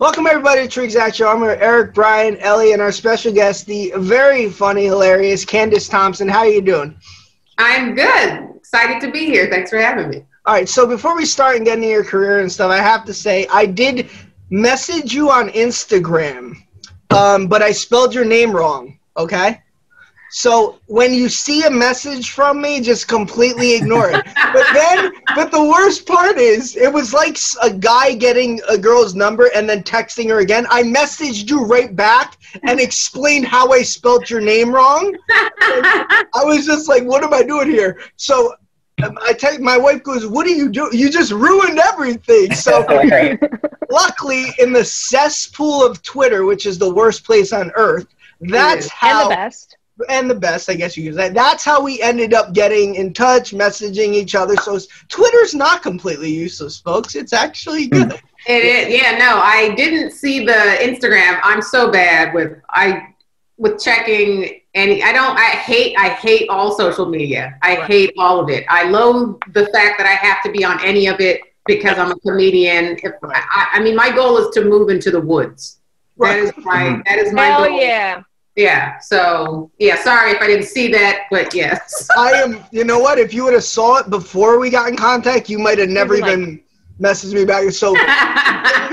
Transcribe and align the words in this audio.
Welcome 0.00 0.26
everybody 0.26 0.62
to 0.62 0.68
True 0.68 0.82
Exact 0.82 1.14
Show. 1.14 1.28
I'm 1.28 1.38
here, 1.38 1.56
Eric, 1.60 1.94
Brian, 1.94 2.36
Ellie, 2.38 2.72
and 2.72 2.82
our 2.82 2.90
special 2.90 3.32
guest, 3.32 3.64
the 3.66 3.92
very 3.96 4.50
funny, 4.50 4.86
hilarious 4.86 5.44
Candace 5.44 5.88
Thompson. 5.88 6.28
How 6.28 6.40
are 6.40 6.48
you 6.48 6.62
doing? 6.62 6.98
I'm 7.58 7.94
good. 7.94 8.48
Excited 8.56 9.00
to 9.02 9.12
be 9.12 9.26
here. 9.26 9.48
Thanks 9.48 9.70
for 9.70 9.78
having 9.78 10.10
me. 10.10 10.24
All 10.46 10.54
right, 10.54 10.68
so 10.68 10.84
before 10.84 11.14
we 11.14 11.24
start 11.24 11.54
and 11.56 11.64
get 11.64 11.76
into 11.76 11.86
your 11.86 12.02
career 12.02 12.40
and 12.40 12.50
stuff, 12.50 12.72
I 12.72 12.78
have 12.78 13.04
to 13.04 13.14
say 13.14 13.46
I 13.52 13.66
did 13.66 14.10
message 14.50 15.14
you 15.14 15.30
on 15.30 15.48
Instagram, 15.50 16.56
um, 17.10 17.46
but 17.46 17.62
I 17.62 17.70
spelled 17.70 18.16
your 18.16 18.24
name 18.24 18.50
wrong. 18.50 18.98
Okay. 19.16 19.62
So 20.34 20.80
when 20.86 21.14
you 21.14 21.28
see 21.28 21.62
a 21.62 21.70
message 21.70 22.32
from 22.32 22.60
me, 22.60 22.80
just 22.80 23.06
completely 23.06 23.76
ignore 23.76 24.10
it. 24.10 24.24
but 24.52 24.66
then, 24.74 25.12
but 25.36 25.52
the 25.52 25.62
worst 25.62 26.08
part 26.08 26.38
is, 26.38 26.76
it 26.76 26.92
was 26.92 27.14
like 27.14 27.38
a 27.62 27.72
guy 27.72 28.14
getting 28.16 28.60
a 28.68 28.76
girl's 28.76 29.14
number 29.14 29.48
and 29.54 29.68
then 29.68 29.84
texting 29.84 30.28
her 30.30 30.40
again. 30.40 30.66
I 30.70 30.82
messaged 30.82 31.48
you 31.48 31.64
right 31.64 31.94
back 31.94 32.36
and 32.64 32.80
explained 32.80 33.46
how 33.46 33.70
I 33.70 33.82
spelt 33.82 34.28
your 34.28 34.40
name 34.40 34.74
wrong. 34.74 35.16
I 35.30 36.42
was 36.42 36.66
just 36.66 36.88
like, 36.88 37.04
what 37.04 37.22
am 37.22 37.32
I 37.32 37.44
doing 37.44 37.70
here? 37.70 38.00
So 38.16 38.54
um, 39.04 39.16
I 39.22 39.34
tell 39.34 39.54
you, 39.54 39.60
my 39.60 39.76
wife 39.76 40.02
goes, 40.02 40.26
"What 40.26 40.46
are 40.46 40.50
you 40.50 40.68
doing? 40.68 40.92
You 40.92 41.10
just 41.10 41.32
ruined 41.32 41.80
everything." 41.80 42.54
So, 42.54 42.86
luckily, 43.90 44.46
in 44.60 44.72
the 44.72 44.84
cesspool 44.84 45.84
of 45.84 46.00
Twitter, 46.02 46.44
which 46.44 46.64
is 46.64 46.78
the 46.78 46.94
worst 46.94 47.24
place 47.24 47.52
on 47.52 47.72
earth, 47.74 48.06
that's 48.40 48.88
how 48.88 49.22
and 49.22 49.30
the 49.32 49.34
best 49.34 49.76
and 50.08 50.28
the 50.28 50.34
best, 50.34 50.68
I 50.68 50.74
guess 50.74 50.96
you 50.96 51.04
use 51.04 51.16
that. 51.16 51.34
That's 51.34 51.64
how 51.64 51.82
we 51.82 52.02
ended 52.02 52.34
up 52.34 52.52
getting 52.52 52.96
in 52.96 53.12
touch, 53.12 53.52
messaging 53.52 54.14
each 54.14 54.34
other. 54.34 54.56
So 54.56 54.78
Twitter's 55.08 55.54
not 55.54 55.82
completely 55.82 56.30
useless, 56.30 56.78
folks. 56.78 57.14
It's 57.14 57.32
actually 57.32 57.84
hmm. 57.86 58.02
good. 58.02 58.20
It 58.46 58.64
is. 58.64 59.00
Yeah, 59.00 59.16
no, 59.18 59.38
I 59.38 59.74
didn't 59.74 60.10
see 60.10 60.44
the 60.44 60.52
Instagram. 60.52 61.40
I'm 61.42 61.62
so 61.62 61.90
bad 61.90 62.34
with 62.34 62.58
I 62.70 63.14
with 63.56 63.82
checking 63.82 64.60
any. 64.74 65.02
I 65.02 65.12
don't. 65.12 65.38
I 65.38 65.50
hate. 65.50 65.96
I 65.96 66.10
hate 66.10 66.48
all 66.50 66.76
social 66.76 67.06
media. 67.06 67.58
I 67.62 67.76
right. 67.76 67.90
hate 67.90 68.14
all 68.18 68.40
of 68.40 68.50
it. 68.50 68.66
I 68.68 68.84
loathe 68.84 69.40
the 69.52 69.66
fact 69.66 69.98
that 69.98 70.06
I 70.06 70.14
have 70.26 70.42
to 70.42 70.52
be 70.52 70.64
on 70.64 70.84
any 70.84 71.06
of 71.06 71.20
it 71.20 71.40
because 71.64 71.98
I'm 71.98 72.10
a 72.10 72.18
comedian. 72.20 72.98
If 73.02 73.12
I, 73.22 73.68
I 73.74 73.80
mean, 73.80 73.96
my 73.96 74.10
goal 74.10 74.36
is 74.36 74.52
to 74.54 74.64
move 74.64 74.90
into 74.90 75.10
the 75.10 75.20
woods. 75.20 75.80
Right. 76.16 76.44
That 76.44 76.58
is 76.58 76.64
my. 76.64 76.82
Mm-hmm. 76.82 77.00
That 77.06 77.18
is 77.18 77.32
my 77.32 77.46
Hell 77.46 77.64
goal. 77.64 77.80
yeah. 77.80 78.22
Yeah. 78.56 78.98
So 78.98 79.70
yeah, 79.78 80.02
sorry 80.02 80.32
if 80.32 80.40
I 80.40 80.46
didn't 80.46 80.66
see 80.66 80.88
that, 80.92 81.22
but 81.30 81.54
yes. 81.54 82.08
I 82.16 82.32
am. 82.32 82.64
You 82.70 82.84
know 82.84 82.98
what? 82.98 83.18
If 83.18 83.34
you 83.34 83.44
would 83.44 83.54
have 83.54 83.64
saw 83.64 83.96
it 83.98 84.10
before 84.10 84.58
we 84.58 84.70
got 84.70 84.88
in 84.88 84.96
contact, 84.96 85.48
you 85.48 85.58
might 85.58 85.78
have 85.78 85.88
never 85.88 86.14
even 86.14 86.62
messaged 87.00 87.34
me 87.34 87.44
back. 87.44 87.70
So 87.70 87.94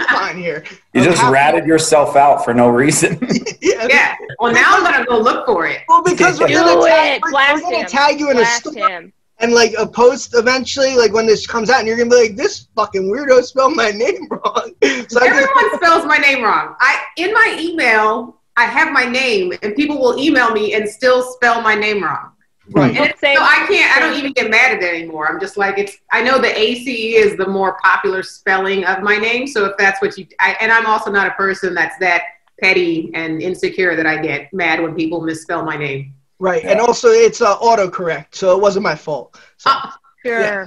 fine 0.09 0.38
here. 0.38 0.64
You 0.94 1.03
just 1.03 1.23
ratted 1.23 1.66
yourself 1.66 2.16
out 2.16 2.44
for 2.44 2.53
no 2.53 2.70
reason. 2.70 3.20
yeah. 3.62 3.88
yeah. 3.88 4.16
Well, 4.40 4.52
now 4.52 4.78
I'm 4.78 4.84
gonna 4.84 5.06
go 5.06 5.20
look 5.20 5.45
for 5.45 5.68
it. 5.68 5.81
Well, 5.88 6.03
because 6.03 6.40
we're 6.40 6.50
gonna, 6.50 6.81
tag, 6.88 7.22
we're, 7.23 7.53
we're 7.53 7.62
gonna 7.62 7.88
tag 7.88 8.20
you 8.20 8.30
in 8.30 8.38
Blast 8.38 8.66
a 8.66 8.72
story. 8.72 8.92
him. 8.92 9.14
And 9.40 9.53
like 9.53 9.73
a 9.78 9.88
post 9.88 10.36
eventually, 10.36 10.96
like 10.96 11.14
when 11.14 11.25
this 11.25 11.48
comes 11.48 11.72
out, 11.72 11.80
and 11.80 11.88
you're 11.88 11.98
gonna 11.98 12.12
be 12.12 12.16
like, 12.16 12.36
"This 12.36 12.68
fucking 12.75 13.12
weirdo 13.12 13.44
spelled 13.44 13.75
my 13.75 13.90
name 13.90 14.28
wrong." 14.30 14.73
So 15.08 15.20
Everyone 15.20 15.75
spells 15.78 16.06
my 16.06 16.18
name 16.18 16.44
wrong. 16.44 16.75
I 16.80 17.02
in 17.18 17.34
my 17.34 17.58
email, 17.59 18.41
I 18.58 18.66
have 18.66 18.92
my 18.92 19.06
name, 19.06 19.54
and 19.62 19.76
people 19.76 19.98
will 19.98 20.20
email 20.20 20.52
me 20.52 20.74
and 20.74 20.88
still 20.88 21.24
spell 21.24 21.62
my 21.62 21.76
name 21.76 22.04
wrong. 22.04 22.32
Right. 22.70 22.96
And 22.96 23.14
so 23.20 23.28
I 23.28 23.66
can't. 23.68 23.98
I 23.98 24.00
don't 24.00 24.18
even 24.18 24.34
get 24.34 24.50
mad 24.50 24.78
at 24.78 24.84
it 24.84 24.96
anymore. 24.96 25.28
I'm 25.28 25.40
just 25.40 25.58
like 25.58 25.78
it's. 25.78 25.98
I 26.12 26.22
know 26.22 26.40
the 26.40 26.58
ACE 26.58 26.88
is 27.26 27.38
the 27.38 27.48
more 27.48 27.78
popular 27.84 28.24
spelling 28.24 28.86
of 28.86 29.02
my 29.04 29.18
name. 29.18 29.48
So 29.48 29.66
if 29.66 29.78
that's 29.78 30.02
what 30.02 30.18
you, 30.18 30.28
I, 30.40 30.56
and 30.62 30.72
I'm 30.72 30.86
also 30.86 31.12
not 31.12 31.28
a 31.28 31.31
person 31.31 31.74
that's 31.74 31.98
that 32.00 32.24
petty 32.62 33.12
and 33.14 33.42
insecure 33.42 33.96
that 33.96 34.06
I 34.06 34.22
get 34.22 34.54
mad 34.54 34.81
when 34.81 34.96
people 34.96 35.22
misspell 35.22 35.66
my 35.66 35.75
name. 35.75 36.14
Right, 36.40 36.64
and 36.64 36.80
also 36.80 37.09
it's 37.09 37.42
uh, 37.42 37.58
autocorrect, 37.58 38.28
so 38.31 38.56
it 38.56 38.62
wasn't 38.62 38.84
my 38.84 38.96
fault. 38.96 39.40
So. 39.58 39.72
Uh, 39.72 39.92
Sure. 40.24 40.40
Yeah. 40.40 40.66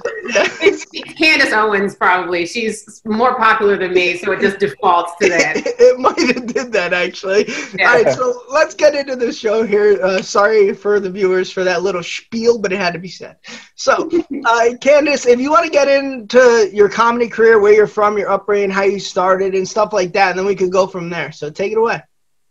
it's, 0.63 0.87
it's 0.93 1.13
Candace 1.15 1.53
Owens 1.53 1.95
probably. 1.95 2.45
She's 2.45 3.01
more 3.05 3.37
popular 3.37 3.77
than 3.77 3.95
me, 3.95 4.17
so 4.19 4.33
it 4.33 4.41
just 4.41 4.59
defaults 4.59 5.13
to 5.21 5.29
that. 5.29 5.57
it 5.65 5.99
might 6.01 6.35
have 6.35 6.47
did 6.47 6.73
that 6.73 6.93
actually. 6.93 7.45
Yeah. 7.79 7.89
All 7.89 8.03
right, 8.03 8.13
so 8.13 8.43
let's 8.51 8.75
get 8.75 8.97
into 8.97 9.15
the 9.15 9.33
show 9.33 9.65
here. 9.65 10.03
Uh, 10.03 10.21
sorry 10.23 10.75
for 10.75 10.99
the 10.99 11.09
viewers 11.09 11.53
for 11.53 11.63
that 11.63 11.83
little 11.83 12.03
spiel, 12.03 12.59
but 12.59 12.73
it 12.73 12.81
had 12.81 12.95
to 12.95 12.99
be 12.99 13.09
said. 13.09 13.37
So, 13.77 14.11
uh, 14.47 14.71
Candace, 14.81 15.27
if 15.27 15.39
you 15.39 15.51
want 15.51 15.67
to 15.67 15.71
get 15.71 15.87
into 15.87 16.69
your 16.73 16.89
comedy 16.89 17.29
career, 17.29 17.61
where 17.61 17.73
you're 17.73 17.87
from, 17.87 18.19
your 18.19 18.31
upbringing, 18.31 18.71
how 18.71 18.83
you 18.83 18.99
started, 18.99 19.55
and 19.55 19.69
stuff 19.69 19.93
like 19.93 20.13
that, 20.15 20.31
and 20.31 20.39
then 20.39 20.47
we 20.47 20.57
could 20.57 20.73
go 20.73 20.89
from 20.89 21.09
there. 21.11 21.31
So 21.31 21.49
take 21.49 21.71
it 21.71 21.79
away. 21.79 22.03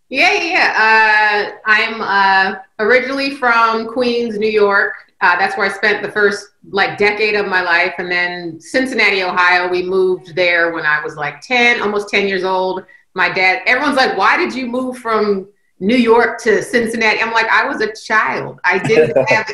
Yeah, 0.08 0.31
yeah, 0.31 0.44
yeah. 0.44 1.53
Uh, 1.56 1.59
I'm 1.66 2.02
uh, 2.02 2.59
originally 2.80 3.36
from 3.36 3.88
Queens, 3.88 4.38
New 4.38 4.50
York. 4.50 4.94
Uh, 5.23 5.38
that's 5.38 5.56
where 5.57 5.66
I 5.66 5.73
spent 5.73 6.03
the 6.03 6.11
first 6.11 6.50
like 6.69 6.97
decade 6.97 7.35
of 7.35 7.47
my 7.47 7.61
life, 7.61 7.94
and 7.97 8.11
then 8.11 8.59
Cincinnati, 8.59 9.23
Ohio. 9.23 9.69
We 9.69 9.81
moved 9.81 10.35
there 10.35 10.73
when 10.73 10.85
I 10.85 11.01
was 11.01 11.16
like 11.16 11.39
ten, 11.39 11.81
almost 11.81 12.09
ten 12.09 12.28
years 12.28 12.44
old. 12.44 12.84
My 13.13 13.29
dad. 13.29 13.62
Everyone's 13.66 13.95
like, 13.95 14.17
"Why 14.17 14.35
did 14.35 14.53
you 14.53 14.67
move 14.67 14.97
from 14.97 15.47
New 15.79 15.95
York 15.95 16.41
to 16.41 16.62
Cincinnati?" 16.62 17.22
I'm 17.22 17.31
like, 17.31 17.47
"I 17.47 17.66
was 17.66 17.79
a 17.79 17.94
child. 17.95 18.59
I 18.66 18.79
didn't 18.79 19.17
have 19.29 19.50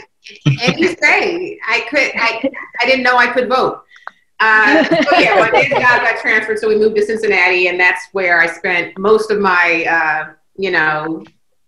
any 0.63 0.95
say. 0.95 1.59
I 1.67 1.81
could. 1.81 2.13
I 2.15 2.49
I 2.81 2.85
didn't 2.87 3.03
know 3.03 3.17
I 3.17 3.27
could 3.27 3.47
vote." 3.47 3.83
Uh, 4.39 4.83
so 4.85 5.19
yeah, 5.19 5.35
my 5.35 5.51
dad's 5.51 5.69
job 5.69 6.01
got 6.01 6.19
transferred, 6.19 6.57
so 6.57 6.67
we 6.67 6.77
moved 6.77 6.95
to 6.95 7.05
Cincinnati, 7.05 7.67
and 7.67 7.79
that's 7.79 8.07
where 8.11 8.41
I 8.41 8.47
spent 8.47 8.97
most 8.97 9.29
of 9.29 9.39
my, 9.39 9.85
uh, 9.85 10.33
you 10.55 10.71
know, 10.71 11.23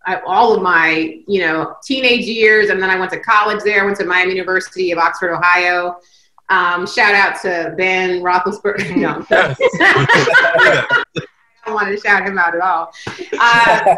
I, 0.06 0.20
all 0.26 0.54
of 0.54 0.62
my, 0.62 1.20
you 1.28 1.42
know, 1.42 1.76
teenage 1.84 2.26
years, 2.26 2.70
and 2.70 2.82
then 2.82 2.90
I 2.90 3.00
went 3.00 3.12
to 3.12 3.20
college 3.20 3.64
there. 3.64 3.82
I 3.82 3.86
went 3.86 3.98
to 3.98 4.06
Miami 4.06 4.32
University 4.32 4.92
of 4.92 4.98
Oxford, 4.98 5.32
Ohio. 5.32 5.98
Um, 6.50 6.86
shout 6.86 7.14
out 7.14 7.40
to 7.42 7.74
Ben 7.78 8.22
Roethlisberger. 8.22 8.96
No, 9.02 9.26
I 11.64 11.66
don't 11.66 11.76
want 11.76 11.88
to 11.90 11.98
shout 12.00 12.26
him 12.26 12.40
out 12.40 12.56
at 12.56 12.62
all. 12.62 12.92
Uh, 13.40 13.96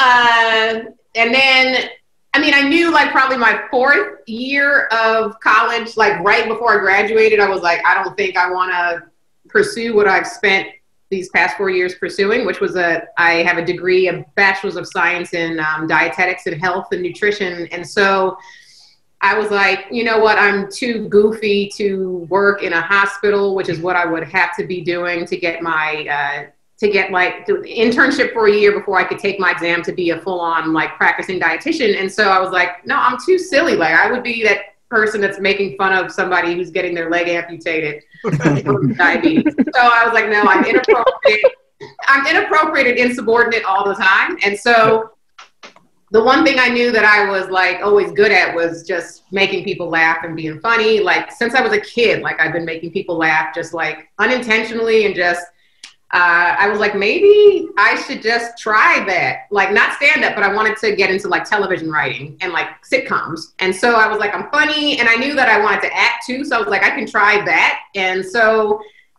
uh, 0.00 0.80
and 1.14 1.34
then, 1.34 1.90
I 2.32 2.40
mean, 2.40 2.54
I 2.54 2.62
knew 2.62 2.90
like 2.90 3.12
probably 3.12 3.36
my 3.36 3.62
fourth 3.70 4.20
year 4.26 4.86
of 4.86 5.38
college, 5.40 5.96
like 5.96 6.18
right 6.20 6.48
before 6.48 6.78
I 6.78 6.78
graduated, 6.78 7.38
I 7.40 7.48
was 7.48 7.60
like, 7.60 7.80
I 7.86 7.94
don't 7.94 8.16
think 8.16 8.36
I 8.36 8.50
want 8.50 8.72
to 8.72 9.02
pursue 9.48 9.94
what 9.94 10.08
I've 10.08 10.26
spent 10.26 10.68
these 11.12 11.28
past 11.28 11.56
four 11.56 11.70
years 11.70 11.94
pursuing, 11.94 12.44
which 12.44 12.60
was 12.60 12.74
a 12.74 13.02
I 13.18 13.44
have 13.44 13.58
a 13.58 13.64
degree, 13.64 14.08
a 14.08 14.24
bachelor's 14.34 14.76
of 14.76 14.88
science 14.88 15.34
in 15.34 15.60
um, 15.60 15.86
dietetics 15.86 16.46
and 16.46 16.60
health 16.60 16.86
and 16.90 17.02
nutrition, 17.02 17.68
and 17.70 17.86
so 17.86 18.36
I 19.20 19.38
was 19.38 19.52
like, 19.52 19.86
you 19.92 20.02
know 20.02 20.18
what, 20.18 20.36
I'm 20.36 20.68
too 20.68 21.08
goofy 21.08 21.70
to 21.76 22.26
work 22.28 22.64
in 22.64 22.72
a 22.72 22.80
hospital, 22.80 23.54
which 23.54 23.68
is 23.68 23.78
what 23.78 23.94
I 23.94 24.04
would 24.04 24.24
have 24.24 24.56
to 24.56 24.66
be 24.66 24.80
doing 24.80 25.24
to 25.26 25.36
get 25.36 25.62
my 25.62 26.06
uh, 26.08 26.50
to 26.78 26.88
get 26.88 27.12
like 27.12 27.46
do 27.46 27.62
internship 27.62 28.32
for 28.32 28.48
a 28.48 28.52
year 28.52 28.72
before 28.72 28.98
I 28.98 29.04
could 29.04 29.20
take 29.20 29.38
my 29.38 29.52
exam 29.52 29.82
to 29.84 29.92
be 29.92 30.10
a 30.10 30.18
full 30.18 30.40
on 30.40 30.72
like 30.72 30.96
practicing 30.96 31.38
dietitian. 31.38 32.00
And 32.00 32.10
so 32.10 32.24
I 32.28 32.40
was 32.40 32.50
like, 32.50 32.84
no, 32.84 32.96
I'm 32.96 33.16
too 33.24 33.38
silly. 33.38 33.76
Like 33.76 33.94
I 33.94 34.10
would 34.10 34.24
be 34.24 34.42
that 34.42 34.71
person 34.92 35.22
that's 35.22 35.40
making 35.40 35.74
fun 35.78 35.92
of 35.94 36.12
somebody 36.12 36.54
who's 36.54 36.70
getting 36.70 36.94
their 36.94 37.08
leg 37.08 37.26
amputated 37.26 38.02
diabetes. 38.98 39.54
So 39.56 39.80
I 39.80 40.04
was 40.04 40.12
like, 40.12 40.28
no, 40.28 40.42
I'm 40.42 40.64
inappropriate. 40.66 41.40
I'm 42.06 42.26
inappropriate 42.26 42.86
and 42.88 42.98
insubordinate 42.98 43.64
all 43.64 43.88
the 43.88 43.94
time. 43.94 44.36
And 44.44 44.56
so 44.56 45.12
the 46.10 46.22
one 46.22 46.44
thing 46.44 46.58
I 46.58 46.68
knew 46.68 46.92
that 46.92 47.06
I 47.06 47.30
was 47.30 47.48
like 47.48 47.80
always 47.80 48.12
good 48.12 48.32
at 48.32 48.54
was 48.54 48.86
just 48.86 49.22
making 49.32 49.64
people 49.64 49.88
laugh 49.88 50.18
and 50.24 50.36
being 50.36 50.60
funny. 50.60 51.00
Like 51.00 51.32
since 51.32 51.54
I 51.54 51.62
was 51.62 51.72
a 51.72 51.80
kid, 51.80 52.20
like 52.20 52.38
I've 52.38 52.52
been 52.52 52.66
making 52.66 52.92
people 52.92 53.16
laugh 53.16 53.54
just 53.54 53.72
like 53.72 54.10
unintentionally 54.18 55.06
and 55.06 55.14
just 55.14 55.46
uh, 56.14 56.56
I 56.58 56.68
was 56.68 56.78
like, 56.78 56.94
maybe 56.94 57.68
I 57.78 58.00
should 58.02 58.20
just 58.20 58.58
try 58.58 59.02
that. 59.06 59.46
Like, 59.50 59.72
not 59.72 59.94
stand 59.94 60.24
up, 60.24 60.34
but 60.34 60.44
I 60.44 60.52
wanted 60.52 60.76
to 60.78 60.94
get 60.94 61.10
into 61.10 61.28
like 61.28 61.44
television 61.44 61.90
writing 61.90 62.36
and 62.42 62.52
like 62.52 62.68
sitcoms. 62.84 63.54
And 63.60 63.74
so 63.74 63.94
I 63.94 64.08
was 64.08 64.18
like, 64.18 64.34
I'm 64.34 64.50
funny. 64.50 64.98
And 65.00 65.08
I 65.08 65.14
knew 65.14 65.34
that 65.34 65.48
I 65.48 65.58
wanted 65.58 65.80
to 65.82 65.96
act 65.96 66.26
too. 66.26 66.44
So 66.44 66.56
I 66.56 66.58
was 66.58 66.68
like, 66.68 66.82
I 66.82 66.90
can 66.90 67.06
try 67.06 67.42
that. 67.46 67.80
And 67.94 68.22
so 68.24 68.78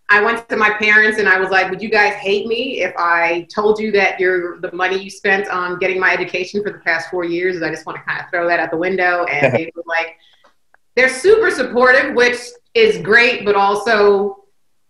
I 0.10 0.22
went 0.22 0.48
to 0.50 0.56
my 0.56 0.70
parents 0.80 1.18
and 1.18 1.28
I 1.28 1.40
was 1.40 1.50
like, 1.50 1.72
would 1.72 1.82
you 1.82 1.90
guys 1.90 2.14
hate 2.14 2.46
me 2.46 2.82
if 2.82 2.94
I 2.96 3.48
told 3.52 3.80
you 3.80 3.92
that 3.94 4.20
your 4.20 4.60
the 4.60 4.72
money 4.72 5.02
you 5.02 5.10
spent 5.10 5.48
on 5.48 5.80
getting 5.80 6.00
my 6.00 6.14
education 6.14 6.62
for 6.62 6.72
the 6.72 6.78
past 6.78 7.10
four 7.10 7.24
years? 7.24 7.60
I 7.64 7.72
just 7.72 7.88
want 7.88 7.98
to 7.98 8.04
kind 8.04 8.22
of 8.22 8.30
throw 8.30 8.48
that 8.48 8.60
out 8.60 8.70
the 8.70 8.78
window. 8.78 9.26
And 9.26 9.52
they 9.58 9.72
were 9.76 9.84
like, 9.88 10.18
they're 10.96 11.10
super 11.10 11.50
supportive, 11.50 12.14
which 12.14 12.38
is 12.76 13.00
great, 13.00 13.46
but 13.46 13.56
also 13.56 14.43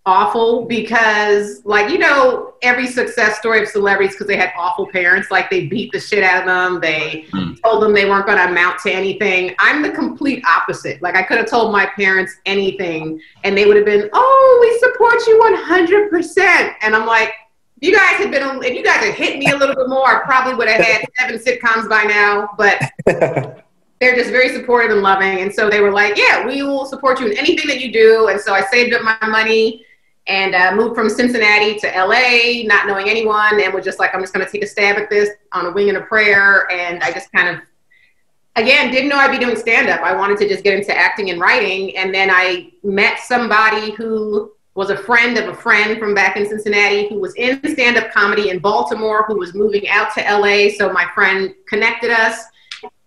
awful 0.05 0.65
because 0.65 1.63
like 1.63 1.89
you 1.89 1.97
know 1.97 2.55
every 2.61 2.87
success 2.87 3.37
story 3.37 3.61
of 3.61 3.69
celebrities 3.69 4.13
because 4.13 4.27
they 4.27 4.35
had 4.35 4.51
awful 4.57 4.85
parents 4.87 5.31
like 5.31 5.49
they 5.49 5.65
beat 5.67 5.89
the 5.93 5.99
shit 5.99 6.23
out 6.23 6.41
of 6.41 6.45
them 6.45 6.81
they 6.81 7.25
mm. 7.31 7.57
told 7.61 7.81
them 7.81 7.93
they 7.93 8.03
weren't 8.03 8.25
going 8.25 8.37
to 8.37 8.49
amount 8.49 8.77
to 8.79 8.91
anything. 8.91 9.55
I'm 9.59 9.81
the 9.81 9.91
complete 9.91 10.43
opposite. 10.45 11.01
Like 11.01 11.15
i 11.15 11.23
could 11.23 11.37
have 11.37 11.49
told 11.49 11.71
my 11.71 11.85
parents 11.85 12.35
anything 12.45 13.21
and 13.45 13.57
they 13.57 13.65
would 13.65 13.77
have 13.77 13.85
been 13.85 14.09
oh 14.11 14.57
we 14.61 14.77
support 14.79 15.25
you 15.25 15.39
100% 15.39 16.75
and 16.81 16.95
i'm 16.95 17.05
like 17.05 17.33
you 17.79 17.95
guys 17.95 18.17
had 18.17 18.29
been 18.29 18.61
if 18.61 18.73
you 18.73 18.83
guys 18.83 19.05
had 19.05 19.13
hit 19.13 19.39
me 19.39 19.51
a 19.51 19.55
little 19.55 19.75
bit 19.75 19.87
more 19.87 20.07
i 20.07 20.25
probably 20.25 20.53
would 20.53 20.67
have 20.67 20.83
had 20.83 21.05
seven 21.19 21.39
sitcoms 21.39 21.87
by 21.87 22.03
now. 22.03 22.49
But 22.57 22.81
they're 24.01 24.15
just 24.15 24.31
very 24.31 24.49
supportive 24.49 24.91
and 24.91 25.01
loving 25.01 25.39
and 25.39 25.53
so 25.53 25.69
they 25.69 25.79
were 25.79 25.91
like 25.91 26.17
yeah 26.17 26.45
we 26.45 26.61
will 26.61 26.85
support 26.85 27.21
you 27.21 27.27
in 27.27 27.37
anything 27.37 27.67
that 27.67 27.79
you 27.79 27.93
do. 27.93 28.27
And 28.27 28.39
so 28.41 28.53
i 28.53 28.63
saved 28.63 28.93
up 28.93 29.01
my 29.01 29.17
money 29.27 29.85
and 30.27 30.55
uh, 30.55 30.73
moved 30.75 30.95
from 30.95 31.09
Cincinnati 31.09 31.77
to 31.79 31.87
LA, 31.87 32.63
not 32.65 32.87
knowing 32.87 33.09
anyone, 33.09 33.61
and 33.61 33.73
was 33.73 33.83
just 33.83 33.99
like, 33.99 34.15
I'm 34.15 34.21
just 34.21 34.33
going 34.33 34.45
to 34.45 34.51
take 34.51 34.63
a 34.63 34.67
stab 34.67 34.97
at 34.97 35.09
this 35.09 35.29
on 35.51 35.65
a 35.65 35.71
wing 35.71 35.89
and 35.89 35.97
a 35.97 36.01
prayer. 36.01 36.69
And 36.71 37.03
I 37.03 37.11
just 37.11 37.31
kind 37.33 37.49
of, 37.49 37.61
again, 38.55 38.91
didn't 38.91 39.09
know 39.09 39.17
I'd 39.17 39.37
be 39.37 39.43
doing 39.43 39.57
stand 39.57 39.89
up. 39.89 40.01
I 40.01 40.15
wanted 40.15 40.37
to 40.39 40.47
just 40.47 40.63
get 40.63 40.77
into 40.77 40.95
acting 40.95 41.29
and 41.29 41.41
writing. 41.41 41.97
And 41.97 42.13
then 42.13 42.29
I 42.31 42.71
met 42.83 43.19
somebody 43.19 43.91
who 43.91 44.53
was 44.75 44.89
a 44.89 44.97
friend 44.97 45.37
of 45.37 45.49
a 45.49 45.53
friend 45.53 45.99
from 45.99 46.15
back 46.15 46.37
in 46.37 46.47
Cincinnati 46.47 47.09
who 47.09 47.19
was 47.19 47.35
in 47.35 47.59
stand 47.69 47.97
up 47.97 48.11
comedy 48.11 48.49
in 48.49 48.59
Baltimore, 48.59 49.25
who 49.27 49.37
was 49.37 49.53
moving 49.53 49.87
out 49.89 50.13
to 50.15 50.21
LA. 50.21 50.69
So 50.77 50.91
my 50.91 51.05
friend 51.13 51.53
connected 51.67 52.11
us 52.11 52.45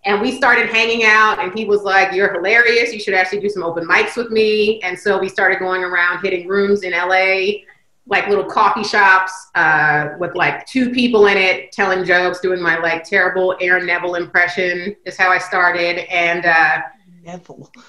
and 0.07 0.21
we 0.21 0.31
started 0.31 0.69
hanging 0.69 1.03
out 1.03 1.37
and 1.37 1.53
he 1.53 1.65
was 1.65 1.81
like 1.83 2.13
you're 2.13 2.33
hilarious. 2.33 2.93
You 2.93 2.99
should 2.99 3.13
actually 3.13 3.41
do 3.41 3.49
some 3.49 3.61
open 3.61 3.85
mics 3.85 4.15
with 4.15 4.31
me. 4.31 4.81
And 4.81 4.97
so 4.97 5.19
we 5.19 5.27
started 5.27 5.59
going 5.59 5.83
around 5.83 6.23
hitting 6.23 6.47
rooms 6.47 6.83
in 6.83 6.93
la 6.93 7.61
like 8.09 8.29
little 8.29 8.45
coffee 8.45 8.85
shops 8.85 9.33
uh, 9.55 10.11
with 10.17 10.33
like 10.33 10.65
two 10.65 10.91
people 10.91 11.27
in 11.27 11.37
it 11.37 11.73
telling 11.73 12.05
jokes 12.05 12.39
doing 12.39 12.61
my 12.61 12.77
like 12.77 13.03
terrible 13.03 13.57
aaron 13.59 13.85
neville 13.85 14.15
impression 14.15 14.95
is 15.05 15.17
how 15.17 15.29
i 15.29 15.37
started. 15.37 16.09
And 16.09 16.45
uh, 16.45 16.79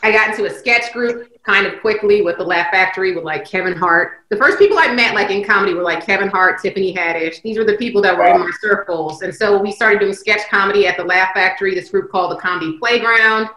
I 0.02 0.10
got 0.10 0.30
into 0.30 0.46
a 0.46 0.50
sketch 0.50 0.92
group 0.92 1.30
kind 1.44 1.64
of 1.64 1.80
quickly 1.80 2.22
with 2.22 2.38
the 2.38 2.44
Laugh 2.44 2.72
Factory 2.72 3.14
with 3.14 3.24
like 3.24 3.44
Kevin 3.44 3.72
Hart. 3.74 4.24
The 4.30 4.36
first 4.36 4.58
people 4.58 4.78
I 4.78 4.92
met 4.92 5.14
like 5.14 5.30
in 5.30 5.44
comedy 5.44 5.74
were 5.74 5.82
like 5.82 6.04
Kevin 6.04 6.28
Hart, 6.28 6.60
Tiffany 6.60 6.92
Haddish. 6.92 7.40
These 7.42 7.56
were 7.56 7.64
the 7.64 7.76
people 7.76 8.02
that 8.02 8.16
were 8.16 8.26
in 8.26 8.40
my 8.40 8.50
circles. 8.60 9.22
And 9.22 9.32
so 9.34 9.60
we 9.60 9.70
started 9.70 10.00
doing 10.00 10.12
sketch 10.12 10.48
comedy 10.50 10.88
at 10.88 10.96
the 10.96 11.04
Laugh 11.04 11.32
Factory, 11.34 11.74
this 11.74 11.90
group 11.90 12.10
called 12.10 12.32
the 12.32 12.40
Comedy 12.40 12.76
Playground, 12.78 13.48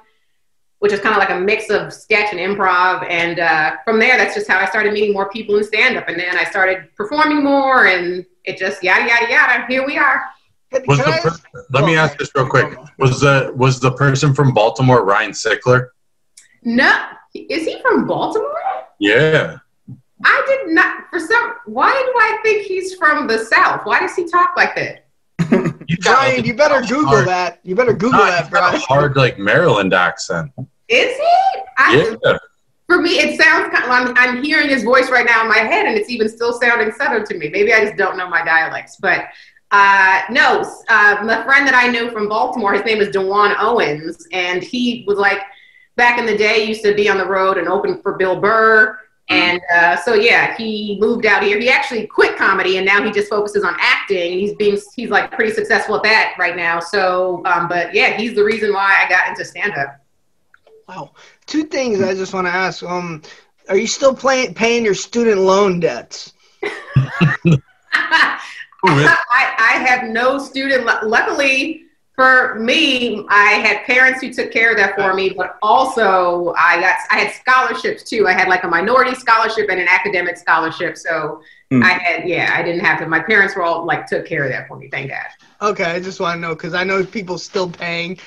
which 0.80 0.94
is 0.94 1.00
kind 1.00 1.16
of 1.16 1.20
like 1.20 1.32
a 1.32 1.40
mix 1.40 1.72
of 1.72 1.92
sketch 1.92 2.32
and 2.32 2.40
improv. 2.40 3.10
And 3.10 3.40
uh, 3.40 3.78
from 3.84 4.00
there, 4.00 4.18
that's 4.18 4.36
just 4.36 4.48
how 4.48 4.60
I 4.60 4.66
started 4.66 4.94
meeting 4.94 5.14
more 5.14 5.30
people 5.30 5.58
in 5.58 5.64
stand 5.64 5.98
up. 5.98 6.08
And 6.08 6.20
then 6.20 6.38
I 6.38 6.44
started 6.44 6.94
performing 6.96 7.44
more 7.44 7.88
and 7.88 8.24
it 8.44 8.58
just 8.58 8.84
yada, 8.84 9.08
yada, 9.08 9.32
yada. 9.32 9.66
Here 9.68 9.86
we 9.86 9.98
are. 9.98 10.26
Was 10.88 11.00
the 11.00 11.20
per- 11.22 11.64
let 11.72 11.86
me 11.86 11.98
oh, 11.98 12.02
ask 12.02 12.18
this 12.18 12.32
real 12.34 12.48
quick. 12.48 12.78
Was 12.98 13.20
the 13.20 13.52
was 13.56 13.80
the 13.80 13.92
person 13.92 14.34
from 14.34 14.54
Baltimore 14.54 15.04
Ryan 15.04 15.32
Sickler? 15.32 15.90
No, 16.64 17.08
is 17.34 17.66
he 17.66 17.82
from 17.82 18.08
Baltimore? 18.08 18.56
Yeah. 19.00 19.58
I 20.24 20.44
did 20.48 20.74
not. 20.74 21.10
For 21.10 21.20
some, 21.20 21.56
why 21.66 21.92
do 21.92 22.20
I 22.20 22.40
think 22.44 22.68
he's 22.68 22.96
from 22.96 23.28
the 23.28 23.40
South? 23.40 23.86
Why 23.86 24.00
does 24.00 24.16
he 24.16 24.26
talk 24.26 24.52
like 24.56 24.76
that? 24.76 25.06
Brian, 26.02 26.46
you 26.46 26.54
better 26.54 26.82
Google 26.82 27.08
hard, 27.08 27.28
that. 27.28 27.60
You 27.64 27.76
better 27.76 27.94
Google 27.94 28.20
nah, 28.20 28.28
that, 28.28 28.50
Brian. 28.50 28.80
hard, 28.82 29.16
like 29.16 29.40
Maryland 29.40 29.94
accent. 29.94 30.52
Is 30.88 31.18
he? 31.18 31.62
I, 31.78 32.16
yeah. 32.24 32.38
For 32.88 33.02
me, 33.02 33.12
it 33.12 33.42
sounds 33.42 33.74
kind 33.74 33.86
of, 33.86 33.90
I'm, 33.90 34.14
I'm 34.18 34.44
hearing 34.44 34.70
his 34.70 34.84
voice 34.84 35.10
right 35.10 35.26
now 35.26 35.42
in 35.42 35.50
my 35.50 35.58
head, 35.58 35.86
and 35.86 35.98
it's 35.98 36.10
even 36.10 36.30
still 36.30 36.54
sounding 36.60 36.92
southern 36.92 37.26
to 37.26 37.38
me. 37.38 37.50
Maybe 37.50 37.74
I 37.74 37.86
just 37.86 37.98
don't 37.98 38.18
know 38.18 38.30
my 38.30 38.44
dialects, 38.44 38.98
but 38.98 39.26
uh, 39.72 40.22
no, 40.30 40.62
uh, 40.90 41.18
my 41.24 41.44
friend 41.44 41.66
that 41.66 41.74
I 41.74 41.88
know 41.88 42.12
from 42.12 42.28
Baltimore, 42.28 42.74
his 42.74 42.84
name 42.84 43.00
is 43.00 43.10
Dewan 43.10 43.54
Owens, 43.58 44.28
and 44.32 44.62
he 44.62 45.06
was 45.08 45.18
like 45.18 45.42
back 45.96 46.20
in 46.20 46.26
the 46.26 46.38
day 46.38 46.66
used 46.66 46.84
to 46.84 46.94
be 46.94 47.10
on 47.10 47.18
the 47.18 47.26
road 47.26 47.58
and 47.58 47.68
open 47.68 48.02
for 48.02 48.18
Bill 48.18 48.40
Burr. 48.40 49.00
And 49.30 49.62
uh, 49.74 49.96
so 49.96 50.14
yeah, 50.14 50.58
he 50.58 50.98
moved 51.00 51.26
out 51.26 51.44
here. 51.44 51.58
He 51.58 51.70
actually 51.70 52.06
quit 52.06 52.38
comedy 52.38 52.78
and 52.78 52.86
now 52.86 53.02
he 53.02 53.12
just 53.12 53.30
focuses 53.30 53.64
on 53.64 53.76
acting. 53.80 54.40
He's 54.40 54.54
being 54.56 54.78
he's 54.94 55.10
like 55.10 55.32
pretty 55.32 55.54
successful 55.54 55.96
at 55.96 56.04
that 56.04 56.36
right 56.38 56.58
now. 56.58 56.82
So, 56.82 57.42
um, 57.46 57.70
but 57.70 57.94
yeah, 57.94 58.18
he's 58.18 58.36
the 58.36 58.44
reason 58.44 58.74
why 58.74 59.06
I 59.06 59.08
got 59.08 59.30
into 59.30 59.46
stand 59.46 59.74
up. 59.76 60.02
Wow, 60.90 61.12
two 61.46 61.64
things 61.64 62.02
I 62.02 62.14
just 62.14 62.34
want 62.34 62.48
to 62.48 62.52
ask. 62.52 62.84
Um, 62.84 63.22
are 63.70 63.78
you 63.78 63.88
still 63.88 64.14
playing 64.14 64.54
paying 64.54 64.84
your 64.84 64.96
student 64.96 65.40
loan 65.40 65.80
debts? 65.80 66.34
I, 68.84 69.56
I 69.58 69.84
have 69.88 70.10
no 70.10 70.38
student. 70.38 70.86
Luckily 70.86 71.86
for 72.16 72.56
me, 72.56 73.26
I 73.30 73.54
had 73.54 73.84
parents 73.86 74.22
who 74.22 74.34
took 74.34 74.52
care 74.52 74.72
of 74.72 74.78
that 74.78 74.96
for 74.96 75.14
me, 75.14 75.30
but 75.30 75.58
also 75.62 76.54
I 76.58 76.80
got 76.80 76.98
I 77.10 77.20
had 77.20 77.34
scholarships 77.34 78.04
too. 78.04 78.28
I 78.28 78.34
had 78.34 78.48
like 78.48 78.64
a 78.64 78.68
minority 78.68 79.16
scholarship 79.16 79.70
and 79.70 79.80
an 79.80 79.88
academic 79.88 80.38
scholarship. 80.38 80.98
So 80.98 81.42
mm. 81.72 81.84
I 81.84 81.94
had 81.94 82.28
yeah, 82.28 82.54
I 82.54 82.64
didn't 82.64 82.82
have 82.82 83.00
to. 83.00 83.08
My 83.08 83.22
parents 83.22 83.56
were 83.56 83.64
all 83.64 83.86
like 83.86 84.08
took 84.08 84.26
care 84.26 84.44
of 84.44 84.52
that 84.52 84.68
for 84.68 84.78
me. 84.78 84.90
Thank 84.90 85.10
God. 85.10 85.26
Okay, 85.62 85.86
I 85.86 86.00
just 86.00 86.20
want 86.20 86.38
to 86.38 86.42
know 86.42 86.54
because 86.54 86.74
I 86.74 86.84
know 86.84 87.04
people 87.04 87.38
still 87.38 87.70
paying 87.70 88.18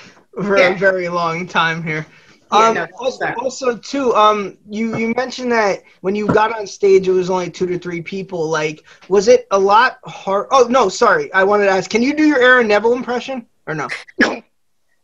for 0.43 0.59
yeah. 0.59 0.71
a 0.71 0.77
very 0.77 1.09
long 1.09 1.47
time 1.47 1.83
here. 1.83 2.07
Yeah, 2.53 2.69
um, 2.69 2.75
no, 2.75 2.87
also, 2.99 3.35
also, 3.39 3.77
too, 3.77 4.15
um, 4.15 4.59
you 4.69 4.97
you 4.97 5.15
mentioned 5.15 5.51
that 5.53 5.83
when 6.03 6.15
you 6.15 6.27
got 6.27 6.57
on 6.57 6.67
stage, 6.67 7.09
it 7.09 7.13
was 7.13 7.31
only 7.31 7.51
two 7.51 7.67
to 7.67 7.79
three 7.79 8.03
people. 8.03 8.49
Like, 8.49 8.85
was 9.09 9.29
it 9.29 9.47
a 9.51 9.59
lot 9.59 9.99
hard? 10.05 10.49
Oh 10.51 10.67
no, 10.69 10.89
sorry. 10.89 11.33
I 11.33 11.43
wanted 11.45 11.65
to 11.65 11.71
ask. 11.71 11.91
Can 11.91 12.03
you 12.03 12.15
do 12.15 12.25
your 12.25 12.39
Aaron 12.39 12.69
Neville 12.69 12.93
impression 12.93 13.47
or 13.67 13.75
no? 13.75 13.89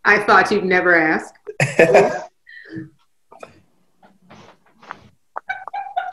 I 0.05 0.19
thought 0.25 0.51
you'd 0.51 0.65
never 0.65 0.95
ask. 0.95 1.35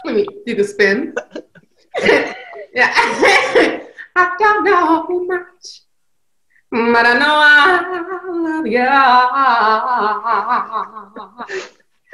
Let 0.05 0.15
me 0.15 0.25
do 0.45 0.55
the 0.55 0.63
spin. 0.63 1.13
yeah. 2.73 2.93
I 4.15 4.35
don't 4.39 4.63
know 4.63 5.25
much 5.25 5.81
but 6.71 7.05
I 7.05 7.13
know 7.13 7.35
I 7.39 7.81
love 8.29 8.67
you. 8.67 8.79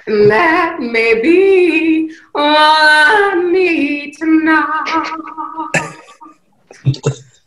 And 0.06 0.30
that 0.30 0.80
may 0.80 1.22
be 1.22 2.14
all 2.36 2.56
I 2.56 3.42
need 3.52 4.18
to 4.18 4.26
know. 4.26 4.68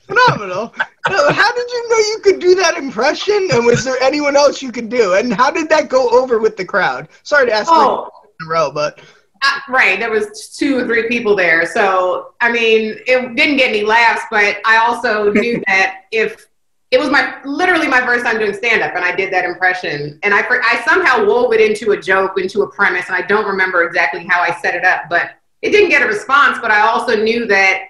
Phenomenal. 0.06 0.72
How 1.04 1.52
did 1.54 1.70
you 1.70 1.88
know 1.90 1.98
you 1.98 2.20
could 2.22 2.40
do 2.40 2.54
that 2.54 2.76
impression? 2.78 3.48
And 3.52 3.66
was 3.66 3.84
there 3.84 4.00
anyone 4.00 4.36
else 4.36 4.62
you 4.62 4.72
could 4.72 4.88
do? 4.88 5.14
And 5.14 5.34
how 5.34 5.50
did 5.50 5.68
that 5.68 5.88
go 5.88 6.08
over 6.10 6.38
with 6.38 6.56
the 6.56 6.64
crowd? 6.64 7.08
Sorry 7.24 7.46
to 7.46 7.52
ask 7.52 7.68
oh. 7.70 8.10
in 8.40 8.46
a 8.46 8.50
row, 8.50 8.70
but. 8.72 9.00
Uh, 9.42 9.60
right, 9.68 9.98
there 9.98 10.10
was 10.10 10.56
two 10.56 10.78
or 10.78 10.86
three 10.86 11.08
people 11.08 11.36
there, 11.36 11.66
so 11.66 12.32
I 12.40 12.50
mean, 12.50 12.98
it 13.06 13.36
didn't 13.36 13.58
get 13.58 13.68
any 13.68 13.84
laughs. 13.84 14.22
But 14.30 14.56
I 14.64 14.78
also 14.78 15.30
knew 15.30 15.62
that 15.66 16.04
if 16.10 16.46
it 16.90 17.00
was 17.00 17.10
my 17.10 17.42
literally 17.44 17.88
my 17.88 18.00
first 18.00 18.24
time 18.24 18.38
doing 18.38 18.54
stand 18.54 18.82
up 18.82 18.94
and 18.94 19.04
I 19.04 19.14
did 19.14 19.32
that 19.32 19.44
impression. 19.44 20.18
And 20.22 20.32
I 20.32 20.40
I 20.40 20.82
somehow 20.86 21.26
wove 21.26 21.52
it 21.52 21.60
into 21.60 21.92
a 21.92 22.00
joke 22.00 22.38
into 22.38 22.62
a 22.62 22.70
premise 22.70 23.06
and 23.08 23.16
I 23.16 23.22
don't 23.22 23.46
remember 23.46 23.82
exactly 23.84 24.24
how 24.28 24.40
I 24.40 24.54
set 24.60 24.74
it 24.74 24.84
up 24.84 25.02
but 25.10 25.32
it 25.62 25.70
didn't 25.70 25.90
get 25.90 26.02
a 26.02 26.06
response 26.06 26.58
but 26.60 26.70
I 26.70 26.80
also 26.80 27.20
knew 27.20 27.46
that 27.46 27.88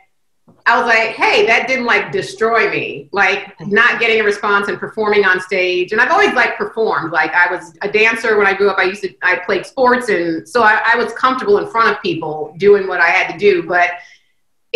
I 0.65 0.79
was 0.79 0.87
like 0.87 1.11
hey 1.11 1.45
that 1.47 1.69
didn't 1.69 1.85
like 1.85 2.11
destroy 2.11 2.71
me. 2.71 3.11
Like 3.13 3.55
not 3.61 4.01
getting 4.01 4.21
a 4.21 4.25
response 4.25 4.69
and 4.69 4.79
performing 4.79 5.27
on 5.27 5.41
stage. 5.43 5.93
And 5.93 6.01
I've 6.01 6.11
always 6.11 6.33
like 6.33 6.57
performed. 6.57 7.13
Like 7.13 7.35
I 7.35 7.53
was 7.53 7.77
a 7.83 7.91
dancer 7.91 8.39
when 8.39 8.47
I 8.47 8.55
grew 8.55 8.71
up. 8.71 8.79
I 8.79 8.85
used 8.85 9.03
to 9.03 9.15
I 9.23 9.41
played 9.45 9.67
sports 9.67 10.09
and 10.09 10.49
so 10.49 10.63
I, 10.63 10.81
I 10.95 10.97
was 10.97 11.13
comfortable 11.13 11.59
in 11.59 11.67
front 11.71 11.95
of 11.95 12.01
people 12.01 12.55
doing 12.57 12.89
what 12.89 13.03
I 13.03 13.09
had 13.11 13.31
to 13.31 13.39
do 13.39 13.63
but 13.63 13.91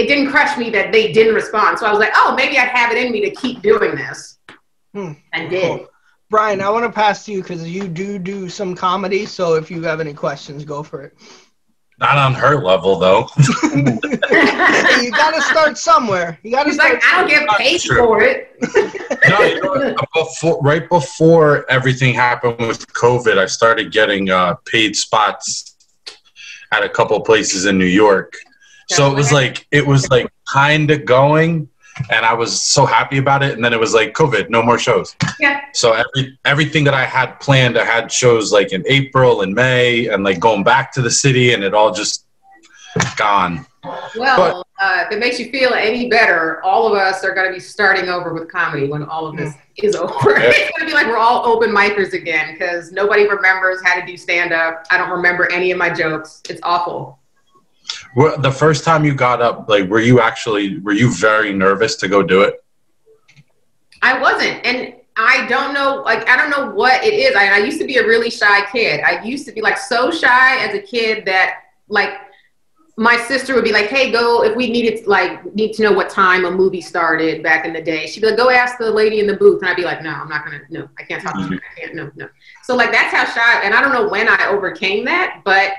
it 0.00 0.08
didn't 0.08 0.30
crush 0.30 0.56
me 0.56 0.70
that 0.70 0.92
they 0.92 1.12
didn't 1.12 1.34
respond. 1.34 1.78
So 1.78 1.86
I 1.86 1.90
was 1.90 1.98
like, 1.98 2.12
oh, 2.14 2.34
maybe 2.34 2.58
I 2.58 2.64
have 2.64 2.90
it 2.90 3.04
in 3.04 3.12
me 3.12 3.20
to 3.22 3.30
keep 3.32 3.60
doing 3.60 3.94
this. 3.94 4.38
Hmm. 4.94 5.12
I 5.32 5.46
did. 5.46 5.78
Cool. 5.78 5.86
Brian, 6.30 6.60
I 6.60 6.70
want 6.70 6.84
to 6.84 6.92
pass 6.92 7.24
to 7.26 7.32
you 7.32 7.42
because 7.42 7.68
you 7.68 7.86
do 7.86 8.18
do 8.18 8.48
some 8.48 8.74
comedy. 8.74 9.26
So 9.26 9.54
if 9.54 9.70
you 9.70 9.82
have 9.82 10.00
any 10.00 10.14
questions, 10.14 10.64
go 10.64 10.82
for 10.82 11.02
it. 11.02 11.16
Not 11.98 12.16
on 12.16 12.32
her 12.32 12.64
level, 12.64 12.98
though. 12.98 13.28
you 13.74 15.10
got 15.10 15.34
to 15.34 15.42
start 15.42 15.76
somewhere. 15.76 16.38
You 16.42 16.52
got 16.52 16.64
to 16.64 16.72
start. 16.72 16.94
Like, 16.94 17.04
I 17.04 17.20
don't 17.20 17.28
get 17.28 17.46
paid 17.58 17.82
for 17.82 18.22
it. 18.22 18.56
no, 19.28 19.40
you 19.42 19.60
know, 19.60 19.94
before, 20.14 20.62
right 20.62 20.88
before 20.88 21.70
everything 21.70 22.14
happened 22.14 22.58
with 22.66 22.86
COVID, 22.94 23.36
I 23.36 23.44
started 23.44 23.92
getting 23.92 24.30
uh, 24.30 24.54
paid 24.64 24.96
spots 24.96 25.76
at 26.72 26.82
a 26.82 26.88
couple 26.88 27.20
places 27.20 27.66
in 27.66 27.76
New 27.76 27.84
York 27.84 28.34
so 28.96 29.10
it 29.10 29.14
was 29.14 29.32
like 29.32 29.66
it 29.70 29.86
was 29.86 30.08
like 30.10 30.30
kind 30.46 30.90
of 30.90 31.04
going, 31.04 31.68
and 32.10 32.26
I 32.26 32.34
was 32.34 32.62
so 32.62 32.84
happy 32.84 33.18
about 33.18 33.42
it. 33.42 33.54
And 33.54 33.64
then 33.64 33.72
it 33.72 33.80
was 33.80 33.94
like 33.94 34.14
COVID, 34.14 34.50
no 34.50 34.62
more 34.62 34.78
shows. 34.78 35.16
Yeah. 35.38 35.62
So 35.72 35.92
every 35.92 36.38
everything 36.44 36.84
that 36.84 36.94
I 36.94 37.04
had 37.04 37.38
planned, 37.40 37.78
I 37.78 37.84
had 37.84 38.10
shows 38.10 38.52
like 38.52 38.72
in 38.72 38.84
April 38.86 39.42
and 39.42 39.54
May, 39.54 40.08
and 40.08 40.24
like 40.24 40.40
going 40.40 40.64
back 40.64 40.92
to 40.94 41.02
the 41.02 41.10
city, 41.10 41.52
and 41.52 41.62
it 41.62 41.74
all 41.74 41.92
just 41.92 42.26
gone. 43.16 43.66
Well, 44.16 44.64
uh, 44.80 45.04
if 45.06 45.12
it 45.12 45.20
makes 45.20 45.38
you 45.38 45.50
feel 45.50 45.72
any 45.72 46.08
better, 46.08 46.62
all 46.62 46.86
of 46.86 46.98
us 46.98 47.24
are 47.24 47.34
going 47.34 47.46
to 47.46 47.52
be 47.52 47.60
starting 47.60 48.08
over 48.08 48.34
with 48.34 48.50
comedy 48.50 48.88
when 48.88 49.04
all 49.04 49.26
of 49.26 49.36
this 49.36 49.54
is 49.76 49.94
over. 49.94 50.12
it's 50.36 50.70
going 50.76 50.80
to 50.80 50.86
be 50.86 50.92
like 50.92 51.06
we're 51.06 51.16
all 51.16 51.46
open 51.46 51.70
micers 51.70 52.12
again 52.12 52.52
because 52.52 52.92
nobody 52.92 53.26
remembers 53.28 53.82
how 53.82 53.98
to 53.98 54.04
do 54.04 54.16
stand 54.16 54.52
up. 54.52 54.84
I 54.90 54.98
don't 54.98 55.10
remember 55.10 55.50
any 55.50 55.70
of 55.70 55.78
my 55.78 55.90
jokes. 55.90 56.42
It's 56.50 56.60
awful. 56.62 57.19
The 58.14 58.50
first 58.50 58.84
time 58.84 59.04
you 59.04 59.14
got 59.14 59.40
up, 59.40 59.68
like, 59.68 59.88
were 59.88 60.00
you 60.00 60.20
actually 60.20 60.78
were 60.78 60.92
you 60.92 61.12
very 61.14 61.52
nervous 61.52 61.96
to 61.96 62.08
go 62.08 62.22
do 62.22 62.42
it? 62.42 62.64
I 64.02 64.18
wasn't, 64.18 64.64
and 64.64 64.94
I 65.16 65.46
don't 65.46 65.74
know, 65.74 66.02
like, 66.04 66.26
I 66.28 66.36
don't 66.36 66.50
know 66.50 66.74
what 66.74 67.04
it 67.04 67.12
is. 67.12 67.36
I, 67.36 67.56
I 67.56 67.58
used 67.58 67.78
to 67.80 67.86
be 67.86 67.98
a 67.98 68.06
really 68.06 68.30
shy 68.30 68.64
kid. 68.72 69.00
I 69.00 69.22
used 69.22 69.46
to 69.46 69.52
be 69.52 69.60
like 69.60 69.76
so 69.76 70.10
shy 70.10 70.58
as 70.64 70.74
a 70.74 70.80
kid 70.80 71.26
that 71.26 71.56
like 71.88 72.14
my 72.96 73.16
sister 73.16 73.54
would 73.54 73.64
be 73.64 73.72
like, 73.72 73.86
"Hey, 73.86 74.12
go 74.12 74.44
if 74.44 74.54
we 74.54 74.70
needed 74.70 75.06
like 75.06 75.54
need 75.54 75.72
to 75.74 75.82
know 75.82 75.92
what 75.92 76.10
time 76.10 76.44
a 76.44 76.50
movie 76.50 76.82
started 76.82 77.42
back 77.42 77.64
in 77.64 77.72
the 77.72 77.80
day." 77.80 78.06
She'd 78.06 78.20
be 78.20 78.26
like, 78.26 78.36
"Go 78.36 78.50
ask 78.50 78.76
the 78.78 78.90
lady 78.90 79.20
in 79.20 79.26
the 79.26 79.36
booth," 79.36 79.62
and 79.62 79.70
I'd 79.70 79.76
be 79.76 79.84
like, 79.84 80.02
"No, 80.02 80.10
I'm 80.10 80.28
not 80.28 80.44
gonna. 80.44 80.60
No, 80.68 80.86
I 80.98 81.04
can't 81.04 81.22
talk 81.22 81.34
to 81.34 81.40
you. 81.40 81.58
I 81.58 81.80
can't. 81.80 81.94
No, 81.94 82.10
no." 82.14 82.28
So 82.64 82.76
like 82.76 82.92
that's 82.92 83.14
how 83.14 83.24
shy. 83.24 83.62
And 83.62 83.74
I 83.74 83.80
don't 83.80 83.92
know 83.92 84.08
when 84.08 84.28
I 84.28 84.48
overcame 84.48 85.06
that, 85.06 85.40
but 85.44 85.72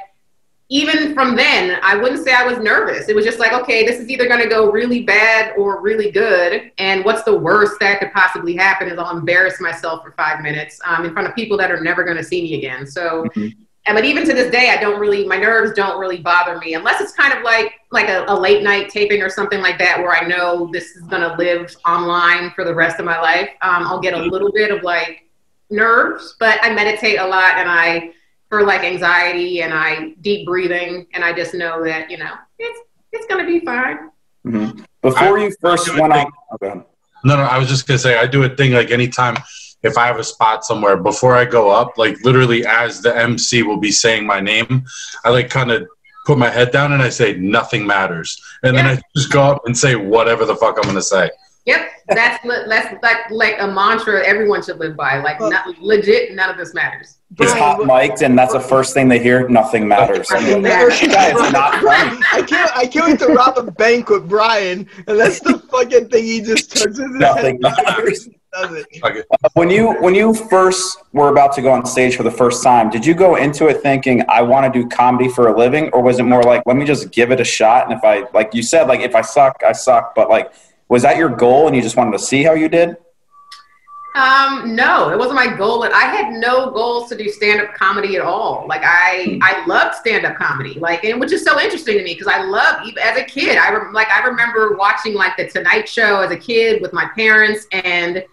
even 0.73 1.13
from 1.13 1.35
then, 1.35 1.77
I 1.83 1.97
wouldn't 1.97 2.23
say 2.23 2.33
I 2.33 2.45
was 2.45 2.57
nervous. 2.57 3.09
It 3.09 3.15
was 3.15 3.25
just 3.25 3.39
like, 3.39 3.51
okay, 3.51 3.85
this 3.85 3.99
is 3.99 4.09
either 4.09 4.25
going 4.25 4.41
to 4.41 4.47
go 4.47 4.71
really 4.71 5.03
bad 5.03 5.53
or 5.57 5.81
really 5.81 6.11
good. 6.11 6.71
And 6.77 7.03
what's 7.03 7.23
the 7.23 7.37
worst 7.37 7.73
that 7.81 7.99
could 7.99 8.13
possibly 8.13 8.55
happen 8.55 8.87
is 8.87 8.97
I'll 8.97 9.17
embarrass 9.17 9.59
myself 9.59 10.01
for 10.01 10.13
five 10.13 10.39
minutes 10.39 10.79
um, 10.85 11.03
in 11.03 11.11
front 11.11 11.27
of 11.27 11.35
people 11.35 11.57
that 11.57 11.71
are 11.71 11.81
never 11.81 12.05
going 12.05 12.15
to 12.15 12.23
see 12.23 12.41
me 12.41 12.57
again. 12.57 12.87
So, 12.87 13.25
mm-hmm. 13.35 13.49
and, 13.85 13.95
but 13.97 14.05
even 14.05 14.25
to 14.25 14.33
this 14.33 14.49
day, 14.49 14.69
I 14.69 14.79
don't 14.79 14.97
really, 14.97 15.27
my 15.27 15.35
nerves 15.35 15.73
don't 15.73 15.99
really 15.99 16.19
bother 16.19 16.57
me 16.57 16.73
unless 16.73 17.01
it's 17.01 17.11
kind 17.11 17.33
of 17.33 17.43
like, 17.43 17.73
like 17.91 18.07
a, 18.07 18.23
a 18.29 18.33
late 18.33 18.63
night 18.63 18.87
taping 18.87 19.21
or 19.21 19.29
something 19.29 19.59
like 19.59 19.77
that, 19.79 19.99
where 19.99 20.15
I 20.15 20.25
know 20.25 20.69
this 20.71 20.95
is 20.95 21.03
going 21.07 21.21
to 21.21 21.35
live 21.35 21.75
online 21.85 22.51
for 22.51 22.63
the 22.63 22.73
rest 22.73 22.97
of 22.97 23.03
my 23.03 23.19
life. 23.19 23.49
Um, 23.61 23.83
I'll 23.87 23.99
get 23.99 24.13
a 24.13 24.21
little 24.21 24.53
bit 24.53 24.71
of 24.71 24.83
like 24.83 25.27
nerves, 25.69 26.37
but 26.39 26.59
I 26.63 26.73
meditate 26.73 27.19
a 27.19 27.27
lot 27.27 27.55
and 27.57 27.69
I, 27.69 28.13
for 28.51 28.63
like 28.65 28.83
anxiety 28.83 29.61
and 29.61 29.73
I 29.73 30.09
deep 30.19 30.45
breathing 30.45 31.07
and 31.13 31.23
I 31.23 31.31
just 31.31 31.53
know 31.53 31.83
that 31.85 32.11
you 32.11 32.17
know 32.17 32.33
it's 32.59 32.79
it's 33.13 33.25
gonna 33.27 33.45
be 33.45 33.61
fine. 33.61 34.09
Mm-hmm. 34.45 34.83
Before 35.01 35.39
I, 35.39 35.43
you 35.45 35.55
first 35.61 35.97
went 35.97 36.11
on, 36.11 36.31
oh, 36.61 36.85
no, 37.23 37.37
no, 37.37 37.43
I 37.43 37.57
was 37.57 37.69
just 37.69 37.87
gonna 37.87 37.97
say 37.97 38.17
I 38.17 38.27
do 38.27 38.43
a 38.43 38.49
thing 38.49 38.73
like 38.73 38.91
anytime 38.91 39.37
if 39.83 39.97
I 39.97 40.05
have 40.05 40.19
a 40.19 40.23
spot 40.23 40.65
somewhere 40.65 40.97
before 40.97 41.33
I 41.33 41.45
go 41.45 41.71
up, 41.71 41.97
like 41.97 42.17
literally 42.25 42.65
as 42.65 43.01
the 43.01 43.17
MC 43.17 43.63
will 43.63 43.77
be 43.77 43.91
saying 43.91 44.25
my 44.25 44.41
name, 44.41 44.83
I 45.23 45.29
like 45.29 45.49
kind 45.49 45.71
of 45.71 45.87
put 46.25 46.37
my 46.37 46.49
head 46.49 46.71
down 46.71 46.91
and 46.91 47.01
I 47.01 47.07
say 47.07 47.37
nothing 47.37 47.87
matters, 47.87 48.37
and 48.63 48.75
yeah. 48.75 48.83
then 48.83 48.97
I 48.97 49.01
just 49.15 49.31
go 49.31 49.43
up 49.43 49.61
and 49.65 49.77
say 49.77 49.95
whatever 49.95 50.43
the 50.43 50.57
fuck 50.57 50.75
I'm 50.75 50.83
gonna 50.83 51.01
say. 51.01 51.29
Yep, 51.65 51.91
that's 52.09 52.43
that's 52.43 53.03
like 53.03 53.29
like 53.29 53.55
a 53.59 53.67
mantra 53.67 54.25
everyone 54.25 54.63
should 54.63 54.79
live 54.79 54.97
by. 54.97 55.21
Like, 55.21 55.39
not, 55.39 55.77
legit, 55.79 56.33
none 56.33 56.49
of 56.49 56.57
this 56.57 56.73
matters. 56.73 57.17
He's 57.37 57.51
hot 57.53 57.85
mic'd, 57.85 58.23
and 58.23 58.37
that's 58.37 58.53
the 58.53 58.59
first 58.59 58.93
thing 58.93 59.07
they 59.07 59.19
hear. 59.19 59.47
Nothing 59.47 59.87
matters. 59.87 60.27
I 60.31 60.39
mean, 60.43 60.63
not 60.63 61.75
funny. 61.75 62.19
I 62.31 62.41
can't. 62.41 62.75
I 62.75 62.87
can't 62.87 63.05
wait 63.07 63.19
to 63.19 63.27
rob 63.27 63.57
a 63.57 63.71
bank 63.71 64.09
with 64.09 64.27
Brian, 64.27 64.87
and 65.07 65.19
that's 65.19 65.39
the 65.39 65.59
fucking 65.71 66.09
thing 66.09 66.23
he 66.23 66.41
just 66.41 66.75
turns 66.75 66.99
into. 66.99 67.19
Nothing 67.19 67.59
matters. 67.61 68.27
Okay. 68.53 69.23
Uh, 69.31 69.49
when 69.53 69.69
you 69.69 69.93
when 70.01 70.13
you 70.13 70.33
first 70.33 70.97
were 71.13 71.29
about 71.29 71.53
to 71.53 71.61
go 71.61 71.71
on 71.71 71.85
stage 71.85 72.17
for 72.17 72.23
the 72.23 72.31
first 72.31 72.63
time, 72.63 72.89
did 72.89 73.05
you 73.05 73.13
go 73.13 73.35
into 73.35 73.67
it 73.67 73.81
thinking 73.81 74.23
I 74.27 74.41
want 74.41 74.71
to 74.71 74.81
do 74.81 74.89
comedy 74.89 75.29
for 75.29 75.47
a 75.47 75.57
living, 75.57 75.89
or 75.93 76.01
was 76.01 76.19
it 76.19 76.23
more 76.23 76.43
like 76.43 76.63
let 76.65 76.75
me 76.75 76.83
just 76.83 77.11
give 77.11 77.31
it 77.31 77.39
a 77.39 77.45
shot? 77.45 77.85
And 77.85 77.93
if 77.93 78.03
I 78.03 78.27
like 78.33 78.53
you 78.53 78.61
said, 78.61 78.87
like 78.87 78.99
if 78.99 79.15
I 79.15 79.21
suck, 79.21 79.61
I 79.65 79.71
suck, 79.71 80.15
but 80.15 80.27
like 80.27 80.51
was 80.91 81.03
that 81.03 81.15
your 81.15 81.29
goal 81.29 81.67
and 81.67 81.75
you 81.75 81.81
just 81.81 81.95
wanted 81.95 82.11
to 82.11 82.19
see 82.19 82.43
how 82.43 82.51
you 82.51 82.67
did? 82.67 82.97
Um, 84.13 84.75
no, 84.75 85.09
it 85.09 85.17
wasn't 85.17 85.35
my 85.35 85.55
goal. 85.55 85.83
I 85.85 86.03
had 86.03 86.33
no 86.33 86.69
goals 86.69 87.07
to 87.09 87.17
do 87.17 87.29
stand-up 87.29 87.73
comedy 87.75 88.17
at 88.17 88.21
all. 88.21 88.65
Like 88.67 88.81
I, 88.83 89.37
hmm. 89.37 89.37
I 89.41 89.65
loved 89.67 89.95
stand-up 89.95 90.35
comedy. 90.35 90.73
Like, 90.73 91.05
and 91.05 91.17
which 91.17 91.31
is 91.31 91.45
so 91.45 91.57
interesting 91.61 91.97
to 91.97 92.03
me 92.03 92.13
because 92.13 92.27
I 92.27 92.43
love 92.43 92.85
as 93.01 93.17
a 93.17 93.23
kid. 93.23 93.57
I 93.57 93.71
re- 93.71 93.93
like 93.93 94.09
I 94.09 94.21
remember 94.27 94.75
watching 94.75 95.13
like 95.13 95.37
the 95.37 95.47
Tonight 95.47 95.87
Show 95.87 96.19
as 96.19 96.31
a 96.31 96.37
kid 96.37 96.81
with 96.81 96.91
my 96.91 97.09
parents 97.15 97.67
and 97.71 98.25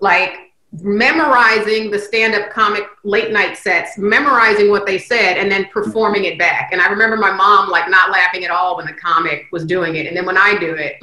like 0.00 0.36
memorizing 0.80 1.90
the 1.90 1.98
stand-up 1.98 2.52
comic 2.52 2.84
late 3.02 3.32
night 3.32 3.56
sets, 3.56 3.98
memorizing 3.98 4.70
what 4.70 4.86
they 4.86 4.96
said, 4.96 5.38
and 5.38 5.50
then 5.50 5.64
performing 5.72 6.26
it 6.26 6.38
back. 6.38 6.70
And 6.70 6.80
I 6.80 6.88
remember 6.88 7.16
my 7.16 7.32
mom 7.32 7.68
like 7.68 7.90
not 7.90 8.12
laughing 8.12 8.44
at 8.44 8.52
all 8.52 8.76
when 8.76 8.86
the 8.86 8.92
comic 8.92 9.46
was 9.50 9.64
doing 9.64 9.96
it, 9.96 10.06
and 10.06 10.16
then 10.16 10.24
when 10.24 10.38
I 10.38 10.56
do 10.56 10.76
it, 10.76 10.94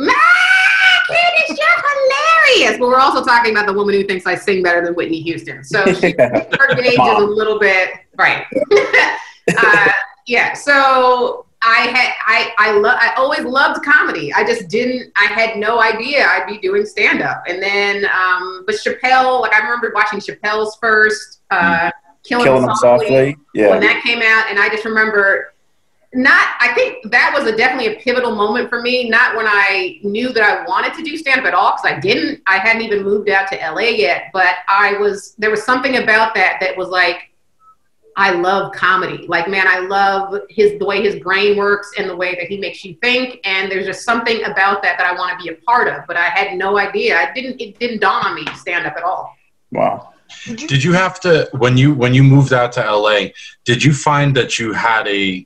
it's 1.10 1.50
just 1.50 1.84
hilarious. 2.56 2.80
But 2.80 2.88
we're 2.88 3.00
also 3.00 3.24
talking 3.24 3.52
about 3.52 3.68
the 3.68 3.74
woman 3.74 3.96
who 3.96 4.04
thinks 4.04 4.26
I 4.26 4.36
sing 4.36 4.64
better 4.64 4.84
than 4.84 4.94
Whitney 4.96 5.22
Houston. 5.22 5.64
So 5.64 5.86
she, 5.94 6.12
her 6.20 6.76
gauge 6.76 6.94
is 6.94 6.98
a 6.98 7.26
little 7.26 7.60
bit 7.60 7.92
right. 8.18 8.46
uh, 9.58 9.92
yeah. 10.26 10.54
So 10.54 11.46
I 11.62 11.88
had 11.88 12.14
I 12.26 12.54
I 12.58 12.72
love 12.78 12.98
I 13.02 13.14
always 13.16 13.42
loved 13.42 13.84
comedy. 13.84 14.34
I 14.34 14.44
just 14.44 14.68
didn't. 14.70 15.12
I 15.16 15.26
had 15.26 15.58
no 15.58 15.82
idea 15.82 16.26
I'd 16.26 16.48
be 16.48 16.58
doing 16.58 16.86
stand 16.86 17.22
up. 17.22 17.44
And 17.48 17.62
then, 17.62 18.06
um, 18.06 18.64
but 18.66 18.76
Chappelle, 18.76 19.42
like 19.42 19.54
I 19.54 19.60
remember 19.60 19.92
watching 19.94 20.20
Chappelle's 20.20 20.78
first. 20.80 21.42
Uh, 21.50 21.92
Killing, 22.24 22.44
Killing 22.44 22.66
Them 22.66 22.76
softly, 22.76 23.08
softly. 23.08 23.38
Yeah. 23.54 23.70
When 23.70 23.80
that 23.80 24.04
came 24.04 24.22
out, 24.22 24.48
and 24.50 24.60
I 24.60 24.68
just 24.68 24.84
remember 24.84 25.54
not 26.18 26.48
i 26.60 26.74
think 26.74 27.10
that 27.12 27.32
was 27.34 27.46
a 27.46 27.56
definitely 27.56 27.94
a 27.94 28.00
pivotal 28.00 28.36
moment 28.36 28.68
for 28.70 28.82
me 28.82 29.08
not 29.08 29.36
when 29.36 29.46
i 29.48 30.00
knew 30.04 30.34
that 30.34 30.44
i 30.44 30.66
wanted 30.68 30.92
to 30.94 31.04
do 31.04 31.16
stand 31.16 31.40
up 31.40 31.46
at 31.46 31.54
all 31.54 31.74
because 31.76 31.96
i 31.96 32.00
didn't. 32.00 32.42
I 32.48 32.58
hadn't 32.58 32.82
even 32.82 33.04
moved 33.04 33.30
out 33.30 33.48
to 33.50 33.56
la 33.56 33.80
yet 33.80 34.32
but 34.34 34.56
i 34.68 34.98
was 34.98 35.36
there 35.38 35.52
was 35.52 35.64
something 35.64 35.98
about 35.98 36.34
that 36.34 36.58
that 36.60 36.76
was 36.76 36.90
like 36.90 37.32
i 38.16 38.32
love 38.32 38.74
comedy. 38.74 39.28
Like 39.28 39.48
man 39.48 39.68
i 39.68 39.78
love 39.78 40.42
his 40.50 40.80
the 40.80 40.86
way 40.86 41.04
his 41.04 41.22
brain 41.22 41.56
works 41.56 41.92
and 42.00 42.10
the 42.10 42.16
way 42.16 42.34
that 42.34 42.46
he 42.46 42.58
makes 42.58 42.84
you 42.84 42.96
think 42.96 43.40
and 43.44 43.72
there's 43.72 43.86
just 43.86 44.04
something 44.04 44.44
about 44.46 44.82
that 44.82 44.98
that 44.98 45.06
i 45.06 45.14
want 45.14 45.38
to 45.38 45.44
be 45.44 45.50
a 45.54 45.56
part 45.62 45.88
of 45.88 46.02
but 46.08 46.18
i 46.18 46.30
had 46.30 46.58
no 46.58 46.80
idea. 46.80 47.16
I 47.16 47.32
didn't 47.32 47.62
it 47.62 47.78
didn't 47.78 48.00
dawn 48.00 48.26
on 48.26 48.34
me 48.34 48.44
to 48.46 48.56
stand 48.56 48.88
up 48.88 48.96
at 48.98 49.04
all. 49.04 49.36
Wow. 49.72 50.14
Did 50.46 50.84
you 50.84 50.94
have 50.94 51.20
to 51.22 51.48
when 51.54 51.78
you 51.78 51.94
when 51.94 52.16
you 52.16 52.24
moved 52.24 52.54
out 52.54 52.72
to 52.74 52.96
la 52.96 53.20
did 53.66 53.84
you 53.84 53.94
find 53.94 54.36
that 54.36 54.58
you 54.58 54.74
had 54.74 55.08
a 55.08 55.46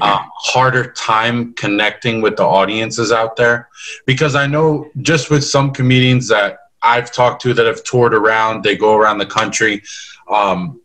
uh, 0.00 0.24
harder 0.36 0.92
time 0.92 1.52
connecting 1.54 2.20
with 2.20 2.36
the 2.36 2.44
audiences 2.44 3.12
out 3.12 3.36
there 3.36 3.68
because 4.06 4.34
I 4.34 4.46
know 4.46 4.90
just 5.02 5.30
with 5.30 5.44
some 5.44 5.72
comedians 5.72 6.28
that 6.28 6.58
I've 6.82 7.12
talked 7.12 7.42
to 7.42 7.54
that 7.54 7.66
have 7.66 7.82
toured 7.84 8.14
around, 8.14 8.62
they 8.62 8.76
go 8.76 8.96
around 8.96 9.18
the 9.18 9.26
country. 9.26 9.82
Um, 10.28 10.80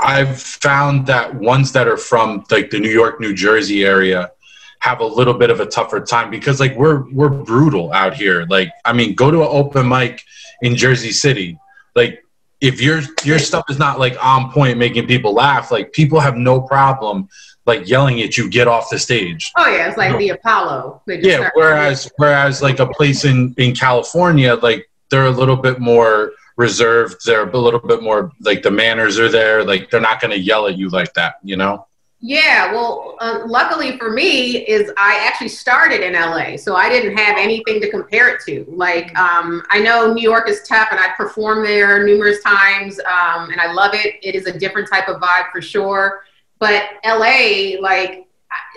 I've 0.00 0.40
found 0.40 1.06
that 1.06 1.34
ones 1.34 1.72
that 1.72 1.86
are 1.86 1.98
from 1.98 2.44
like 2.50 2.70
the 2.70 2.78
New 2.78 2.90
York, 2.90 3.20
New 3.20 3.34
Jersey 3.34 3.84
area 3.84 4.30
have 4.78 5.00
a 5.00 5.04
little 5.06 5.34
bit 5.34 5.50
of 5.50 5.60
a 5.60 5.66
tougher 5.66 6.00
time 6.00 6.30
because 6.30 6.58
like 6.58 6.74
we're 6.76 7.08
we're 7.10 7.28
brutal 7.28 7.92
out 7.92 8.14
here. 8.14 8.46
Like 8.48 8.70
I 8.84 8.92
mean, 8.94 9.14
go 9.14 9.30
to 9.30 9.42
an 9.42 9.48
open 9.50 9.88
mic 9.88 10.22
in 10.62 10.74
Jersey 10.74 11.12
City. 11.12 11.58
Like 11.94 12.24
if 12.60 12.80
your 12.80 13.00
your 13.24 13.38
stuff 13.38 13.64
is 13.68 13.78
not 13.78 13.98
like 13.98 14.16
on 14.22 14.50
point 14.52 14.78
making 14.78 15.06
people 15.06 15.32
laugh, 15.32 15.70
like 15.70 15.92
people 15.92 16.20
have 16.20 16.36
no 16.36 16.60
problem 16.60 17.28
like 17.66 17.88
yelling 17.88 18.20
at 18.22 18.36
you 18.36 18.48
get 18.48 18.68
off 18.68 18.90
the 18.90 18.98
stage. 18.98 19.50
Oh 19.56 19.68
yeah 19.68 19.88
it's 19.88 19.96
like 19.96 20.16
the 20.18 20.30
apollo 20.30 21.02
yeah 21.06 21.50
whereas 21.54 22.10
whereas 22.16 22.62
like 22.62 22.78
a 22.80 22.86
place 22.86 23.24
in 23.24 23.54
in 23.58 23.74
california 23.74 24.54
like 24.54 24.90
they're 25.10 25.26
a 25.26 25.30
little 25.30 25.56
bit 25.56 25.78
more 25.78 26.32
reserved 26.56 27.16
they're 27.24 27.48
a 27.48 27.58
little 27.58 27.80
bit 27.80 28.02
more 28.02 28.32
like 28.40 28.62
the 28.62 28.70
manners 28.70 29.18
are 29.18 29.28
there 29.28 29.64
like 29.64 29.90
they're 29.90 30.00
not 30.00 30.20
going 30.20 30.30
to 30.30 30.38
yell 30.38 30.66
at 30.66 30.76
you 30.76 30.88
like 30.88 31.12
that 31.14 31.36
you 31.42 31.56
know 31.56 31.86
yeah 32.20 32.70
well 32.72 33.16
uh, 33.20 33.40
luckily 33.46 33.96
for 33.96 34.10
me 34.10 34.58
is 34.66 34.92
i 34.98 35.18
actually 35.26 35.48
started 35.48 36.02
in 36.02 36.12
la 36.12 36.54
so 36.56 36.76
i 36.76 36.88
didn't 36.88 37.16
have 37.16 37.38
anything 37.38 37.80
to 37.80 37.90
compare 37.90 38.28
it 38.28 38.40
to 38.44 38.64
like 38.68 39.16
um, 39.18 39.62
i 39.70 39.78
know 39.78 40.12
new 40.12 40.22
york 40.22 40.48
is 40.48 40.60
tough 40.68 40.88
and 40.90 41.00
i 41.00 41.08
performed 41.16 41.64
there 41.64 42.04
numerous 42.04 42.42
times 42.42 43.00
um, 43.00 43.50
and 43.50 43.60
i 43.60 43.72
love 43.72 43.94
it 43.94 44.16
it 44.22 44.34
is 44.34 44.46
a 44.46 44.58
different 44.58 44.88
type 44.88 45.08
of 45.08 45.20
vibe 45.20 45.50
for 45.50 45.62
sure 45.62 46.22
but 46.60 46.90
LA, 47.04 47.80
like, 47.80 48.28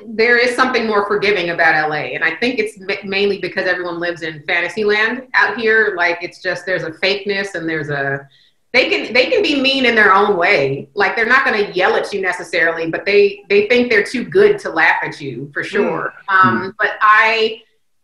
there 0.07 0.38
is 0.38 0.55
something 0.55 0.88
more 0.88 1.05
forgiving 1.05 1.50
about 1.50 1.89
LA. 1.89 2.13
And 2.15 2.23
I 2.23 2.35
think 2.35 2.59
it's 2.59 2.79
mainly 3.03 3.39
because 3.39 3.67
everyone 3.67 4.00
lives 4.00 4.21
in 4.21 4.41
fantasy 4.43 4.83
land 4.83 5.27
out 5.33 5.57
here. 5.57 5.93
Like, 5.97 6.19
it's 6.21 6.41
just 6.41 6.65
there's 6.65 6.83
a 6.83 6.91
fakeness 6.91 7.55
and 7.55 7.67
there's 7.67 7.89
a, 7.89 8.27
they 8.74 8.89
can 8.89 9.13
they 9.13 9.27
can 9.27 9.42
be 9.42 9.62
mean 9.62 9.86
in 9.86 9.96
their 9.96 10.13
own 10.13 10.36
way 10.36 10.89
like 10.96 11.15
they're 11.15 11.25
not 11.25 11.46
going 11.46 11.63
to 11.65 11.72
yell 11.74 11.96
at 11.96 12.12
you 12.12 12.22
necessarily 12.22 12.89
but 12.89 13.06
they 13.06 13.44
they 13.48 13.68
think 13.68 13.89
they're 13.89 14.03
too 14.03 14.25
good 14.25 14.60
to 14.60 14.70
laugh 14.70 14.98
at 15.03 15.22
you 15.22 15.50
for 15.53 15.63
sure 15.63 16.13
mm. 16.30 16.46
um, 16.46 16.75
but 16.80 16.92
i 17.01 17.62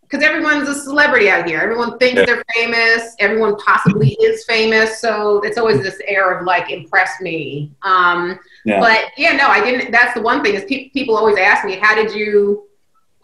because 0.10 0.26
everyone's 0.26 0.68
a 0.68 0.74
celebrity 0.74 1.30
out 1.30 1.46
here. 1.48 1.60
Everyone 1.60 1.98
thinks 2.00 2.20
Yeah. 2.20 2.26
they're 2.26 2.44
famous. 2.56 3.16
Everyone 3.20 3.56
possibly 3.58 4.18
is 4.22 4.44
famous. 4.46 5.00
So 5.00 5.40
it's 5.42 5.58
always 5.58 5.84
this 5.84 6.02
air 6.08 6.32
of 6.32 6.46
like 6.46 6.72
impress 6.72 7.22
me. 7.22 7.72
Um, 7.84 8.40
Yeah. 8.66 8.80
But 8.80 9.12
yeah, 9.18 9.34
no, 9.34 9.48
I 9.48 9.64
didn't. 9.64 9.92
That's 9.92 10.14
the 10.16 10.22
one 10.22 10.44
thing 10.44 10.56
is 10.56 10.66
pe- 10.66 10.90
people 10.90 11.16
always 11.16 11.38
ask 11.38 11.64
me, 11.64 11.76
how 11.76 11.94
did 11.96 12.14
you, 12.14 12.69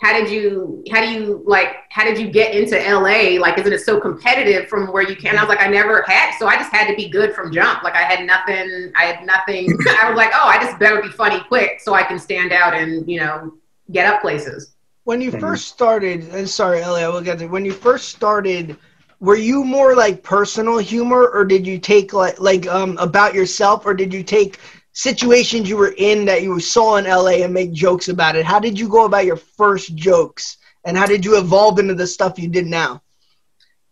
how 0.02 0.14
did 0.14 0.30
you, 0.30 0.84
how 0.92 1.02
do 1.02 1.08
you 1.12 1.44
like, 1.48 1.75
how 1.90 2.04
did 2.04 2.18
you 2.20 2.30
get 2.30 2.54
into 2.54 2.78
LA? 2.78 3.40
Like, 3.40 3.58
isn't 3.58 3.72
it 3.72 3.80
so 3.80 4.00
competitive 4.00 4.68
from 4.68 4.92
where 4.92 5.04
you 5.08 5.16
can? 5.16 5.38
I 5.38 5.42
was 5.42 5.50
like, 5.50 5.62
I 5.62 5.68
never 5.68 6.04
had, 6.04 6.38
so 6.38 6.48
I 6.48 6.58
just 6.58 6.72
had 6.74 6.88
to 6.88 6.96
be 6.96 7.08
good 7.10 7.34
from 7.34 7.52
jump. 7.52 7.82
Like, 7.84 7.96
I 7.96 8.04
had 8.04 8.25
nothing. 8.25 8.92
I 8.96 9.06
had 9.06 9.25
nothing. 9.25 9.78
I 10.02 10.10
was 10.10 10.18
like, 10.18 10.32
oh, 10.34 10.48
I 10.48 10.58
just 10.58 10.78
better 10.80 11.02
be 11.02 11.10
funny 11.10 11.40
quick 11.48 11.80
so 11.80 11.94
I 11.94 12.04
can 12.04 12.20
stand 12.20 12.52
out 12.52 12.74
and 12.74 13.10
you 13.10 13.20
know 13.20 13.54
get 13.92 14.06
up 14.06 14.22
places. 14.22 14.75
When 15.06 15.22
you 15.22 15.32
Mhm. 15.32 15.40
first 15.40 15.68
started, 15.68 16.28
and 16.34 16.50
sorry, 16.50 16.82
Ellie, 16.82 17.04
I 17.04 17.08
will 17.08 17.22
get 17.22 17.40
to. 17.40 17.48
When 17.48 17.64
you 17.66 17.72
first 17.72 18.10
started, 18.10 18.75
were 19.20 19.38
you 19.38 19.64
more 19.64 19.96
like 19.96 20.24
personal 20.24 20.78
humor, 20.78 21.28
or 21.28 21.46
did 21.46 21.66
you 21.66 21.80
take 21.80 22.12
like 22.14 22.40
like 22.40 22.68
um 22.68 22.98
about 22.98 23.34
yourself, 23.34 23.86
or 23.86 23.94
did 23.94 24.14
you 24.14 24.24
take 24.24 24.60
situations 24.96 25.70
you 25.70 25.75
were 25.75 25.94
in 25.98 26.25
that 26.25 26.42
you 26.42 26.60
saw 26.60 26.96
in 26.96 27.06
LA 27.06 27.44
and 27.44 27.54
make 27.54 27.74
jokes 27.74 28.08
about 28.08 28.36
it? 28.36 28.46
How 28.46 28.60
did 28.60 28.80
you 28.80 28.88
go 28.88 29.06
about 29.06 29.25
your 29.25 29.36
first 29.36 29.94
jokes, 29.96 30.58
and 30.86 30.98
how 30.98 31.06
did 31.06 31.24
you 31.24 31.38
evolve 31.38 31.78
into 31.78 31.94
the 31.94 32.08
stuff 32.08 32.40
you 32.40 32.48
did 32.48 32.66
now? 32.66 33.02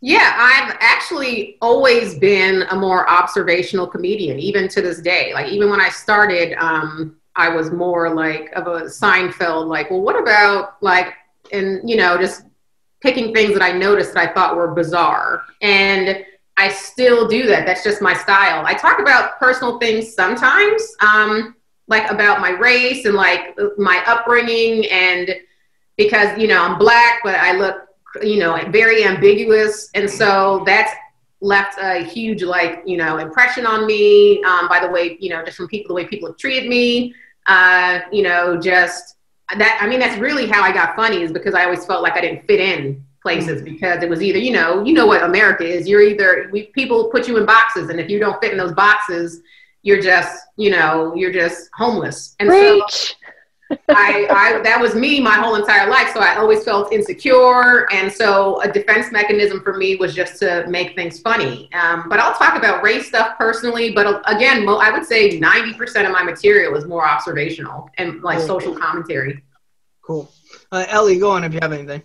Yeah, 0.02 0.34
I've 0.36 0.76
actually 0.80 1.58
always 1.62 2.16
been 2.20 2.64
a 2.72 2.76
more 2.76 3.10
observational 3.10 3.88
comedian, 3.88 4.40
even 4.40 4.68
to 4.70 4.82
this 4.82 5.02
day. 5.02 5.34
Like 5.34 5.52
even 5.52 5.70
when 5.70 5.80
I 5.80 5.90
started, 5.90 6.54
um, 6.58 7.18
I 7.36 7.50
was 7.50 7.72
more 7.72 8.14
like 8.14 8.52
of 8.54 8.68
a 8.68 8.82
Seinfeld, 8.84 9.68
like, 9.68 9.92
well, 9.92 10.02
what 10.02 10.20
about 10.20 10.82
like, 10.82 11.14
and 11.52 11.88
you 11.90 11.96
know, 11.96 12.18
just 12.18 12.44
picking 13.02 13.34
things 13.34 13.54
that 13.54 13.62
I 13.62 13.72
noticed 13.72 14.14
that 14.14 14.30
I 14.30 14.34
thought 14.34 14.56
were 14.56 14.74
bizarre. 14.74 15.44
And 15.62 16.26
I 16.58 16.70
still 16.70 17.28
do 17.28 17.48
that. 17.48 17.66
That's 17.66 17.84
just 17.84 18.02
my 18.02 18.14
style. 18.14 18.66
I 18.66 18.74
talk 18.74 19.00
about 19.00 19.40
personal 19.40 19.80
things 19.80 20.14
sometimes, 20.14 20.96
um, 21.02 21.56
like 21.88 22.10
about 22.10 22.42
my 22.42 22.52
race 22.52 23.06
and 23.06 23.16
like 23.16 23.58
my 23.78 24.04
upbringing, 24.06 24.86
and 24.90 25.36
because 25.98 26.38
you 26.38 26.48
know 26.48 26.62
I'm 26.62 26.78
black, 26.78 27.22
but 27.24 27.36
I 27.36 27.54
look 27.54 27.88
you 28.22 28.38
know, 28.38 28.60
very 28.70 29.04
ambiguous. 29.04 29.90
And 29.96 30.10
so 30.10 30.64
that's 30.66 30.94
left 31.42 31.78
a 31.80 32.04
huge, 32.04 32.44
like, 32.44 32.84
you 32.86 32.98
know, 32.98 33.18
impression 33.18 33.66
on 33.66 33.86
me 33.86 34.44
um, 34.44 34.68
by 34.68 34.80
the 34.80 34.90
way, 34.90 35.18
you 35.20 35.30
know, 35.30 35.44
just 35.44 35.58
from 35.58 35.68
people, 35.68 35.90
the 35.90 35.94
way 35.94 36.06
people 36.06 36.30
have 36.30 36.38
treated 36.38 36.70
me. 36.70 37.14
Uh, 37.46 38.00
you 38.12 38.24
know, 38.24 38.60
just 38.60 39.18
that, 39.58 39.80
I 39.82 39.88
mean, 39.88 40.00
that's 40.00 40.18
really 40.20 40.48
how 40.48 40.62
I 40.62 40.72
got 40.72 40.96
funny 40.96 41.22
is 41.22 41.32
because 41.32 41.54
I 41.54 41.66
always 41.66 41.86
felt 41.86 42.02
like 42.02 42.14
I 42.14 42.22
didn't 42.22 42.46
fit 42.48 42.60
in 42.60 43.04
places 43.24 43.64
because 43.64 44.04
it 44.04 44.10
was 44.10 44.22
either, 44.22 44.38
you 44.38 44.52
know, 44.52 44.84
you 44.84 44.94
know 44.94 45.08
what 45.08 45.24
America 45.24 45.66
is. 45.66 45.88
You're 45.88 46.04
either, 46.04 46.50
we, 46.52 46.68
people 46.68 47.10
put 47.10 47.28
you 47.28 47.38
in 47.38 47.46
boxes. 47.48 47.90
And 47.90 48.00
if 48.00 48.10
you 48.10 48.20
don't 48.20 48.40
fit 48.40 48.52
in 48.52 48.58
those 48.60 48.74
boxes, 48.74 49.42
you're 49.82 50.02
just, 50.02 50.46
you 50.58 50.70
know, 50.70 51.16
you're 51.16 51.34
just 51.34 51.70
homeless. 51.74 52.36
And 52.40 52.50
so 52.50 52.86
I, 53.90 54.28
I 54.30 54.62
that 54.64 54.80
was 54.80 54.94
me 54.94 55.20
my 55.20 55.36
whole 55.36 55.56
entire 55.56 55.90
life. 55.90 56.12
So 56.14 56.20
I 56.20 56.36
always 56.36 56.64
felt 56.64 56.94
insecure, 56.94 57.92
and 57.92 58.12
so 58.12 58.62
a 58.62 58.72
defense 58.72 59.12
mechanism 59.12 59.62
for 59.62 59.76
me 59.78 59.96
was 59.96 60.14
just 60.14 60.38
to 60.40 60.66
make 60.68 60.96
things 60.96 61.20
funny. 61.20 61.72
Um, 61.74 62.08
but 62.08 62.20
I'll 62.20 62.36
talk 62.36 62.56
about 62.56 62.84
race 62.84 63.08
stuff 63.08 63.38
personally. 63.38 63.92
But 63.92 64.22
again, 64.32 64.66
mo- 64.66 64.78
I 64.78 64.92
would 64.92 65.06
say 65.06 65.40
ninety 65.40 65.74
percent 65.74 66.06
of 66.06 66.14
my 66.14 66.24
material 66.24 66.76
is 66.76 66.86
more 66.86 67.08
observational 67.08 67.90
and 67.98 68.22
like 68.22 68.40
Cool. 68.40 68.48
social 68.48 68.76
commentary. 68.76 69.44
Cool. 70.02 70.32
Uh, 70.72 70.86
Ellie, 70.90 71.18
go 71.18 71.32
on 71.32 71.44
if 71.44 71.54
you 71.54 71.60
have 71.62 71.74
anything. 71.74 72.04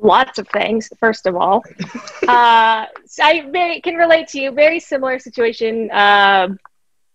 Lots 0.00 0.38
of 0.38 0.46
things. 0.48 0.90
First 0.98 1.26
of 1.26 1.36
all, 1.36 1.64
uh, 2.28 2.86
so 3.06 3.22
I 3.24 3.48
very, 3.50 3.80
can 3.80 3.94
relate 3.94 4.28
to 4.28 4.40
you. 4.40 4.50
Very 4.52 4.80
similar 4.80 5.18
situation. 5.18 5.90
Um 5.92 6.58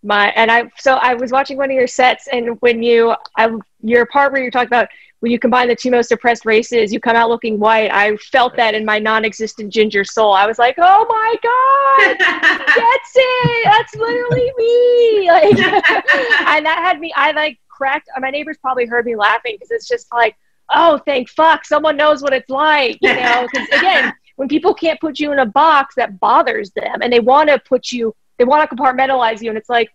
my 0.03 0.29
and 0.35 0.51
I 0.51 0.71
so 0.77 0.95
I 0.95 1.13
was 1.13 1.31
watching 1.31 1.57
one 1.57 1.69
of 1.69 1.75
your 1.75 1.87
sets, 1.87 2.27
and 2.27 2.59
when 2.61 2.81
you 2.81 3.13
I, 3.37 3.51
your 3.81 4.05
part 4.07 4.31
where 4.33 4.43
you 4.43 4.49
talked 4.49 4.67
about 4.67 4.87
when 5.19 5.31
you 5.31 5.37
combine 5.37 5.67
the 5.67 5.75
two 5.75 5.91
most 5.91 6.11
oppressed 6.11 6.45
races, 6.45 6.91
you 6.91 6.99
come 6.99 7.15
out 7.15 7.29
looking 7.29 7.59
white. 7.59 7.91
I 7.91 8.17
felt 8.17 8.55
that 8.55 8.73
in 8.73 8.83
my 8.83 8.97
non-existent 8.97 9.71
ginger 9.71 10.03
soul. 10.03 10.33
I 10.33 10.47
was 10.47 10.57
like, 10.57 10.75
oh 10.79 11.05
my 11.07 11.35
god, 11.43 12.17
that's 12.75 13.11
it. 13.15 13.63
That's 13.65 13.95
literally 13.95 14.51
me. 14.57 14.97
Like, 15.31 15.57
and 15.57 16.65
that 16.65 16.79
had 16.83 16.99
me. 16.99 17.13
I 17.15 17.31
like 17.31 17.59
cracked. 17.69 18.09
My 18.19 18.31
neighbors 18.31 18.57
probably 18.61 18.85
heard 18.85 19.05
me 19.05 19.15
laughing 19.15 19.55
because 19.55 19.71
it's 19.71 19.87
just 19.87 20.11
like, 20.11 20.35
oh, 20.73 20.99
thank 21.05 21.29
fuck, 21.29 21.65
someone 21.65 21.97
knows 21.97 22.21
what 22.21 22.33
it's 22.33 22.49
like. 22.49 22.97
You 23.01 23.15
know, 23.15 23.47
because 23.51 23.67
again, 23.69 24.13
when 24.35 24.47
people 24.47 24.73
can't 24.73 24.99
put 24.99 25.19
you 25.19 25.31
in 25.31 25.39
a 25.39 25.45
box, 25.45 25.95
that 25.95 26.19
bothers 26.19 26.71
them, 26.71 27.01
and 27.01 27.11
they 27.11 27.19
want 27.19 27.49
to 27.49 27.59
put 27.59 27.91
you. 27.91 28.15
They 28.37 28.45
want 28.45 28.67
to 28.67 28.75
compartmentalize 28.75 29.41
you, 29.41 29.49
and 29.49 29.57
it's 29.57 29.69
like, 29.69 29.89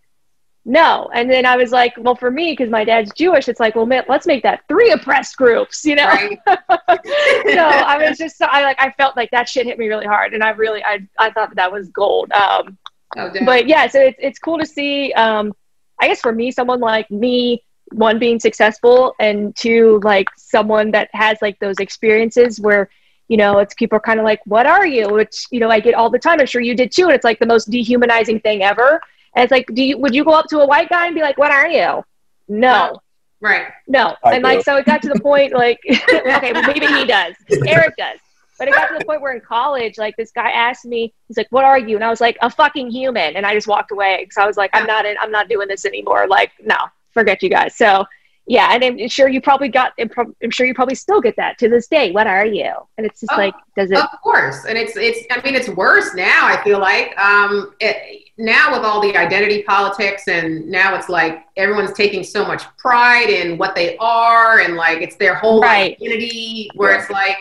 no. 0.64 1.10
And 1.12 1.30
then 1.30 1.46
I 1.46 1.56
was 1.56 1.72
like, 1.72 1.94
well, 1.96 2.14
for 2.14 2.30
me, 2.30 2.52
because 2.52 2.70
my 2.70 2.84
dad's 2.84 3.12
Jewish, 3.12 3.48
it's 3.48 3.58
like, 3.58 3.74
well, 3.74 3.86
man, 3.86 4.04
let's 4.08 4.26
make 4.26 4.42
that 4.44 4.62
three 4.68 4.92
oppressed 4.92 5.36
groups. 5.36 5.84
You 5.84 5.96
know. 5.96 6.06
right? 6.06 6.38
so 6.46 7.58
I 7.58 8.08
was 8.08 8.18
just, 8.18 8.40
I 8.42 8.62
like, 8.62 8.80
I 8.80 8.92
felt 8.92 9.16
like 9.16 9.30
that 9.30 9.48
shit 9.48 9.66
hit 9.66 9.78
me 9.78 9.88
really 9.88 10.06
hard, 10.06 10.34
and 10.34 10.44
I 10.44 10.50
really, 10.50 10.84
I, 10.84 11.06
I 11.18 11.30
thought 11.30 11.50
that, 11.50 11.56
that 11.56 11.72
was 11.72 11.88
gold. 11.88 12.30
Um, 12.32 12.78
Oh, 13.16 13.32
but 13.44 13.66
yeah, 13.66 13.86
so 13.86 14.00
it's 14.00 14.18
it's 14.20 14.38
cool 14.38 14.58
to 14.58 14.66
see. 14.66 15.12
Um, 15.12 15.52
I 16.00 16.08
guess 16.08 16.20
for 16.20 16.32
me, 16.32 16.50
someone 16.50 16.80
like 16.80 17.10
me, 17.10 17.62
one 17.92 18.18
being 18.18 18.40
successful, 18.40 19.14
and 19.18 19.55
two 19.57 20.01
like 20.03 20.29
someone 20.37 20.90
that 20.92 21.09
has 21.12 21.38
like 21.40 21.59
those 21.59 21.79
experiences 21.79 22.61
where 22.61 22.88
you 23.29 23.37
know 23.37 23.59
it's 23.59 23.75
people 23.75 23.96
are 23.96 24.01
kind 24.01 24.18
of 24.18 24.25
like, 24.25 24.40
"What 24.44 24.66
are 24.66 24.87
you?" 24.87 25.09
Which 25.09 25.46
you 25.51 25.61
know 25.61 25.70
I 25.70 25.81
get 25.81 25.94
all 25.94 26.11
the 26.11 26.18
time. 26.18 26.40
I'm 26.40 26.46
sure 26.46 26.61
you 26.61 26.75
did 26.75 26.92
too, 26.92 27.05
and 27.05 27.12
it's 27.12 27.25
like 27.25 27.38
the 27.38 27.46
most 27.46 27.70
dehumanizing 27.70 28.40
thing 28.40 28.62
ever. 28.62 29.01
And 29.35 29.44
it's 29.44 29.53
like, 29.53 29.66
do 29.75 29.83
you 29.83 29.99
would 29.99 30.14
you 30.14 30.25
go 30.25 30.33
up 30.33 30.46
to 30.46 30.61
a 30.61 30.66
white 30.66 30.88
guy 30.88 31.07
and 31.07 31.14
be 31.14 31.22
like, 31.22 31.38
"What 31.38 31.51
are 31.51 31.68
you?" 31.68 32.05
No, 32.49 33.01
right. 33.40 33.68
no. 33.87 34.16
I 34.25 34.35
and 34.35 34.44
like 34.44 34.64
so, 34.64 34.77
it 34.77 34.87
got 34.87 35.03
to 35.03 35.09
the 35.09 35.20
point 35.20 35.53
like, 35.53 35.79
okay, 35.90 36.53
well, 36.53 36.62
maybe 36.62 36.87
he 36.87 37.05
does. 37.05 37.35
Eric 37.66 37.96
does. 37.96 38.18
But 38.59 38.68
it 38.68 38.75
got 38.75 38.87
to 38.87 38.99
the 38.99 39.05
point 39.05 39.20
where 39.20 39.35
in 39.35 39.40
college, 39.40 39.99
like 39.99 40.16
this 40.16 40.33
guy 40.33 40.51
asked 40.51 40.87
me, 40.87 41.12
he's 41.29 41.37
like, 41.37 41.49
"What 41.51 41.64
are 41.64 41.79
you?" 41.79 41.96
And 41.96 42.05
I 42.05 42.09
was 42.09 42.20
like, 42.20 42.38
"A 42.40 42.49
fucking 42.49 42.90
human." 42.90 43.37
And 43.37 43.44
I 43.44 43.53
just 43.53 43.66
walked 43.66 43.90
away 43.90 44.18
because 44.20 44.38
I 44.38 44.46
was 44.46 44.57
like, 44.57 44.70
"I'm 44.72 44.87
not 44.87 45.05
in. 45.05 45.16
I'm 45.20 45.31
not 45.31 45.49
doing 45.49 45.68
this 45.68 45.85
anymore. 45.85 46.27
Like, 46.27 46.53
no, 46.64 46.77
forget 47.16 47.42
you 47.42 47.50
guys." 47.50 47.74
So, 47.76 48.05
yeah, 48.46 48.68
and 48.72 48.85
I'm 48.85 49.09
sure 49.09 49.29
you 49.29 49.40
probably 49.40 49.68
got. 49.68 49.92
I'm 49.98 50.50
sure 50.50 50.66
you 50.66 50.74
probably 50.74 50.94
still 50.94 51.20
get 51.20 51.35
that 51.37 51.59
to 51.59 51.68
this 51.68 51.88
day. 51.88 52.12
What 52.12 52.26
are 52.29 52.46
you? 52.46 52.72
And 52.96 53.05
it's 53.07 53.20
just 53.20 53.33
Oh, 53.33 53.37
like, 53.44 53.55
does 53.76 53.90
it? 53.90 53.98
Of 53.98 54.20
course, 54.22 54.64
and 54.68 54.79
it's 54.79 54.96
it's. 54.96 55.20
I 55.33 55.40
mean, 55.44 55.55
it's 55.57 55.68
worse 55.68 56.14
now. 56.14 56.46
I 56.46 56.62
feel 56.62 56.79
like 56.79 57.16
um, 57.18 57.74
it, 57.81 57.96
now 58.38 58.72
with 58.72 58.85
all 58.85 59.00
the 59.00 59.16
identity 59.16 59.62
politics, 59.64 60.29
and 60.29 60.68
now 60.68 60.94
it's 60.94 61.09
like 61.09 61.44
everyone's 61.57 61.92
taking 61.94 62.22
so 62.22 62.44
much 62.46 62.62
pride 62.76 63.31
in 63.31 63.59
what 63.59 63.74
they 63.74 63.96
are, 63.98 64.61
and 64.61 64.76
like 64.76 64.98
it's 65.02 65.16
their 65.16 65.35
whole 65.35 65.61
Right. 65.61 65.96
identity. 66.00 66.70
Where 66.74 66.94
it's 66.98 67.11
like 67.11 67.38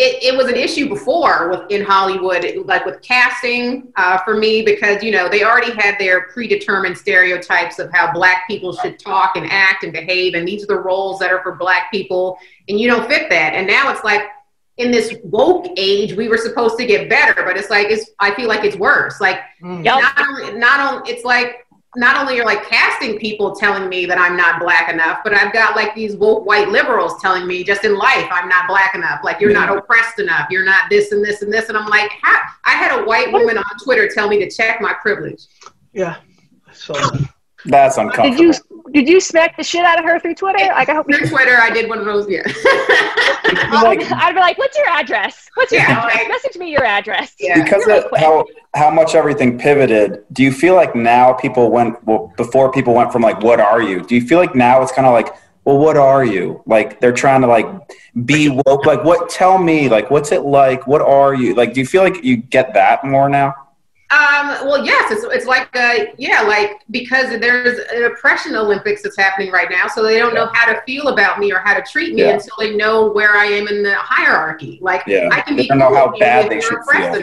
it, 0.00 0.22
it 0.22 0.36
was 0.36 0.46
an 0.46 0.54
issue 0.54 0.88
before 0.88 1.50
with 1.50 1.70
in 1.70 1.84
Hollywood, 1.84 2.46
like 2.66 2.86
with 2.86 3.02
casting 3.02 3.92
uh, 3.96 4.18
for 4.18 4.36
me, 4.36 4.62
because 4.62 5.02
you 5.02 5.10
know 5.10 5.28
they 5.28 5.42
already 5.42 5.72
had 5.72 5.98
their 5.98 6.28
predetermined 6.28 6.96
stereotypes 6.96 7.80
of 7.80 7.90
how 7.92 8.12
black 8.12 8.46
people 8.46 8.72
should 8.72 9.00
talk 9.00 9.36
and 9.36 9.44
act 9.50 9.82
and 9.82 9.92
behave, 9.92 10.34
and 10.34 10.46
these 10.46 10.62
are 10.62 10.68
the 10.68 10.78
roles 10.78 11.18
that 11.18 11.32
are 11.32 11.42
for 11.42 11.56
black 11.56 11.90
people, 11.90 12.38
and 12.68 12.78
you 12.78 12.88
don't 12.88 13.08
fit 13.08 13.28
that. 13.30 13.54
And 13.54 13.66
now 13.66 13.90
it's 13.90 14.04
like 14.04 14.22
in 14.76 14.92
this 14.92 15.16
woke 15.24 15.66
age, 15.76 16.12
we 16.12 16.28
were 16.28 16.38
supposed 16.38 16.78
to 16.78 16.86
get 16.86 17.08
better, 17.08 17.42
but 17.42 17.56
it's 17.56 17.68
like 17.68 17.88
it's. 17.90 18.08
I 18.20 18.32
feel 18.36 18.46
like 18.46 18.62
it's 18.62 18.76
worse. 18.76 19.20
Like 19.20 19.40
Mm. 19.60 19.84
Yep. 19.84 20.00
not 20.00 20.28
only, 20.28 20.58
not 20.58 20.94
only 20.94 21.10
it's 21.10 21.24
like 21.24 21.66
not 21.96 22.18
only 22.18 22.38
are 22.40 22.44
like 22.44 22.64
casting 22.64 23.18
people 23.18 23.54
telling 23.54 23.88
me 23.88 24.04
that 24.06 24.18
I'm 24.18 24.36
not 24.36 24.60
black 24.60 24.92
enough, 24.92 25.20
but 25.24 25.32
I've 25.32 25.52
got 25.52 25.74
like 25.74 25.94
these 25.94 26.16
woke 26.16 26.44
white 26.44 26.68
liberals 26.68 27.20
telling 27.20 27.46
me 27.46 27.64
just 27.64 27.84
in 27.84 27.96
life 27.96 28.28
I'm 28.30 28.48
not 28.48 28.68
black 28.68 28.94
enough. 28.94 29.20
Like 29.24 29.40
you're 29.40 29.52
not 29.52 29.74
oppressed 29.74 30.18
enough. 30.18 30.48
You're 30.50 30.64
not 30.64 30.90
this 30.90 31.12
and 31.12 31.24
this 31.24 31.42
and 31.42 31.52
this. 31.52 31.68
And 31.68 31.78
I'm 31.78 31.88
like, 31.88 32.10
how? 32.22 32.40
I 32.64 32.72
had 32.72 33.00
a 33.00 33.04
white 33.04 33.32
woman 33.32 33.56
on 33.56 33.64
Twitter 33.82 34.08
tell 34.08 34.28
me 34.28 34.38
to 34.38 34.50
check 34.50 34.80
my 34.80 34.94
privilege. 35.00 35.46
Yeah. 35.92 36.16
So 36.72 36.94
That's 37.64 37.96
Did 37.96 38.38
you 38.38 38.52
did 38.92 39.08
you 39.08 39.20
smack 39.20 39.56
the 39.56 39.62
shit 39.64 39.84
out 39.84 39.98
of 39.98 40.04
her 40.04 40.18
through 40.18 40.34
Twitter? 40.36 40.64
Like, 40.66 40.88
I 40.88 40.94
hope 40.94 41.06
you. 41.10 41.18
Through 41.18 41.28
Twitter, 41.28 41.56
I 41.58 41.70
did 41.70 41.88
one 41.88 41.98
of 41.98 42.04
those. 42.06 42.28
Yeah. 42.28 42.42
I'd, 43.50 44.02
I'd 44.12 44.32
be 44.32 44.40
like, 44.40 44.58
"What's 44.58 44.76
your 44.76 44.88
address? 44.88 45.48
What's 45.54 45.72
your 45.72 45.82
Yeah, 45.82 45.98
address? 46.00 46.16
like- 46.16 46.28
Message 46.28 46.56
me 46.58 46.70
your 46.70 46.84
address." 46.84 47.34
yeah. 47.38 47.62
because 47.62 47.84
Really 47.86 48.04
of 48.04 48.10
how 48.16 48.44
how 48.74 48.90
much 48.90 49.14
everything 49.14 49.58
pivoted 49.58 50.22
do 50.32 50.42
you 50.42 50.52
feel 50.52 50.74
like 50.74 50.94
now 50.94 51.32
people 51.32 51.70
went 51.70 52.02
well, 52.04 52.32
before 52.36 52.70
people 52.70 52.94
went 52.94 53.12
from 53.12 53.22
like 53.22 53.42
what 53.42 53.60
are 53.60 53.82
you 53.82 54.02
do 54.02 54.14
you 54.14 54.20
feel 54.20 54.38
like 54.38 54.54
now 54.54 54.82
it's 54.82 54.92
kind 54.92 55.06
of 55.06 55.12
like 55.14 55.34
well 55.64 55.78
what 55.78 55.96
are 55.96 56.24
you 56.24 56.62
like 56.66 57.00
they're 57.00 57.12
trying 57.12 57.40
to 57.40 57.46
like 57.46 57.66
be 58.26 58.48
woke 58.66 58.84
like 58.86 59.02
what 59.04 59.28
tell 59.30 59.58
me 59.58 59.88
like 59.88 60.10
what's 60.10 60.32
it 60.32 60.42
like 60.42 60.86
what 60.86 61.00
are 61.00 61.34
you 61.34 61.54
like 61.54 61.72
do 61.72 61.80
you 61.80 61.86
feel 61.86 62.02
like 62.02 62.22
you 62.22 62.36
get 62.36 62.74
that 62.74 63.02
more 63.04 63.28
now 63.28 63.54
Um, 64.10 64.66
well, 64.66 64.82
yes, 64.86 65.12
it's, 65.12 65.22
it's 65.24 65.44
like, 65.44 65.68
a, 65.76 66.14
yeah, 66.16 66.40
like 66.40 66.80
because 66.90 67.28
there's 67.40 67.78
an 67.92 68.04
oppression 68.04 68.56
Olympics 68.56 69.02
that's 69.02 69.18
happening 69.18 69.50
right 69.52 69.70
now. 69.70 69.86
So 69.86 70.02
they 70.02 70.18
don't 70.18 70.32
know 70.34 70.48
how 70.54 70.72
to 70.72 70.80
feel 70.86 71.08
about 71.08 71.38
me 71.38 71.52
or 71.52 71.58
how 71.58 71.74
to 71.74 71.82
treat 71.82 72.14
me 72.14 72.22
Yeah. 72.22 72.30
until 72.34 72.54
they 72.58 72.74
know 72.74 73.10
where 73.10 73.36
I 73.36 73.44
am 73.44 73.68
in 73.68 73.82
the 73.82 73.94
hierarchy. 73.96 74.78
Like 74.80 75.02
Yeah. 75.06 75.28
I 75.30 75.42
can 75.42 75.56
They 75.56 75.64
be 75.64 75.68
don't 75.68 75.78
know 75.78 75.94
how 75.94 76.16
bad 76.18 76.50
they 76.50 76.60
should 76.60 76.78
feel. 76.90 77.22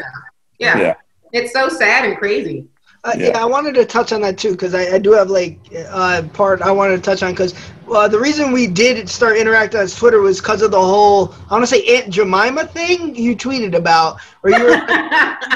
Yeah. 0.59 0.77
Yeah. 0.77 0.95
It's 1.33 1.51
so 1.53 1.69
sad 1.69 2.05
and 2.05 2.17
crazy. 2.17 2.67
Uh, 3.03 3.13
Yeah. 3.17 3.29
yeah. 3.29 3.41
I 3.41 3.45
wanted 3.45 3.73
to 3.75 3.85
touch 3.85 4.11
on 4.13 4.21
that 4.21 4.37
too 4.37 4.51
because 4.51 4.75
I, 4.75 4.95
I 4.95 4.99
do 4.99 5.11
have 5.13 5.31
like 5.31 5.57
uh, 5.89 6.21
part 6.33 6.61
I 6.61 6.71
wanted 6.71 6.97
to 6.97 7.01
touch 7.01 7.23
on 7.23 7.31
because 7.31 7.55
uh, 7.91 8.07
the 8.07 8.19
reason 8.19 8.51
we 8.51 8.67
did 8.67 9.09
start 9.09 9.37
interacting 9.37 9.79
on 9.79 9.87
Twitter 9.87 10.21
was 10.21 10.39
because 10.39 10.61
of 10.61 10.69
the 10.69 10.79
whole 10.81 11.33
I 11.49 11.53
want 11.53 11.63
to 11.63 11.67
say 11.67 11.83
Aunt 11.97 12.11
Jemima 12.13 12.67
thing 12.67 13.15
you 13.15 13.35
tweeted 13.35 13.75
about 13.75 14.21
where 14.41 14.57
you 14.57 14.65
were 14.65 14.71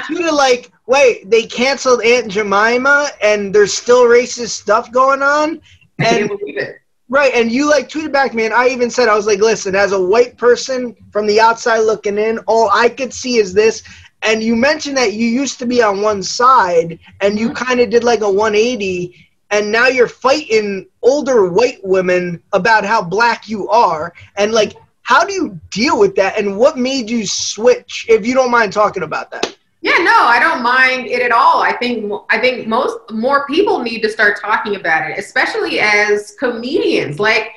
tweeted 0.09 0.31
like 0.35 0.71
wait 0.89 1.29
they 1.29 1.43
canceled 1.43 2.01
Aunt 2.03 2.27
Jemima 2.29 3.09
and 3.21 3.53
there's 3.53 3.73
still 3.73 4.03
racist 4.03 4.49
stuff 4.49 4.91
going 4.91 5.21
on 5.21 5.61
I 5.99 6.03
can't 6.03 6.39
believe 6.39 6.57
it. 6.57 6.81
Right, 7.09 7.33
and 7.33 7.51
you 7.51 7.67
like 7.67 7.89
tweeted 7.89 8.11
back, 8.11 8.35
man. 8.35 8.53
I 8.53 8.67
even 8.67 8.91
said 8.91 9.09
I 9.09 9.15
was 9.15 9.25
like, 9.25 9.39
listen, 9.39 9.73
as 9.73 9.93
a 9.93 10.01
white 10.01 10.37
person 10.37 10.95
from 11.11 11.25
the 11.25 11.41
outside 11.41 11.79
looking 11.79 12.19
in, 12.19 12.37
all 12.45 12.69
I 12.71 12.87
could 12.87 13.13
see 13.13 13.37
is 13.37 13.51
this. 13.53 13.81
And 14.21 14.43
you 14.43 14.55
mentioned 14.55 14.95
that 14.97 15.13
you 15.13 15.25
used 15.25 15.57
to 15.59 15.65
be 15.65 15.81
on 15.81 16.01
one 16.01 16.21
side, 16.21 16.99
and 17.21 17.39
you 17.39 17.47
mm-hmm. 17.47 17.65
kind 17.65 17.79
of 17.79 17.89
did 17.89 18.03
like 18.03 18.21
a 18.21 18.29
180, 18.29 19.27
and 19.49 19.71
now 19.71 19.87
you're 19.87 20.07
fighting 20.07 20.87
older 21.01 21.49
white 21.49 21.79
women 21.83 22.43
about 22.53 22.85
how 22.85 23.01
black 23.01 23.49
you 23.49 23.67
are, 23.69 24.13
and 24.35 24.51
like, 24.51 24.73
how 25.01 25.25
do 25.25 25.33
you 25.33 25.59
deal 25.71 25.97
with 25.97 26.15
that? 26.15 26.37
And 26.37 26.57
what 26.59 26.77
made 26.77 27.09
you 27.09 27.25
switch? 27.25 28.05
If 28.07 28.27
you 28.27 28.35
don't 28.35 28.51
mind 28.51 28.71
talking 28.71 29.01
about 29.01 29.31
that. 29.31 29.57
Yeah, 29.81 29.97
no, 29.99 30.11
I 30.25 30.39
don't 30.39 30.61
mind 30.61 31.07
it 31.07 31.21
at 31.21 31.31
all. 31.31 31.61
I 31.61 31.71
think 31.71 32.11
I 32.29 32.37
think 32.37 32.67
most 32.67 32.97
more 33.11 33.47
people 33.47 33.79
need 33.79 34.01
to 34.01 34.09
start 34.09 34.39
talking 34.39 34.75
about 34.75 35.09
it, 35.09 35.17
especially 35.17 35.79
as 35.79 36.35
comedians. 36.37 37.17
Like, 37.19 37.51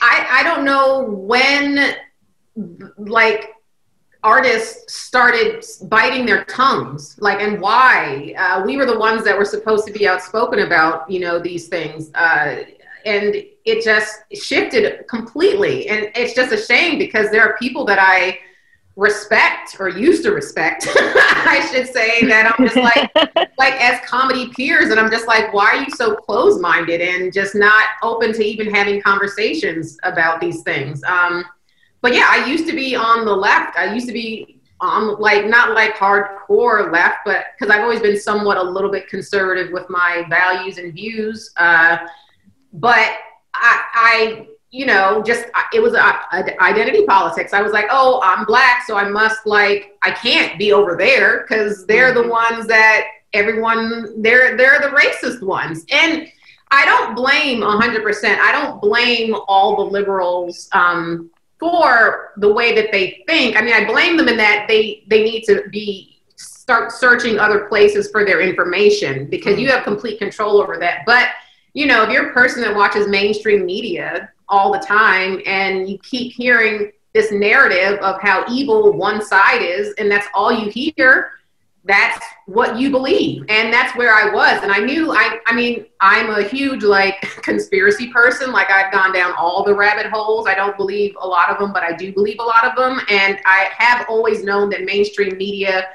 I 0.00 0.26
I 0.30 0.42
don't 0.44 0.64
know 0.64 1.04
when, 1.10 1.96
like, 2.98 3.54
artists 4.22 4.92
started 4.92 5.64
biting 5.84 6.24
their 6.24 6.44
tongues, 6.44 7.16
like, 7.20 7.40
and 7.40 7.60
why. 7.60 8.34
Uh, 8.38 8.62
we 8.64 8.76
were 8.76 8.86
the 8.86 8.98
ones 8.98 9.24
that 9.24 9.36
were 9.36 9.44
supposed 9.44 9.86
to 9.88 9.92
be 9.92 10.06
outspoken 10.06 10.60
about, 10.60 11.10
you 11.10 11.18
know, 11.18 11.40
these 11.40 11.66
things, 11.66 12.12
uh, 12.14 12.62
and 13.04 13.34
it 13.64 13.82
just 13.84 14.20
shifted 14.32 15.04
completely. 15.08 15.88
And 15.88 16.12
it's 16.14 16.34
just 16.34 16.52
a 16.52 16.56
shame 16.56 16.96
because 16.98 17.30
there 17.30 17.42
are 17.42 17.56
people 17.56 17.84
that 17.86 17.98
I 18.00 18.38
respect 18.96 19.76
or 19.78 19.90
used 19.90 20.22
to 20.22 20.32
respect 20.32 20.88
i 20.96 21.68
should 21.70 21.86
say 21.86 22.24
that 22.24 22.54
i'm 22.58 22.66
just 22.66 22.76
like 22.76 23.14
like 23.58 23.74
as 23.74 24.00
comedy 24.06 24.48
peers 24.48 24.90
and 24.90 24.98
i'm 24.98 25.10
just 25.10 25.28
like 25.28 25.52
why 25.52 25.66
are 25.66 25.82
you 25.82 25.90
so 25.90 26.14
closed-minded 26.14 27.02
and 27.02 27.30
just 27.30 27.54
not 27.54 27.84
open 28.02 28.32
to 28.32 28.42
even 28.42 28.72
having 28.72 29.00
conversations 29.02 29.98
about 30.02 30.40
these 30.40 30.62
things? 30.62 31.02
Um 31.04 31.44
but 32.00 32.14
yeah 32.14 32.26
i 32.30 32.46
used 32.46 32.66
to 32.66 32.74
be 32.74 32.96
on 32.96 33.26
the 33.26 33.34
left. 33.34 33.76
I 33.76 33.92
used 33.92 34.06
to 34.06 34.14
be 34.14 34.60
on 34.80 35.18
like 35.20 35.46
not 35.46 35.74
like 35.74 35.94
hardcore 35.94 36.92
left 36.92 37.18
but 37.24 37.46
because 37.58 37.74
i've 37.74 37.82
always 37.82 38.00
been 38.00 38.18
somewhat 38.18 38.58
a 38.58 38.62
little 38.62 38.90
bit 38.90 39.08
conservative 39.08 39.72
with 39.72 39.88
my 39.88 40.26
values 40.28 40.76
and 40.76 40.92
views 40.92 41.50
uh 41.56 41.96
but 42.74 43.12
i 43.54 43.82
i 43.94 44.46
you 44.76 44.84
know, 44.84 45.22
just 45.24 45.46
uh, 45.54 45.62
it 45.72 45.80
was 45.80 45.94
uh, 45.94 46.12
a, 46.32 46.36
a 46.36 46.62
identity 46.62 47.06
politics. 47.06 47.54
I 47.54 47.62
was 47.62 47.72
like, 47.72 47.86
oh, 47.90 48.20
I'm 48.22 48.44
black, 48.44 48.84
so 48.86 48.94
I 48.94 49.08
must 49.08 49.46
like 49.46 49.96
I 50.02 50.10
can't 50.10 50.58
be 50.58 50.74
over 50.74 50.96
there 50.96 51.40
because 51.40 51.86
they're 51.86 52.12
the 52.12 52.20
mm-hmm. 52.20 52.28
ones 52.28 52.66
that 52.66 53.06
everyone 53.32 54.20
they're 54.22 54.54
they're 54.54 54.78
the 54.80 54.88
racist 54.88 55.42
ones. 55.42 55.86
And 55.90 56.30
I 56.70 56.84
don't 56.84 57.14
blame 57.14 57.62
100%. 57.62 58.38
I 58.38 58.52
don't 58.52 58.78
blame 58.82 59.34
all 59.48 59.76
the 59.76 59.90
liberals 59.90 60.68
um, 60.72 61.30
for 61.58 62.32
the 62.36 62.52
way 62.52 62.74
that 62.74 62.92
they 62.92 63.24
think. 63.26 63.56
I 63.56 63.62
mean, 63.62 63.72
I 63.72 63.86
blame 63.86 64.18
them 64.18 64.28
in 64.28 64.36
that 64.36 64.66
they 64.68 65.04
they 65.06 65.24
need 65.24 65.44
to 65.44 65.62
be 65.70 66.20
start 66.36 66.92
searching 66.92 67.38
other 67.38 67.60
places 67.68 68.10
for 68.10 68.26
their 68.26 68.42
information 68.42 69.30
because 69.30 69.56
mm. 69.56 69.60
you 69.60 69.68
have 69.70 69.84
complete 69.84 70.18
control 70.18 70.60
over 70.60 70.76
that. 70.76 71.04
But 71.06 71.30
you 71.72 71.86
know, 71.86 72.02
if 72.02 72.10
you're 72.10 72.28
a 72.28 72.34
person 72.34 72.60
that 72.60 72.76
watches 72.76 73.08
mainstream 73.08 73.64
media 73.64 74.32
all 74.48 74.72
the 74.72 74.78
time 74.78 75.40
and 75.46 75.88
you 75.88 75.98
keep 75.98 76.32
hearing 76.32 76.92
this 77.14 77.32
narrative 77.32 77.98
of 78.00 78.20
how 78.20 78.44
evil 78.50 78.92
one 78.92 79.24
side 79.24 79.62
is 79.62 79.94
and 79.98 80.10
that's 80.10 80.26
all 80.34 80.52
you 80.52 80.70
hear. 80.70 81.32
That's 81.84 82.24
what 82.46 82.76
you 82.76 82.90
believe 82.90 83.44
and 83.48 83.72
that's 83.72 83.96
where 83.96 84.12
i 84.12 84.32
was. 84.32 84.62
And 84.62 84.72
i 84.72 84.78
knew 84.78 85.12
i 85.12 85.38
i 85.46 85.54
mean 85.54 85.86
i'm 86.00 86.30
a 86.30 86.42
huge 86.42 86.82
like 86.82 87.20
conspiracy 87.42 88.12
person. 88.12 88.52
Like 88.52 88.70
i've 88.70 88.92
gone 88.92 89.12
down 89.12 89.32
all 89.36 89.64
the 89.64 89.74
rabbit 89.74 90.06
holes. 90.06 90.46
I 90.46 90.54
don't 90.54 90.76
believe 90.76 91.14
a 91.20 91.26
lot 91.26 91.48
of 91.48 91.58
them 91.58 91.72
but 91.72 91.82
i 91.82 91.92
do 91.92 92.12
believe 92.12 92.38
a 92.40 92.44
lot 92.44 92.64
of 92.64 92.76
them. 92.76 93.00
And 93.08 93.38
i 93.46 93.70
have 93.78 94.06
always 94.08 94.42
known 94.42 94.68
that 94.70 94.84
mainstream 94.84 95.36
media 95.36 95.88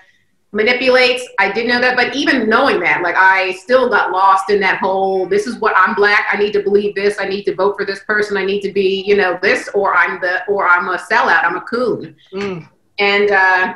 manipulates. 0.51 1.27
I 1.39 1.51
didn't 1.51 1.69
know 1.69 1.81
that, 1.81 1.95
but 1.95 2.15
even 2.15 2.49
knowing 2.49 2.79
that, 2.81 3.01
like 3.01 3.15
I 3.15 3.53
still 3.53 3.89
got 3.89 4.11
lost 4.11 4.49
in 4.49 4.59
that 4.61 4.79
whole 4.79 5.25
this 5.27 5.47
is 5.47 5.57
what 5.59 5.73
I'm 5.75 5.95
black, 5.95 6.27
I 6.31 6.37
need 6.37 6.53
to 6.53 6.63
believe 6.63 6.95
this, 6.95 7.17
I 7.19 7.25
need 7.25 7.43
to 7.43 7.55
vote 7.55 7.77
for 7.77 7.85
this 7.85 8.03
person, 8.03 8.37
I 8.37 8.45
need 8.45 8.61
to 8.61 8.71
be, 8.71 9.03
you 9.07 9.15
know, 9.15 9.39
this 9.41 9.69
or 9.73 9.95
I'm 9.95 10.19
the 10.19 10.45
or 10.47 10.67
I'm 10.67 10.89
a 10.89 10.97
sellout, 10.97 11.43
I'm 11.43 11.55
a 11.55 11.61
coon. 11.61 12.15
Mm. 12.33 12.67
And 12.99 13.31
uh 13.31 13.75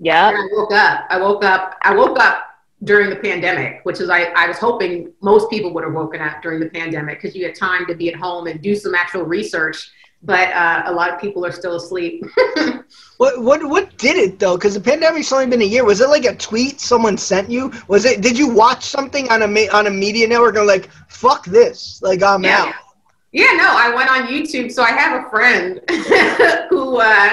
yeah. 0.00 0.28
I 0.28 0.48
woke 0.52 0.72
up. 0.72 1.06
I 1.10 1.20
woke 1.20 1.44
up 1.44 1.76
I 1.82 1.94
woke 1.94 2.18
up 2.18 2.44
during 2.84 3.10
the 3.10 3.16
pandemic, 3.16 3.80
which 3.84 4.00
is 4.00 4.08
I, 4.08 4.24
I 4.36 4.46
was 4.46 4.58
hoping 4.58 5.12
most 5.20 5.50
people 5.50 5.74
would 5.74 5.84
have 5.84 5.92
woken 5.92 6.20
up 6.20 6.42
during 6.42 6.60
the 6.60 6.70
pandemic 6.70 7.20
because 7.20 7.34
you 7.34 7.44
had 7.44 7.54
time 7.54 7.86
to 7.86 7.94
be 7.94 8.08
at 8.08 8.14
home 8.14 8.46
and 8.46 8.62
do 8.62 8.76
some 8.76 8.94
actual 8.94 9.24
research. 9.24 9.90
But 10.22 10.52
uh, 10.52 10.82
a 10.86 10.92
lot 10.92 11.12
of 11.12 11.20
people 11.20 11.44
are 11.46 11.52
still 11.52 11.76
asleep. 11.76 12.24
What 13.18 13.42
what 13.42 13.68
what 13.68 13.96
did 13.98 14.16
it 14.16 14.38
though? 14.38 14.56
Because 14.56 14.74
the 14.74 14.80
pandemic's 14.80 15.32
only 15.32 15.46
been 15.46 15.60
a 15.62 15.64
year. 15.64 15.84
Was 15.84 16.00
it 16.00 16.08
like 16.08 16.24
a 16.24 16.34
tweet 16.36 16.80
someone 16.80 17.16
sent 17.18 17.50
you? 17.50 17.72
Was 17.88 18.04
it? 18.04 18.20
Did 18.20 18.38
you 18.38 18.48
watch 18.48 18.84
something 18.84 19.28
on 19.30 19.42
a 19.42 19.68
on 19.70 19.86
a 19.88 19.90
media 19.90 20.26
network 20.28 20.56
and 20.56 20.66
like 20.66 20.88
fuck 21.08 21.44
this? 21.44 22.00
Like 22.02 22.22
I'm 22.22 22.44
Yeah. 22.44 22.64
out. 22.66 22.74
Yeah, 23.32 23.52
no, 23.56 23.66
I 23.68 23.94
went 23.94 24.08
on 24.10 24.28
YouTube. 24.28 24.70
So 24.72 24.82
I 24.82 24.90
have 24.90 25.24
a 25.26 25.28
friend 25.28 25.80
who 26.70 26.98
uh, 27.00 27.30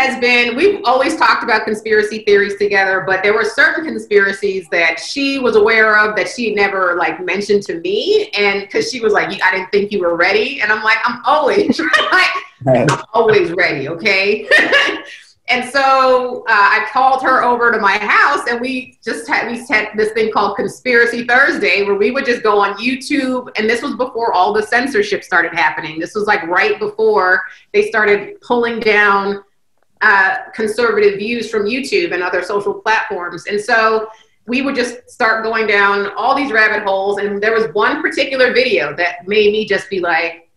has 0.00 0.18
been, 0.18 0.56
we've 0.56 0.80
always 0.84 1.16
talked 1.16 1.44
about 1.44 1.64
conspiracy 1.64 2.20
theories 2.24 2.56
together, 2.56 3.04
but 3.06 3.22
there 3.22 3.34
were 3.34 3.44
certain 3.44 3.84
conspiracies 3.84 4.66
that 4.70 4.98
she 4.98 5.38
was 5.38 5.56
aware 5.56 5.98
of 5.98 6.16
that 6.16 6.28
she 6.28 6.54
never 6.54 6.96
like 6.96 7.22
mentioned 7.22 7.62
to 7.64 7.78
me. 7.80 8.30
And 8.30 8.62
because 8.62 8.90
she 8.90 9.00
was 9.00 9.12
like, 9.12 9.28
I 9.42 9.50
didn't 9.50 9.70
think 9.70 9.92
you 9.92 10.00
were 10.00 10.16
ready. 10.16 10.62
And 10.62 10.72
I'm 10.72 10.82
like, 10.82 10.98
I'm 11.04 11.22
always 11.26 11.78
like, 12.12 12.30
I'm 12.66 12.88
always 13.12 13.52
ready, 13.52 13.88
okay? 13.88 14.48
and 15.48 15.68
so 15.68 16.44
uh, 16.48 16.52
I 16.52 16.86
called 16.92 17.22
her 17.22 17.42
over 17.42 17.70
to 17.70 17.78
my 17.78 17.98
house, 17.98 18.48
and 18.48 18.60
we 18.60 18.98
just 19.04 19.28
had 19.28 19.50
we 19.50 19.58
had 19.68 19.88
this 19.96 20.12
thing 20.12 20.30
called 20.32 20.56
Conspiracy 20.56 21.26
Thursday, 21.26 21.82
where 21.82 21.96
we 21.96 22.10
would 22.10 22.24
just 22.24 22.42
go 22.42 22.60
on 22.60 22.74
YouTube, 22.74 23.50
and 23.56 23.68
this 23.68 23.82
was 23.82 23.96
before 23.96 24.32
all 24.32 24.52
the 24.52 24.62
censorship 24.62 25.24
started 25.24 25.52
happening. 25.52 25.98
This 25.98 26.14
was 26.14 26.26
like 26.26 26.42
right 26.44 26.78
before 26.78 27.42
they 27.72 27.88
started 27.88 28.40
pulling 28.40 28.78
down 28.80 29.42
uh, 30.02 30.36
conservative 30.54 31.18
views 31.18 31.50
from 31.50 31.64
YouTube 31.64 32.12
and 32.12 32.22
other 32.22 32.42
social 32.42 32.74
platforms, 32.74 33.46
and 33.46 33.60
so 33.60 34.08
we 34.46 34.62
would 34.62 34.74
just 34.74 35.08
start 35.08 35.44
going 35.44 35.66
down 35.66 36.10
all 36.16 36.34
these 36.34 36.50
rabbit 36.50 36.82
holes. 36.82 37.18
And 37.18 37.40
there 37.42 37.52
was 37.54 37.72
one 37.74 38.00
particular 38.02 38.52
video 38.52 38.96
that 38.96 39.28
made 39.28 39.52
me 39.52 39.64
just 39.66 39.88
be 39.90 40.00
like, 40.00 40.48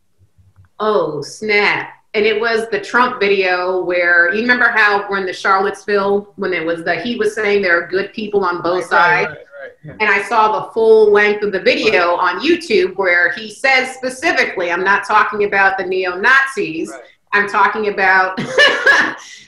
oh 0.80 1.22
snap 1.22 1.90
and 2.16 2.26
it 2.26 2.40
was 2.40 2.68
the 2.72 2.80
trump 2.80 3.20
video 3.20 3.84
where 3.84 4.34
you 4.34 4.42
remember 4.42 4.70
how 4.70 5.08
when 5.10 5.26
the 5.26 5.34
charlottesville 5.34 6.34
when 6.36 6.52
it 6.54 6.66
was 6.66 6.84
the 6.84 6.96
he 7.02 7.16
was 7.16 7.36
saying 7.36 7.62
there 7.62 7.80
are 7.82 7.88
good 7.88 8.12
people 8.14 8.44
on 8.44 8.62
both 8.62 8.86
sides 8.86 9.30
Right, 9.30 9.38
right, 9.38 9.72
right. 9.86 9.98
and 10.00 10.10
i 10.10 10.22
saw 10.24 10.66
the 10.66 10.72
full 10.72 11.12
length 11.12 11.44
of 11.44 11.52
the 11.52 11.60
video 11.62 12.16
on 12.16 12.40
youtube 12.40 12.96
where 12.96 13.32
he 13.34 13.52
says 13.52 13.96
specifically 13.96 14.72
i'm 14.72 14.84
not 14.84 15.06
talking 15.06 15.44
about 15.44 15.78
the 15.78 15.86
neo-nazis 15.86 16.90
Right. 16.90 17.02
I'm 17.34 17.48
talking 17.48 17.88
about 17.90 18.40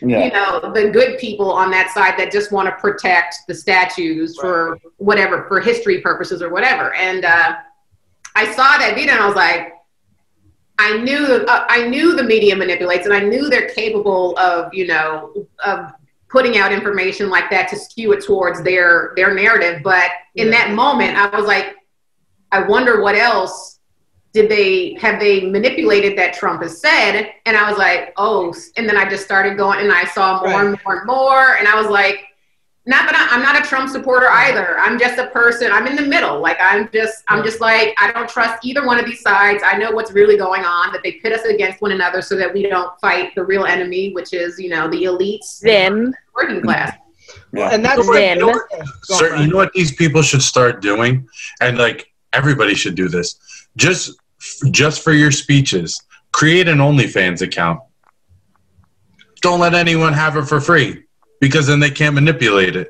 Yeah. 0.02 0.26
you 0.26 0.32
know 0.32 0.72
the 0.74 0.90
good 0.92 1.18
people 1.20 1.50
on 1.52 1.72
that 1.72 1.90
side 1.90 2.20
that 2.20 2.30
just 2.32 2.52
want 2.52 2.68
to 2.68 2.76
protect 2.76 3.36
the 3.48 3.56
statues 3.56 4.38
for 4.38 4.78
whatever 4.98 5.46
for 5.48 5.62
history 5.62 6.02
purposes 6.02 6.42
or 6.42 6.50
whatever 6.50 6.94
and 6.96 7.24
uh, 7.24 7.56
i 8.36 8.46
saw 8.52 8.78
that 8.78 8.94
video 8.96 9.14
and 9.14 9.24
i 9.24 9.26
was 9.26 9.36
like 9.36 9.74
i 10.80 10.98
knew 10.98 11.24
uh, 11.48 11.66
i 11.70 11.88
knew 11.88 12.16
the 12.16 12.22
media 12.24 12.56
manipulates 12.56 13.06
and 13.06 13.14
i 13.14 13.20
knew 13.22 13.50
they're 13.50 13.70
capable 13.70 14.38
of 14.38 14.72
you 14.74 14.86
know 14.86 15.34
of 15.66 15.92
putting 16.30 16.58
out 16.58 16.74
information 16.74 17.30
like 17.30 17.50
that 17.50 17.70
to 17.70 17.78
skew 17.78 18.12
it 18.12 18.22
towards 18.24 18.62
their 18.64 19.14
their 19.16 19.34
narrative 19.34 19.82
but 19.82 20.12
in 20.36 20.48
Yeah. 20.48 20.52
that 20.68 20.72
moment 20.76 21.18
i 21.18 21.36
was 21.40 21.48
like 21.48 21.76
i 22.52 22.62
wonder 22.62 23.02
what 23.02 23.16
else 23.16 23.75
did 24.36 24.50
they 24.50 24.96
have 24.96 25.18
they 25.18 25.50
manipulated 25.50 26.18
that 26.18 26.34
Trump 26.34 26.62
has 26.62 26.82
said? 26.82 27.32
And 27.46 27.56
I 27.56 27.70
was 27.70 27.80
like, 27.80 28.14
oh, 28.18 28.54
and 28.76 28.88
then 28.88 28.98
I 28.98 29.10
just 29.10 29.24
started 29.24 29.56
going 29.56 29.80
and 29.80 29.94
I 29.94 30.04
saw 30.04 30.42
more 30.42 30.66
and 30.66 30.78
more 30.84 30.98
and 30.98 31.08
more, 31.08 31.56
and 31.56 31.70
I 31.70 31.80
was 31.82 31.90
like, 31.90 32.26
not 32.86 33.10
that 33.10 33.16
I, 33.16 33.34
I'm 33.34 33.42
not 33.42 33.58
a 33.58 33.68
Trump 33.68 33.90
supporter 33.90 34.28
either. 34.30 34.78
I'm 34.78 35.00
just 35.00 35.18
a 35.18 35.28
person. 35.28 35.72
I'm 35.72 35.88
in 35.88 35.96
the 35.96 36.02
middle. 36.02 36.42
Like 36.42 36.58
I'm 36.60 36.90
just, 36.92 37.24
I'm 37.30 37.46
just 37.46 37.62
like 37.62 37.96
I 37.98 38.12
don't 38.12 38.28
trust 38.28 38.66
either 38.66 38.86
one 38.86 39.00
of 39.00 39.06
these 39.06 39.22
sides. 39.22 39.64
I 39.66 39.78
know 39.78 39.92
what's 39.92 40.12
really 40.12 40.36
going 40.38 40.66
on. 40.66 40.92
That 40.92 41.02
they 41.02 41.14
pit 41.14 41.32
us 41.32 41.46
against 41.46 41.82
one 41.82 41.94
another 41.94 42.22
so 42.22 42.36
that 42.36 42.54
we 42.54 42.68
don't 42.68 42.92
fight 43.00 43.34
the 43.36 43.44
real 43.46 43.64
enemy, 43.64 44.12
which 44.14 44.34
is 44.34 44.60
you 44.60 44.70
know 44.70 44.90
the 44.90 45.04
elites, 45.04 45.62
Them. 45.62 46.14
working 46.36 46.62
class. 46.62 46.98
Yeah. 47.54 47.70
And 47.72 47.84
that's 47.86 48.06
Then- 48.12 48.46
what 48.46 48.70
Certain, 49.04 49.44
you 49.44 49.48
know 49.48 49.58
what 49.58 49.72
these 49.72 49.94
people 49.94 50.22
should 50.22 50.42
start 50.42 50.82
doing, 50.82 51.26
and 51.62 51.78
like 51.78 52.12
everybody 52.34 52.76
should 52.76 52.96
do 52.96 53.08
this. 53.08 53.40
Just, 53.78 54.18
just 54.72 55.04
for 55.04 55.14
your 55.14 55.32
speeches, 55.32 56.02
create 56.32 56.68
an 56.68 56.80
OnlyFans 56.80 57.42
account. 57.42 57.80
Don't 59.42 59.60
let 59.60 59.74
anyone 59.74 60.14
have 60.14 60.38
it 60.38 60.46
for 60.46 60.60
free, 60.60 61.04
because 61.40 61.68
then 61.68 61.80
they 61.80 61.92
can't 61.92 62.16
manipulate 62.16 62.76
it. 62.76 62.90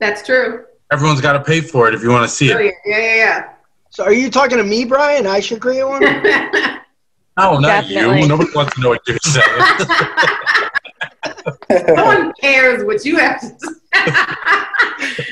That's 0.00 0.24
true. 0.24 0.64
Everyone's 0.92 1.20
got 1.20 1.34
to 1.34 1.42
pay 1.44 1.60
for 1.60 1.88
it 1.88 1.94
if 1.94 2.02
you 2.02 2.10
want 2.10 2.28
to 2.28 2.34
see 2.34 2.52
Oh, 2.52 2.58
it. 2.58 2.74
yeah, 2.84 2.98
yeah, 3.16 3.48
So 3.90 4.04
are 4.04 4.12
you 4.12 4.30
talking 4.30 4.58
to 4.58 4.64
me, 4.64 4.84
Brian? 4.84 5.26
I 5.26 5.40
should 5.40 5.60
create 5.60 5.84
one. 5.84 6.02
yeah. 6.02 6.80
No, 7.36 7.58
not 7.58 7.88
Definitely. 7.88 8.20
you. 8.22 8.28
Nobody 8.28 8.48
wants 8.54 8.74
to 8.76 8.80
know 8.80 8.90
what 8.90 9.00
you're 9.08 9.18
saying. 9.24 9.44
no 11.96 12.04
one 12.04 12.32
cares 12.40 12.84
what 12.84 13.04
you 13.04 13.16
have 13.16 13.40
to 13.40 13.48
say. 13.48 13.56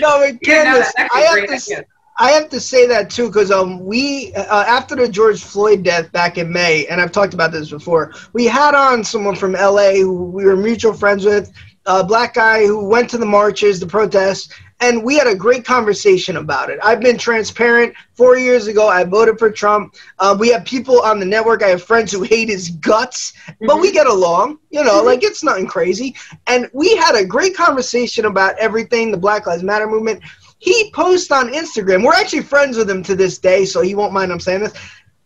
no, 0.00 0.18
but 0.18 0.34
Yeah, 0.42 0.64
no, 0.64 0.64
Candace, 0.64 0.78
that's 0.78 0.94
actually 0.96 1.20
I 1.20 1.22
a 1.22 1.26
have 1.26 1.34
great 1.48 1.60
to. 1.60 1.84
I 2.22 2.30
have 2.30 2.48
to 2.50 2.60
say 2.60 2.86
that 2.86 3.10
too 3.10 3.26
because 3.26 3.50
um 3.50 3.84
we 3.84 4.32
uh, 4.34 4.62
after 4.62 4.94
the 4.94 5.08
George 5.08 5.42
Floyd 5.42 5.82
death 5.82 6.12
back 6.12 6.38
in 6.38 6.52
May 6.52 6.86
and 6.86 7.00
I've 7.00 7.10
talked 7.10 7.34
about 7.34 7.50
this 7.50 7.68
before 7.68 8.14
we 8.32 8.44
had 8.44 8.76
on 8.76 9.02
someone 9.02 9.34
from 9.34 9.54
LA 9.54 9.94
who 9.94 10.26
we 10.26 10.44
were 10.44 10.56
mutual 10.56 10.92
friends 10.92 11.24
with 11.24 11.52
a 11.86 12.04
black 12.04 12.34
guy 12.34 12.64
who 12.64 12.86
went 12.86 13.10
to 13.10 13.18
the 13.18 13.26
marches 13.26 13.80
the 13.80 13.88
protests 13.88 14.54
and 14.78 15.02
we 15.02 15.16
had 15.16 15.26
a 15.26 15.34
great 15.34 15.64
conversation 15.64 16.36
about 16.36 16.68
it. 16.70 16.78
I've 16.82 17.00
been 17.00 17.16
transparent. 17.16 17.94
Four 18.14 18.36
years 18.36 18.68
ago 18.68 18.88
I 18.88 19.02
voted 19.02 19.38
for 19.38 19.50
Trump. 19.50 19.96
Uh, 20.20 20.36
we 20.38 20.48
have 20.50 20.64
people 20.64 21.00
on 21.00 21.18
the 21.18 21.26
network. 21.26 21.62
I 21.64 21.68
have 21.68 21.82
friends 21.82 22.12
who 22.12 22.22
hate 22.22 22.48
his 22.48 22.70
guts 22.70 23.32
but 23.66 23.80
we 23.80 23.90
get 23.90 24.06
along 24.06 24.58
you 24.70 24.84
know 24.84 25.02
like 25.02 25.24
it's 25.24 25.42
nothing 25.42 25.66
crazy. 25.66 26.14
And 26.46 26.70
we 26.72 26.94
had 26.94 27.16
a 27.16 27.24
great 27.24 27.56
conversation 27.56 28.26
about 28.26 28.56
everything 28.60 29.10
the 29.10 29.18
Black 29.18 29.48
Lives 29.48 29.64
Matter 29.64 29.88
movement 29.88 30.22
he 30.62 30.92
posts 30.92 31.32
on 31.32 31.52
Instagram. 31.52 32.04
We're 32.04 32.14
actually 32.14 32.42
friends 32.42 32.76
with 32.76 32.88
him 32.88 33.02
to 33.02 33.16
this 33.16 33.36
day, 33.38 33.64
so 33.64 33.80
he 33.80 33.96
won't 33.96 34.12
mind 34.12 34.30
I'm 34.30 34.38
saying 34.38 34.60
this. 34.60 34.72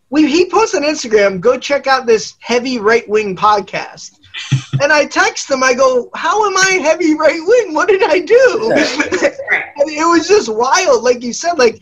We 0.09 0.27
he 0.27 0.49
posts 0.49 0.73
on 0.73 0.81
Instagram, 0.81 1.39
go 1.39 1.59
check 1.59 1.85
out 1.85 2.07
this 2.07 2.33
heavy 2.39 2.79
right 2.79 3.07
wing 3.07 3.35
podcast. 3.35 4.17
and 4.81 4.91
I 4.91 5.05
text 5.05 5.51
him, 5.51 5.61
I 5.61 5.75
go, 5.75 6.09
How 6.15 6.43
am 6.47 6.57
I 6.57 6.79
heavy 6.81 7.13
right 7.13 7.39
wing? 7.39 7.75
What 7.75 7.87
did 7.87 8.01
I 8.03 8.19
do? 8.19 8.73
And 9.79 9.91
it 9.91 10.05
was 10.05 10.27
just 10.27 10.51
wild, 10.51 11.03
like 11.03 11.21
you 11.21 11.33
said. 11.33 11.59
Like 11.59 11.79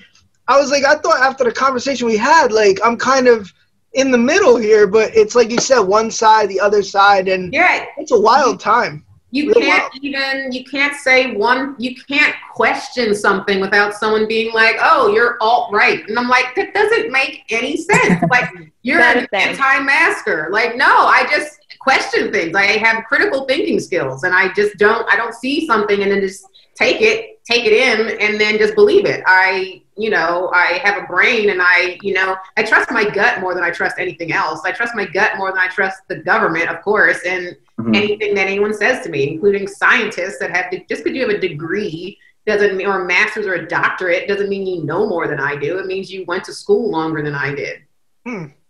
I 0.49 0.59
was 0.59 0.69
like, 0.69 0.83
I 0.83 0.95
thought 0.97 1.21
after 1.21 1.45
the 1.45 1.51
conversation 1.53 2.07
we 2.07 2.17
had, 2.17 2.51
like 2.51 2.77
I'm 2.83 2.97
kind 2.97 3.29
of 3.29 3.53
in 3.93 4.11
the 4.11 4.17
middle 4.17 4.57
here, 4.57 4.85
but 4.85 5.15
it's 5.15 5.33
like 5.33 5.49
you 5.49 5.59
said, 5.59 5.79
one 5.79 6.11
side, 6.11 6.49
the 6.49 6.59
other 6.59 6.83
side, 6.83 7.29
and 7.29 7.53
Yeah, 7.53 7.85
it's 7.95 8.11
a 8.11 8.19
wild 8.19 8.59
time. 8.59 9.04
You 9.35 9.47
Real 9.47 9.55
can't 9.55 9.93
wild. 9.93 10.03
even 10.03 10.51
you 10.53 10.63
can't 10.63 10.95
say 10.95 11.35
one 11.35 11.75
you 11.77 11.93
can't 12.07 12.33
question 12.53 13.13
something 13.13 13.59
without 13.59 13.93
someone 13.93 14.27
being 14.29 14.53
like 14.53 14.77
oh 14.79 15.09
you're 15.13 15.37
alt 15.41 15.73
right 15.73 16.07
and 16.07 16.17
i'm 16.17 16.29
like 16.29 16.55
that 16.55 16.73
doesn't 16.73 17.11
make 17.11 17.43
any 17.49 17.75
sense. 17.75 18.23
Like 18.31 18.49
you're 18.81 19.01
an 19.01 19.27
anti-masker. 19.33 20.49
Like 20.51 20.75
no 20.77 20.85
i 20.85 21.27
just 21.29 21.59
question 21.79 22.31
things. 22.31 22.55
I 22.55 22.63
have 22.85 23.03
critical 23.05 23.45
thinking 23.45 23.79
skills 23.79 24.23
and 24.23 24.33
i 24.33 24.51
just 24.53 24.77
don't 24.77 25.07
i 25.11 25.15
don't 25.17 25.33
see 25.33 25.67
something 25.67 26.01
and 26.01 26.11
then 26.11 26.21
just 26.21 26.45
take 26.75 27.01
it 27.01 27.43
take 27.45 27.65
it 27.65 27.73
in 27.73 28.17
and 28.19 28.39
then 28.39 28.57
just 28.57 28.73
believe 28.75 29.05
it. 29.05 29.21
I 29.27 29.81
you 29.97 30.09
know 30.09 30.49
i 30.53 30.79
have 30.83 31.01
a 31.01 31.05
brain 31.07 31.49
and 31.49 31.61
i 31.61 31.97
you 32.01 32.13
know 32.13 32.35
i 32.57 32.63
trust 32.63 32.89
my 32.91 33.05
gut 33.09 33.39
more 33.39 33.53
than 33.53 33.63
i 33.63 33.69
trust 33.69 33.95
anything 33.99 34.31
else. 34.31 34.61
I 34.65 34.71
trust 34.71 34.95
my 34.95 35.05
gut 35.05 35.37
more 35.37 35.51
than 35.51 35.59
i 35.59 35.67
trust 35.67 35.99
the 36.07 36.17
government 36.17 36.69
of 36.69 36.81
course 36.81 37.19
and 37.25 37.55
Mhm. 37.79 37.95
anything 37.95 38.33
that 38.35 38.47
anyone 38.47 38.73
says 38.73 39.03
to 39.03 39.09
me, 39.09 39.27
including 39.33 39.67
scientists 39.67 40.39
that 40.39 40.55
have 40.55 40.69
to, 40.71 40.79
just 40.87 41.03
because 41.03 41.15
you 41.15 41.21
have 41.27 41.35
a 41.35 41.39
degree 41.39 42.17
doesn't 42.47 42.77
mean 42.77 42.87
or 42.87 43.01
a 43.01 43.05
master's 43.05 43.47
or 43.47 43.55
a 43.55 43.67
doctorate 43.67 44.27
doesn't 44.27 44.49
mean 44.49 44.65
you 44.67 44.83
know 44.83 45.07
more 45.09 45.27
than 45.27 45.39
I 45.39 45.55
do. 45.55 45.77
It 45.79 45.85
means 45.87 46.11
you 46.11 46.23
went 46.25 46.43
to 46.45 46.53
school 46.53 46.89
longer 46.91 47.21
than 47.21 47.35
I 47.35 47.53
did. 47.53 47.79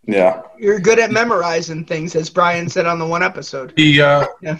Yeah. 0.06 0.42
You're 0.58 0.78
good 0.80 0.98
at 0.98 1.10
memorizing 1.10 1.84
things, 1.84 2.14
as 2.16 2.30
Brian 2.30 2.68
said 2.68 2.86
on 2.86 2.98
the 2.98 3.06
one 3.06 3.22
episode. 3.22 3.72
The 3.76 4.00
uh, 4.00 4.26
Yeah. 4.40 4.58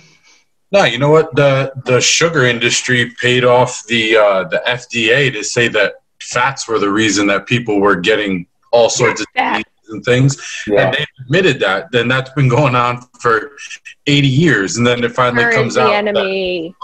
no, 0.73 0.85
you 0.85 0.99
know 0.99 1.11
what? 1.11 1.35
The 1.35 1.73
the 1.85 2.01
sugar 2.01 2.45
industry 2.45 3.13
paid 3.21 3.45
off 3.45 3.85
the 3.87 4.17
uh, 4.17 4.45
the 4.45 4.63
FDA 4.67 5.31
to 5.33 5.43
say 5.43 5.69
that 5.69 5.95
fats 6.21 6.67
were 6.69 6.79
the 6.79 6.91
reason 6.91 7.27
that 7.29 7.47
people 7.47 7.81
were 7.81 7.97
getting 7.97 8.47
all 8.73 8.89
sorts 8.91 9.21
of 9.21 9.27
Yeah. 9.35 9.51
diseases 9.59 9.73
and 9.89 10.05
things, 10.05 10.37
Yeah. 10.67 10.87
and 10.87 10.95
they 10.95 11.07
admitted 11.21 11.61
that. 11.61 11.91
Then 11.93 12.09
that's 12.09 12.31
been 12.31 12.49
going 12.49 12.75
on 12.75 13.03
for 13.21 13.53
eighty 14.07 14.29
years, 14.29 14.77
and 14.77 14.87
then 14.87 15.03
it 15.05 15.13
finally 15.13 15.45
Her 15.45 15.53
comes 15.53 15.75
the 15.75 15.83
out 15.83 15.89
that 15.91 15.95
enemy. 16.09 16.75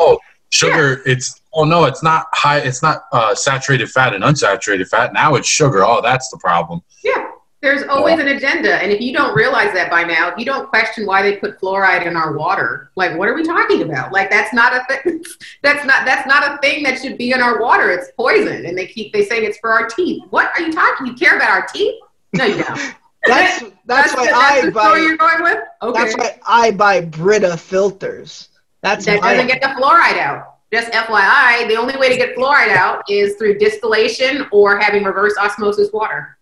sugar. 0.50 1.02
It's 1.06 1.40
oh 1.54 1.64
no, 1.64 1.84
it's 1.84 2.02
not 2.02 2.26
high. 2.32 2.58
It's 2.58 2.82
not 2.82 3.04
uh, 3.12 3.34
saturated 3.34 3.90
fat 3.90 4.14
and 4.14 4.22
unsaturated 4.24 4.88
fat. 4.88 5.12
Now 5.12 5.34
it's 5.34 5.48
sugar. 5.48 5.84
Oh, 5.84 6.00
that's 6.02 6.28
the 6.30 6.38
problem. 6.38 6.82
Yeah. 7.04 7.28
There's 7.62 7.84
always 7.84 8.18
an 8.18 8.26
agenda. 8.26 8.74
And 8.82 8.90
if 8.90 9.00
you 9.00 9.12
don't 9.12 9.36
realize 9.36 9.72
that 9.74 9.88
by 9.88 10.02
now, 10.02 10.28
if 10.28 10.36
you 10.36 10.44
don't 10.44 10.68
question 10.68 11.06
why 11.06 11.22
they 11.22 11.36
put 11.36 11.60
fluoride 11.60 12.04
in 12.08 12.16
our 12.16 12.36
water, 12.36 12.90
like 12.96 13.16
what 13.16 13.28
are 13.28 13.34
we 13.34 13.44
talking 13.44 13.82
about? 13.82 14.12
Like 14.12 14.30
that's 14.30 14.52
not 14.52 14.74
a 14.74 14.84
thing 14.88 15.22
that's 15.62 15.86
not 15.86 16.04
that's 16.04 16.26
not 16.26 16.42
a 16.52 16.58
thing 16.58 16.82
that 16.82 17.00
should 17.00 17.16
be 17.16 17.30
in 17.30 17.40
our 17.40 17.60
water. 17.60 17.88
It's 17.92 18.10
poison. 18.16 18.66
And 18.66 18.76
they 18.76 18.88
keep 18.88 19.12
they 19.12 19.24
saying 19.24 19.44
it's 19.44 19.58
for 19.58 19.70
our 19.70 19.86
teeth. 19.86 20.24
What 20.30 20.50
are 20.56 20.60
you 20.60 20.72
talking? 20.72 21.06
You 21.06 21.14
care 21.14 21.36
about 21.36 21.50
our 21.50 21.64
teeth? 21.72 21.94
No, 22.32 22.44
you 22.44 22.62
don't. 22.64 22.94
That's 23.26 23.62
that's 23.86 24.16
why 24.16 24.26
the, 24.26 24.32
I 24.32 24.60
that's 24.62 24.64
the 24.64 24.70
story 24.72 24.72
buy. 24.72 24.96
you're 24.98 25.16
going 25.16 25.42
with? 25.44 25.58
Okay. 25.82 26.02
That's 26.02 26.16
why 26.16 26.40
I 26.44 26.70
buy 26.72 27.02
Brita 27.02 27.56
filters. 27.56 28.48
That's 28.80 29.04
that 29.06 29.20
doesn't 29.22 29.46
get 29.46 29.60
the 29.60 29.68
fluoride 29.68 30.18
out. 30.18 30.54
Just 30.72 30.90
FYI, 30.90 31.68
the 31.68 31.76
only 31.76 31.96
way 31.98 32.08
to 32.08 32.16
get 32.16 32.34
fluoride 32.34 32.70
out 32.74 33.04
is 33.08 33.36
through 33.36 33.58
distillation 33.58 34.46
or 34.50 34.76
having 34.80 35.04
reverse 35.04 35.36
osmosis 35.38 35.92
water. 35.92 36.36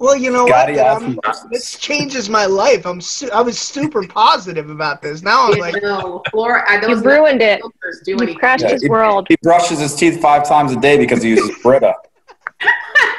well, 0.00 0.16
you 0.16 0.32
know 0.32 0.48
Gotta 0.48 0.72
what? 0.72 0.80
have 1.02 1.02
I'm- 1.24 1.48
this 1.52 1.78
changes 1.78 2.28
my 2.28 2.46
life. 2.46 2.84
I'm 2.84 3.00
su- 3.00 3.30
I 3.32 3.40
was 3.40 3.56
super 3.56 4.04
positive 4.08 4.70
about 4.70 5.02
this. 5.02 5.22
Now 5.22 5.46
I'm 5.48 5.54
You 5.54 5.60
like, 5.60 5.80
know, 5.82 6.20
fluoride. 6.32 6.82
You 6.82 6.94
Those 6.96 7.04
ruined 7.04 7.42
it. 7.42 7.60
do 7.62 7.68
You 8.10 8.16
anything. 8.16 8.34
crashed 8.38 8.64
Yeah, 8.64 8.70
his 8.72 8.82
it- 8.82 8.90
world. 8.90 9.26
He 9.28 9.36
brushes 9.40 9.78
his 9.78 9.94
teeth 9.94 10.20
five 10.20 10.48
times 10.48 10.72
a 10.72 10.80
day 10.80 10.96
because 10.98 11.22
he 11.22 11.28
uses 11.30 11.56
Brita. 11.62 11.94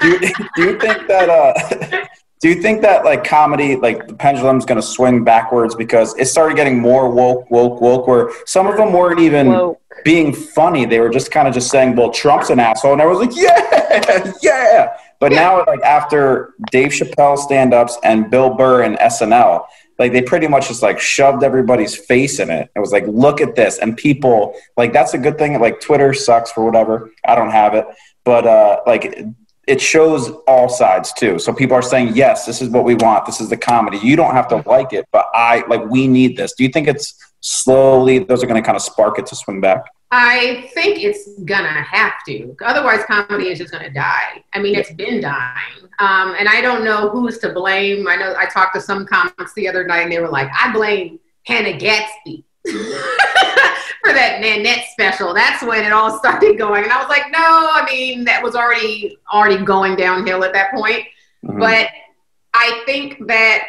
Do, 0.02 0.10
you, 0.10 0.20
do 0.56 0.64
you 0.64 0.80
think 0.80 1.08
that 1.08 1.30
uh, 1.30 2.06
do 2.42 2.50
you 2.50 2.62
think 2.62 2.82
that 2.82 3.06
like 3.06 3.24
comedy 3.24 3.76
like 3.76 4.08
the 4.08 4.16
pendulum's 4.16 4.66
going 4.66 4.82
to 4.82 4.86
swing 4.86 5.24
backwards 5.24 5.76
because 5.76 6.18
it 6.18 6.26
started 6.26 6.56
getting 6.56 6.80
more 6.80 7.10
woke 7.10 7.50
woke 7.52 7.80
woke 7.80 8.08
where 8.08 8.32
some 8.46 8.68
of 8.68 8.78
them 8.78 8.92
weren't 8.92 9.20
even 9.20 9.48
Woke. 9.48 9.82
being 10.04 10.34
funny. 10.34 10.86
They 10.86 11.00
were 11.00 11.10
just 11.10 11.32
kind 11.32 11.48
of 11.48 11.54
just 11.54 11.70
saying 11.70 11.96
well 11.96 12.12
trump's 12.12 12.50
an 12.50 12.60
asshole 12.60 12.94
and 12.94 13.02
i 13.02 13.06
was 13.06 13.20
like 13.20 13.36
yeah 13.36 14.34
yeah. 14.42 14.98
But 15.20 15.32
now 15.34 15.64
like 15.66 15.82
after 15.84 16.56
dave 16.72 16.90
chappelle 16.92 17.38
stand-ups 17.38 17.98
and 18.04 18.32
bill 18.32 18.56
burr 18.56 18.82
and 18.82 18.98
snl 18.98 19.66
like 20.00 20.14
they 20.14 20.24
pretty 20.24 20.48
much 20.48 20.68
just 20.68 20.82
like 20.82 21.00
shoved 21.00 21.44
everybody's 21.44 21.96
face 21.96 22.40
in 22.40 22.50
it. 22.50 22.72
It 22.76 22.80
was 22.80 22.92
like 22.92 23.06
look 23.06 23.40
at 23.40 23.56
this 23.56 23.78
and 23.78 23.96
people 23.96 24.56
like 24.76 24.94
that's 24.94 25.14
a 25.14 25.20
good 25.20 25.38
thing 25.38 25.60
like 25.60 25.80
twitter 25.80 26.12
sucks 26.12 26.52
for 26.52 26.66
whatever. 26.66 27.12
I 27.24 27.36
don't 27.36 27.52
have 27.52 27.76
it. 27.76 27.86
But 28.24 28.48
uh 28.48 28.82
like 28.88 29.24
it 29.68 29.80
shows 29.80 30.30
all 30.48 30.68
sides 30.68 31.14
too 31.14 31.38
so 31.38 31.54
people 31.54 31.76
are 31.76 31.82
saying 31.82 32.12
yes 32.16 32.46
this 32.46 32.62
is 32.62 32.70
what 32.70 32.84
we 32.84 32.96
want 32.96 33.26
this 33.26 33.40
is 33.40 33.50
the 33.50 33.58
comedy 33.58 33.98
you 34.00 34.16
don't 34.16 34.34
have 34.34 34.48
to 34.48 34.58
like 34.68 34.94
it 34.94 35.06
but 35.12 35.28
i 35.34 35.64
like 35.68 35.84
we 35.90 36.08
need 36.08 36.36
this 36.36 36.54
do 36.58 36.64
you 36.64 36.70
think 36.70 36.88
it's 36.88 37.16
slowly 37.42 38.20
those 38.20 38.44
are 38.44 38.48
going 38.48 38.62
to 38.62 38.66
kind 38.66 38.76
of 38.76 38.82
spark 38.82 39.20
it 39.20 39.26
to 39.26 39.36
swing 39.36 39.62
back 39.62 39.86
I 40.14 40.70
think 40.74 41.02
it's 41.02 41.40
gonna 41.46 41.82
have 41.84 42.16
to. 42.28 42.54
Otherwise, 42.66 43.06
comedy 43.06 43.48
is 43.48 43.60
just 43.60 43.72
gonna 43.72 43.90
die. 43.90 44.44
I 44.54 44.60
mean, 44.60 44.76
it's 44.76 44.92
been 44.92 45.22
dying. 45.22 45.88
Um, 46.00 46.36
and 46.38 46.50
I 46.50 46.60
don't 46.60 46.84
know 46.84 47.08
who's 47.10 47.38
to 47.38 47.54
blame. 47.54 48.10
I 48.10 48.18
know 48.18 48.36
I 48.38 48.46
talked 48.46 48.76
to 48.76 48.82
some 48.82 49.08
comics 49.08 49.54
the 49.54 49.70
other 49.70 49.86
night, 49.86 50.02
and 50.02 50.12
they 50.12 50.20
were 50.20 50.28
like, 50.28 50.50
"I 50.54 50.74
blame 50.74 51.18
Hannah 51.46 51.78
Gadsby 51.78 52.44
for 54.04 54.14
that 54.14 54.40
Nanette 54.42 54.86
special." 54.92 55.34
That's 55.34 55.64
when 55.64 55.84
it 55.84 55.92
all 55.92 56.18
started 56.18 56.58
going, 56.58 56.84
and 56.84 56.92
I 56.92 57.00
was 57.00 57.10
like, 57.10 57.32
"No, 57.32 57.40
I 57.40 57.86
mean, 57.90 58.24
that 58.26 58.42
was 58.42 58.56
already 58.56 59.18
already 59.32 59.64
going 59.64 59.96
downhill 59.96 60.44
at 60.44 60.54
that 60.54 60.72
point." 60.72 61.06
Mhm. 61.46 61.60
But 61.60 61.90
I 62.54 62.84
think 62.86 63.28
that 63.28 63.64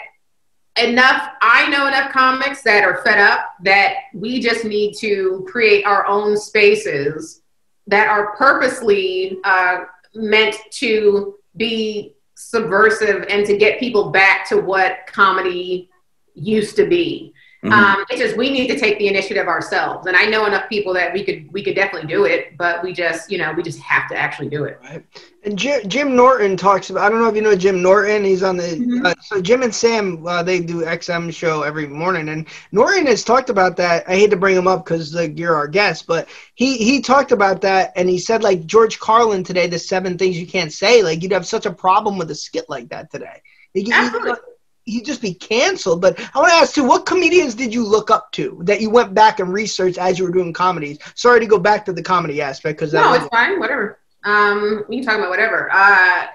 enough, 0.76 1.30
I 1.40 1.68
know 1.68 1.86
enough 1.86 2.12
comics 2.12 2.62
that 2.62 2.84
are 2.84 3.02
fed 3.02 3.18
up 3.18 3.50
that 3.62 3.94
we 4.14 4.40
just 4.40 4.64
need 4.64 4.94
to 4.98 5.46
create 5.50 5.84
our 5.84 6.06
own 6.06 6.36
spaces 6.36 7.42
that 7.86 8.08
are 8.08 8.34
purposely 8.36 9.38
uh, 9.44 9.84
meant 10.14 10.56
to 10.70 11.36
be 11.56 12.14
subversive 12.36 13.24
and 13.28 13.46
to 13.46 13.56
get 13.56 13.78
people 13.78 14.10
back 14.10 14.48
to 14.48 14.56
what 14.60 15.06
comedy 15.06 15.90
used 16.34 16.76
to 16.76 16.86
be. 16.86 17.31
Mhm. 17.64 17.70
Um, 17.72 18.04
it's 18.10 18.20
just 18.20 18.36
we 18.36 18.50
need 18.50 18.66
to 18.68 18.76
take 18.78 18.98
the 18.98 19.06
initiative 19.06 19.46
ourselves. 19.46 20.08
And 20.08 20.16
I 20.16 20.24
know 20.24 20.46
enough 20.46 20.68
people 20.68 20.92
that 20.94 21.12
we 21.12 21.22
could 21.22 21.52
we 21.52 21.62
could 21.62 21.76
definitely 21.76 22.08
do 22.08 22.24
it, 22.24 22.56
but 22.58 22.82
we 22.82 22.92
just 22.92 23.30
you 23.30 23.38
know 23.38 23.52
we 23.52 23.62
just 23.62 23.78
have 23.78 24.08
to 24.08 24.16
actually 24.16 24.48
do 24.48 24.64
it. 24.64 24.80
Right. 24.82 25.04
And 25.44 25.56
Jim, 25.56 25.88
Jim 25.88 26.16
Norton 26.16 26.56
talks 26.56 26.90
about. 26.90 27.04
I 27.04 27.08
don't 27.08 27.20
know 27.20 27.28
if 27.28 27.36
you 27.36 27.42
know 27.42 27.54
Jim 27.54 27.80
Norton. 27.80 28.24
He's 28.24 28.42
on 28.42 28.56
the. 28.56 28.64
Mhm. 28.64 29.06
Uh, 29.06 29.14
so 29.22 29.40
Jim 29.40 29.62
and 29.62 29.72
Sam, 29.72 30.26
uh, 30.26 30.42
they 30.42 30.58
do 30.58 30.82
XM 30.84 31.30
show 31.32 31.62
every 31.62 31.86
morning, 31.86 32.30
and 32.30 32.48
Norton 32.72 33.06
has 33.06 33.22
talked 33.22 33.48
about 33.48 33.76
that. 33.76 34.08
I 34.08 34.16
hate 34.16 34.30
to 34.30 34.36
bring 34.36 34.56
him 34.56 34.66
up 34.66 34.84
because 34.84 35.14
like, 35.14 35.38
you're 35.38 35.54
our 35.54 35.68
guest, 35.68 36.08
but 36.08 36.28
he 36.54 36.76
he 36.78 37.00
talked 37.00 37.30
about 37.30 37.60
that, 37.60 37.92
and 37.94 38.08
he 38.08 38.18
said 38.18 38.42
like 38.42 38.66
George 38.66 38.98
Carlin 38.98 39.44
today, 39.44 39.68
the 39.68 39.78
seven 39.78 40.18
things 40.18 40.36
you 40.36 40.48
can't 40.48 40.72
say. 40.72 41.00
Like 41.04 41.22
you'd 41.22 41.30
have 41.32 41.46
such 41.46 41.66
a 41.66 41.72
problem 41.72 42.18
with 42.18 42.28
a 42.32 42.34
skit 42.34 42.64
like 42.68 42.88
that 42.88 43.08
today. 43.12 43.40
Like, 43.72 43.86
you- 43.86 43.94
Absolutely. 43.94 44.34
He'd 44.84 45.04
just 45.04 45.22
be 45.22 45.34
canceled. 45.34 46.00
But 46.00 46.18
I 46.34 46.38
want 46.38 46.50
to 46.50 46.56
ask 46.56 46.74
too, 46.74 46.84
what 46.84 47.06
comedians 47.06 47.54
did 47.54 47.72
you 47.72 47.84
look 47.84 48.10
up 48.10 48.32
to 48.32 48.60
that 48.64 48.80
you 48.80 48.90
went 48.90 49.14
back 49.14 49.40
and 49.40 49.52
researched 49.52 49.98
as 49.98 50.18
you 50.18 50.24
were 50.24 50.30
doing 50.32 50.52
comedies? 50.52 50.98
Sorry 51.14 51.40
to 51.40 51.46
go 51.46 51.58
back 51.58 51.84
to 51.86 51.92
the 51.92 52.02
comedy 52.02 52.40
aspect 52.42 52.78
because 52.78 52.92
No, 52.92 53.12
it's 53.14 53.26
fine. 53.28 53.58
Whatever. 53.60 53.98
Um, 54.24 54.84
we 54.88 54.96
can 54.98 55.04
talk 55.06 55.18
about 55.18 55.30
whatever. 55.30 55.70
Uh, 55.72 56.26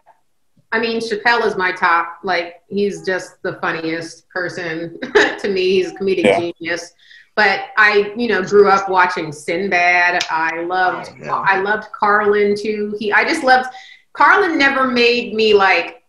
I 0.73 0.79
mean, 0.79 0.99
Chappelle 0.99 1.45
is 1.45 1.55
my 1.55 1.71
top. 1.71 2.19
Like, 2.23 2.61
he's 2.67 3.05
just 3.05 3.41
the 3.41 3.53
funniest 3.61 4.27
person 4.29 4.99
to 5.39 5.47
me. 5.49 5.71
He's 5.77 5.91
a 5.91 5.95
comedic 5.95 6.23
Yeah. 6.25 6.39
genius. 6.59 6.93
But 7.35 7.65
I, 7.77 8.13
you 8.17 8.27
know, 8.27 8.41
grew 8.43 8.67
up 8.67 8.89
watching 8.89 9.31
Sinbad. 9.31 10.25
I 10.31 10.61
loved, 10.63 11.11
Oh, 11.13 11.23
yeah. 11.23 11.33
I 11.35 11.59
loved 11.61 11.87
Carlin 11.97 12.55
too. 12.57 12.95
He, 12.99 13.13
I 13.13 13.23
just 13.23 13.43
loved. 13.43 13.69
Carlin 14.13 14.57
never 14.57 14.87
made 14.87 15.33
me 15.35 15.53
like 15.53 16.03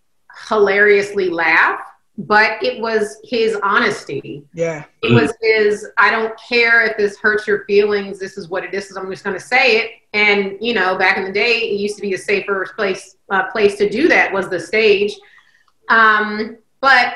hilariously 0.48 1.28
laugh, 1.28 1.80
but 2.18 2.62
it 2.62 2.80
was 2.80 3.20
his 3.22 3.56
honesty. 3.62 4.44
Yeah, 4.52 4.84
it 5.02 5.12
was 5.12 5.32
his 5.40 5.86
i 5.96 6.10
don't 6.10 6.34
care 6.38 6.84
if 6.84 6.96
this 6.96 7.16
hurts 7.18 7.46
your 7.46 7.64
feelings 7.64 8.18
this 8.18 8.36
is 8.36 8.48
what 8.48 8.64
it 8.64 8.74
is 8.74 8.94
i'm 8.96 9.08
just 9.10 9.24
going 9.24 9.36
to 9.36 9.44
say 9.44 9.76
it. 9.78 9.92
And 10.12 10.58
you 10.60 10.74
know 10.74 10.98
back 10.98 11.16
in 11.16 11.24
the 11.24 11.32
day 11.32 11.58
it 11.58 11.80
used 11.80 11.96
to 11.96 12.02
be 12.02 12.14
a 12.14 12.18
safer 12.18 12.66
place 12.76 13.16
uh, 13.30 13.50
place 13.50 13.76
to 13.78 13.88
do 13.88 14.08
that 14.08 14.32
was 14.32 14.48
the 14.48 14.58
stage. 14.58 15.14
Um, 15.88 16.58
but 16.80 17.14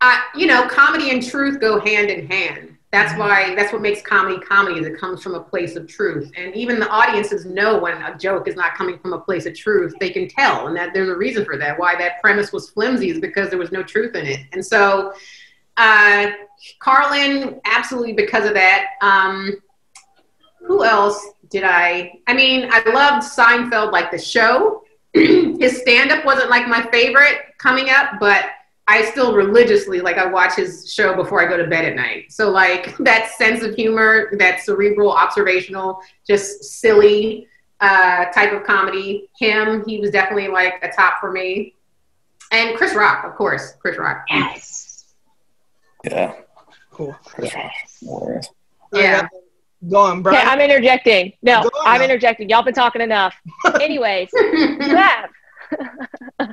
I, 0.00 0.24
you 0.36 0.46
know 0.46 0.68
comedy 0.68 1.10
and 1.10 1.26
truth 1.26 1.60
go 1.60 1.80
hand 1.80 2.10
in 2.10 2.26
hand 2.26 2.73
that's 2.94 3.18
why 3.18 3.54
that's 3.54 3.72
what 3.72 3.82
makes 3.82 4.00
comedy 4.02 4.38
comedy 4.40 4.78
is 4.78 4.86
it 4.86 4.98
comes 4.98 5.22
from 5.22 5.34
a 5.34 5.40
place 5.40 5.74
of 5.74 5.86
truth 5.88 6.30
and 6.36 6.54
even 6.54 6.78
the 6.78 6.88
audiences 6.88 7.44
know 7.44 7.78
when 7.78 8.00
a 8.02 8.16
joke 8.16 8.46
is 8.46 8.54
not 8.54 8.74
coming 8.74 8.98
from 9.00 9.12
a 9.12 9.18
place 9.18 9.46
of 9.46 9.54
truth 9.54 9.92
they 10.00 10.10
can 10.10 10.28
tell 10.28 10.68
and 10.68 10.76
that 10.76 10.94
there's 10.94 11.08
a 11.08 11.16
reason 11.16 11.44
for 11.44 11.56
that 11.56 11.78
why 11.78 11.96
that 11.96 12.20
premise 12.20 12.52
was 12.52 12.70
flimsy 12.70 13.10
is 13.10 13.18
because 13.20 13.50
there 13.50 13.58
was 13.58 13.72
no 13.72 13.82
truth 13.82 14.14
in 14.14 14.26
it 14.26 14.40
and 14.52 14.64
so 14.64 15.12
uh, 15.76 16.30
Carlin, 16.78 17.60
absolutely 17.64 18.12
because 18.12 18.46
of 18.46 18.54
that. 18.54 18.90
Um, 19.02 19.56
who 20.60 20.84
else 20.84 21.32
did 21.50 21.64
I? 21.64 22.20
I 22.26 22.34
mean, 22.34 22.68
I 22.70 22.88
loved 22.90 23.26
Seinfeld, 23.26 23.92
like 23.92 24.10
the 24.10 24.18
show. 24.18 24.82
his 25.14 25.80
stand 25.80 26.10
up 26.10 26.24
wasn't 26.24 26.50
like 26.50 26.66
my 26.68 26.82
favorite 26.90 27.38
coming 27.58 27.90
up, 27.90 28.18
but 28.18 28.46
I 28.86 29.02
still 29.06 29.34
religiously, 29.34 30.00
like, 30.00 30.18
I 30.18 30.26
watch 30.26 30.54
his 30.56 30.92
show 30.92 31.14
before 31.14 31.40
I 31.40 31.48
go 31.48 31.56
to 31.56 31.66
bed 31.66 31.86
at 31.86 31.96
night. 31.96 32.30
So, 32.30 32.50
like, 32.50 32.96
that 33.00 33.30
sense 33.32 33.62
of 33.62 33.74
humor, 33.74 34.30
that 34.38 34.60
cerebral, 34.60 35.10
observational, 35.12 36.00
just 36.26 36.64
silly 36.64 37.46
uh, 37.80 38.26
type 38.26 38.52
of 38.52 38.64
comedy, 38.64 39.28
him, 39.38 39.84
he 39.86 40.00
was 40.00 40.10
definitely 40.10 40.48
like 40.48 40.74
a 40.82 40.90
top 40.90 41.20
for 41.20 41.32
me. 41.32 41.74
And 42.52 42.76
Chris 42.76 42.94
Rock, 42.94 43.24
of 43.24 43.34
course, 43.34 43.74
Chris 43.80 43.98
Rock. 43.98 44.24
Yes. 44.28 45.14
Yeah. 46.04 46.34
cool. 46.90 47.16
Hilarious. 47.36 48.48
Yeah. 48.92 49.26
Go 49.90 49.98
on, 49.98 50.26
Okay, 50.26 50.36
I'm 50.36 50.60
interjecting. 50.60 51.32
No, 51.42 51.60
on 51.60 51.70
I'm 51.84 51.98
now. 51.98 52.04
interjecting. 52.04 52.48
Y'all 52.48 52.62
been 52.62 52.74
talking 52.74 53.02
enough. 53.02 53.34
Anyways, 53.80 54.30
you 54.32 54.78
have. 54.96 55.28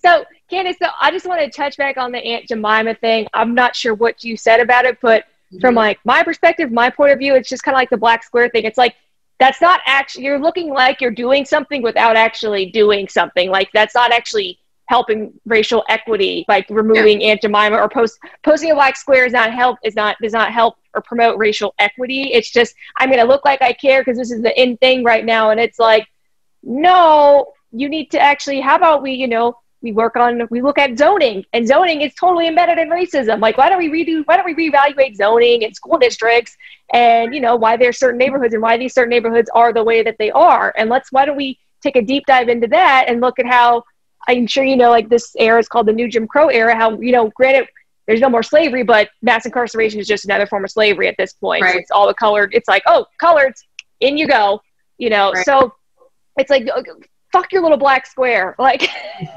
so, 0.00 0.24
Candice, 0.50 0.76
so 0.82 0.88
I 1.00 1.10
just 1.10 1.26
want 1.26 1.40
to 1.40 1.50
touch 1.50 1.76
back 1.76 1.96
on 1.96 2.12
the 2.12 2.18
Aunt 2.18 2.48
Jemima 2.48 2.94
thing. 2.94 3.26
I'm 3.34 3.54
not 3.54 3.76
sure 3.76 3.94
what 3.94 4.24
you 4.24 4.36
said 4.36 4.60
about 4.60 4.84
it, 4.84 4.98
but 5.00 5.24
from 5.60 5.70
mm-hmm. 5.70 5.78
like 5.78 5.98
my 6.04 6.22
perspective, 6.22 6.72
my 6.72 6.90
point 6.90 7.12
of 7.12 7.18
view, 7.18 7.34
it's 7.34 7.48
just 7.48 7.62
kind 7.62 7.74
of 7.74 7.78
like 7.78 7.90
the 7.90 7.96
black 7.96 8.24
square 8.24 8.48
thing. 8.48 8.64
It's 8.64 8.78
like 8.78 8.96
that's 9.38 9.60
not 9.60 9.80
actually 9.86 10.24
you're 10.24 10.38
looking 10.38 10.72
like 10.72 11.00
you're 11.00 11.10
doing 11.10 11.44
something 11.44 11.82
without 11.82 12.16
actually 12.16 12.66
doing 12.66 13.08
something. 13.08 13.50
Like 13.50 13.70
that's 13.72 13.94
not 13.94 14.12
actually 14.12 14.58
helping 14.86 15.32
racial 15.46 15.84
equity, 15.88 16.44
like 16.48 16.66
removing 16.70 17.22
Aunt 17.22 17.40
Jemima 17.40 17.76
or 17.76 17.88
post 17.88 18.18
posting 18.42 18.70
a 18.70 18.74
black 18.74 18.96
square 18.96 19.26
is 19.26 19.32
not 19.32 19.52
help 19.52 19.78
is 19.82 19.94
not 19.94 20.16
does 20.22 20.32
not 20.32 20.52
help 20.52 20.76
or 20.94 21.02
promote 21.02 21.38
racial 21.38 21.74
equity. 21.78 22.32
It's 22.32 22.50
just 22.50 22.74
I'm 22.96 23.10
gonna 23.10 23.24
look 23.24 23.44
like 23.44 23.62
I 23.62 23.72
care 23.72 24.00
because 24.00 24.18
this 24.18 24.30
is 24.30 24.42
the 24.42 24.60
in 24.60 24.76
thing 24.78 25.04
right 25.04 25.24
now, 25.24 25.50
and 25.50 25.60
it's 25.60 25.78
like 25.78 26.06
no, 26.62 27.52
you 27.72 27.88
need 27.88 28.10
to 28.12 28.20
actually. 28.20 28.60
How 28.60 28.76
about 28.76 29.02
we, 29.02 29.12
you 29.12 29.28
know, 29.28 29.56
we 29.82 29.92
work 29.92 30.14
on 30.16 30.46
we 30.50 30.62
look 30.62 30.78
at 30.78 30.96
zoning 30.96 31.44
and 31.52 31.66
zoning 31.66 32.02
is 32.02 32.14
totally 32.14 32.46
embedded 32.46 32.78
in 32.78 32.88
racism 32.88 33.40
like 33.40 33.58
why 33.58 33.68
don't 33.68 33.78
we 33.78 33.88
redo 33.88 34.22
why 34.26 34.36
don't 34.36 34.46
we 34.46 34.54
reevaluate 34.54 35.16
zoning 35.16 35.64
and 35.64 35.74
school 35.74 35.98
districts 35.98 36.56
and 36.92 37.34
you 37.34 37.40
know 37.40 37.56
why 37.56 37.76
there's 37.76 37.98
certain 37.98 38.16
neighborhoods 38.16 38.54
and 38.54 38.62
why 38.62 38.76
these 38.78 38.94
certain 38.94 39.10
neighborhoods 39.10 39.50
are 39.54 39.72
the 39.72 39.82
way 39.82 40.00
that 40.02 40.14
they 40.20 40.30
are 40.30 40.72
and 40.76 40.88
let's 40.88 41.10
why 41.10 41.24
don't 41.24 41.36
we 41.36 41.58
take 41.82 41.96
a 41.96 42.02
deep 42.02 42.24
dive 42.26 42.48
into 42.48 42.68
that 42.68 43.06
and 43.08 43.20
look 43.20 43.40
at 43.40 43.46
how 43.46 43.82
i'm 44.28 44.46
sure 44.46 44.62
you 44.62 44.76
know 44.76 44.90
like 44.90 45.08
this 45.08 45.34
era 45.36 45.58
is 45.58 45.66
called 45.66 45.86
the 45.88 45.92
new 45.92 46.06
jim 46.08 46.28
crow 46.28 46.46
era 46.46 46.76
how 46.76 46.96
you 47.00 47.10
know 47.10 47.28
granted 47.34 47.66
there's 48.06 48.20
no 48.20 48.28
more 48.28 48.42
slavery 48.44 48.84
but 48.84 49.08
mass 49.20 49.46
incarceration 49.46 49.98
is 49.98 50.06
just 50.06 50.24
another 50.24 50.46
form 50.46 50.62
of 50.64 50.70
slavery 50.70 51.08
at 51.08 51.16
this 51.18 51.32
point 51.32 51.64
Right. 51.64 51.80
it's 51.80 51.90
all 51.90 52.06
the 52.06 52.14
colored 52.14 52.50
it's 52.54 52.68
like 52.68 52.84
oh 52.86 53.04
colored 53.18 53.54
in 53.98 54.16
you 54.16 54.28
go 54.28 54.60
you 54.96 55.10
know 55.10 55.32
Right. 55.32 55.44
so 55.44 55.74
it's 56.38 56.50
like 56.50 56.68
fuck 57.32 57.52
your 57.52 57.62
little 57.62 57.78
black 57.78 58.06
square 58.06 58.54
like 58.58 58.88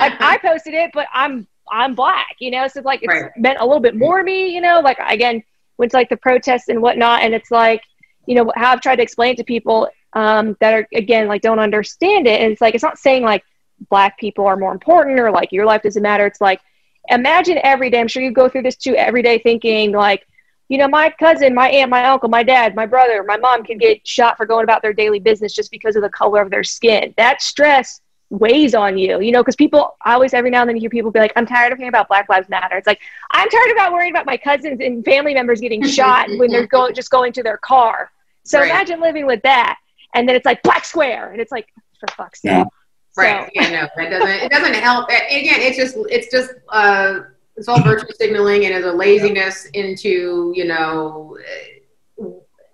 like 0.00 0.14
I 0.20 0.38
posted 0.44 0.74
it, 0.74 0.90
but 0.92 1.06
I'm 1.12 1.46
I'm 1.70 1.94
black, 1.94 2.36
you 2.40 2.50
know. 2.50 2.66
So 2.68 2.80
like 2.84 3.00
it's 3.02 3.22
Right. 3.22 3.30
meant 3.36 3.58
a 3.60 3.64
little 3.66 3.80
bit 3.80 3.96
more 3.96 4.18
to 4.18 4.24
me, 4.24 4.48
you 4.48 4.60
know. 4.60 4.80
Like 4.80 4.98
again, 5.06 5.42
went 5.78 5.92
to 5.92 5.96
like 5.96 6.08
the 6.08 6.16
protests 6.16 6.68
and 6.68 6.82
whatnot, 6.82 7.22
and 7.22 7.34
it's 7.34 7.50
like, 7.50 7.82
you 8.26 8.34
know, 8.34 8.50
how 8.56 8.72
I've 8.72 8.80
tried 8.80 8.96
to 8.96 9.02
explain 9.02 9.36
to 9.36 9.44
people 9.44 9.88
um, 10.14 10.56
that 10.60 10.74
are 10.74 10.88
again 10.94 11.28
like 11.28 11.42
don't 11.42 11.58
understand 11.58 12.26
it, 12.26 12.40
and 12.40 12.52
it's 12.52 12.60
like 12.60 12.74
it's 12.74 12.82
not 12.84 12.98
saying 12.98 13.22
like 13.24 13.44
black 13.90 14.18
people 14.18 14.46
are 14.46 14.56
more 14.56 14.72
important 14.72 15.18
or 15.18 15.30
like 15.30 15.52
your 15.52 15.66
life 15.66 15.82
doesn't 15.82 16.02
matter. 16.02 16.26
It's 16.26 16.40
like 16.40 16.60
imagine 17.08 17.58
every 17.62 17.90
day. 17.90 18.00
I'm 18.00 18.08
sure 18.08 18.22
you 18.22 18.32
go 18.32 18.48
through 18.48 18.62
this 18.62 18.76
too 18.76 18.94
every 18.96 19.22
day, 19.22 19.38
thinking 19.38 19.92
like. 19.92 20.26
You 20.70 20.78
know, 20.78 20.86
my 20.88 21.10
cousin, 21.18 21.52
my 21.52 21.68
aunt, 21.68 21.90
my 21.90 22.04
uncle, 22.04 22.28
my 22.28 22.44
dad, 22.44 22.74
my 22.76 22.86
brother, 22.86 23.24
my 23.24 23.36
mom 23.36 23.64
can 23.64 23.76
get 23.76 24.06
shot 24.06 24.36
for 24.36 24.46
going 24.46 24.62
about 24.64 24.82
their 24.82 24.92
daily 24.92 25.18
business 25.18 25.52
just 25.52 25.70
because 25.72 25.96
of 25.96 26.02
the 26.02 26.08
color 26.08 26.40
of 26.40 26.48
their 26.50 26.62
skin. 26.62 27.12
That 27.16 27.42
stress 27.42 28.00
weighs 28.30 28.72
on 28.76 28.96
you, 28.96 29.20
you 29.20 29.32
know, 29.32 29.42
because 29.42 29.56
people 29.56 29.96
I 30.04 30.14
always 30.14 30.32
every 30.32 30.48
now 30.50 30.60
and 30.60 30.68
then 30.68 30.76
you 30.76 30.82
hear 30.82 30.90
people 30.90 31.10
be 31.10 31.18
like, 31.18 31.32
I'm 31.34 31.44
tired 31.44 31.72
of 31.72 31.78
hearing 31.78 31.88
about 31.88 32.06
Black 32.06 32.28
Lives 32.28 32.48
Matter. 32.48 32.76
It's 32.76 32.86
like, 32.86 33.00
I'm 33.32 33.48
tired 33.48 33.72
about 33.72 33.92
worrying 33.92 34.12
about 34.12 34.26
my 34.26 34.36
cousins 34.36 34.80
and 34.80 35.04
family 35.04 35.34
members 35.34 35.60
getting 35.60 35.82
shot 35.98 36.28
when 36.38 36.50
they're 36.52 36.68
going 36.68 36.94
just 36.94 37.10
going 37.10 37.32
to 37.32 37.42
their 37.42 37.58
car. 37.58 38.12
So 38.44 38.60
Right. 38.60 38.70
imagine 38.70 39.00
living 39.00 39.26
with 39.26 39.42
that. 39.42 39.76
And 40.14 40.28
then 40.28 40.36
it's 40.36 40.46
like 40.46 40.62
black 40.62 40.84
square. 40.84 41.32
And 41.32 41.40
it's 41.40 41.50
like, 41.50 41.66
for 41.98 42.06
fuck's 42.16 42.42
sake. 42.42 42.52
Yeah. 42.52 42.64
Right. 43.16 43.46
So- 43.46 43.50
Yeah, 43.60 43.70
no, 43.70 43.88
that 43.96 44.10
doesn't 44.10 44.28
it 44.28 44.50
doesn't 44.52 44.74
help. 44.74 45.08
Again, 45.08 45.60
it's 45.60 45.76
just 45.76 45.96
it's 46.08 46.30
just 46.30 46.52
uh 46.68 47.20
it's 47.60 47.68
all 47.68 47.80
virtue 47.82 48.06
signaling 48.18 48.64
and 48.66 48.74
is 48.74 48.84
a 48.84 48.92
laziness 48.92 49.66
into, 49.74 50.52
you 50.56 50.64
know 50.64 51.36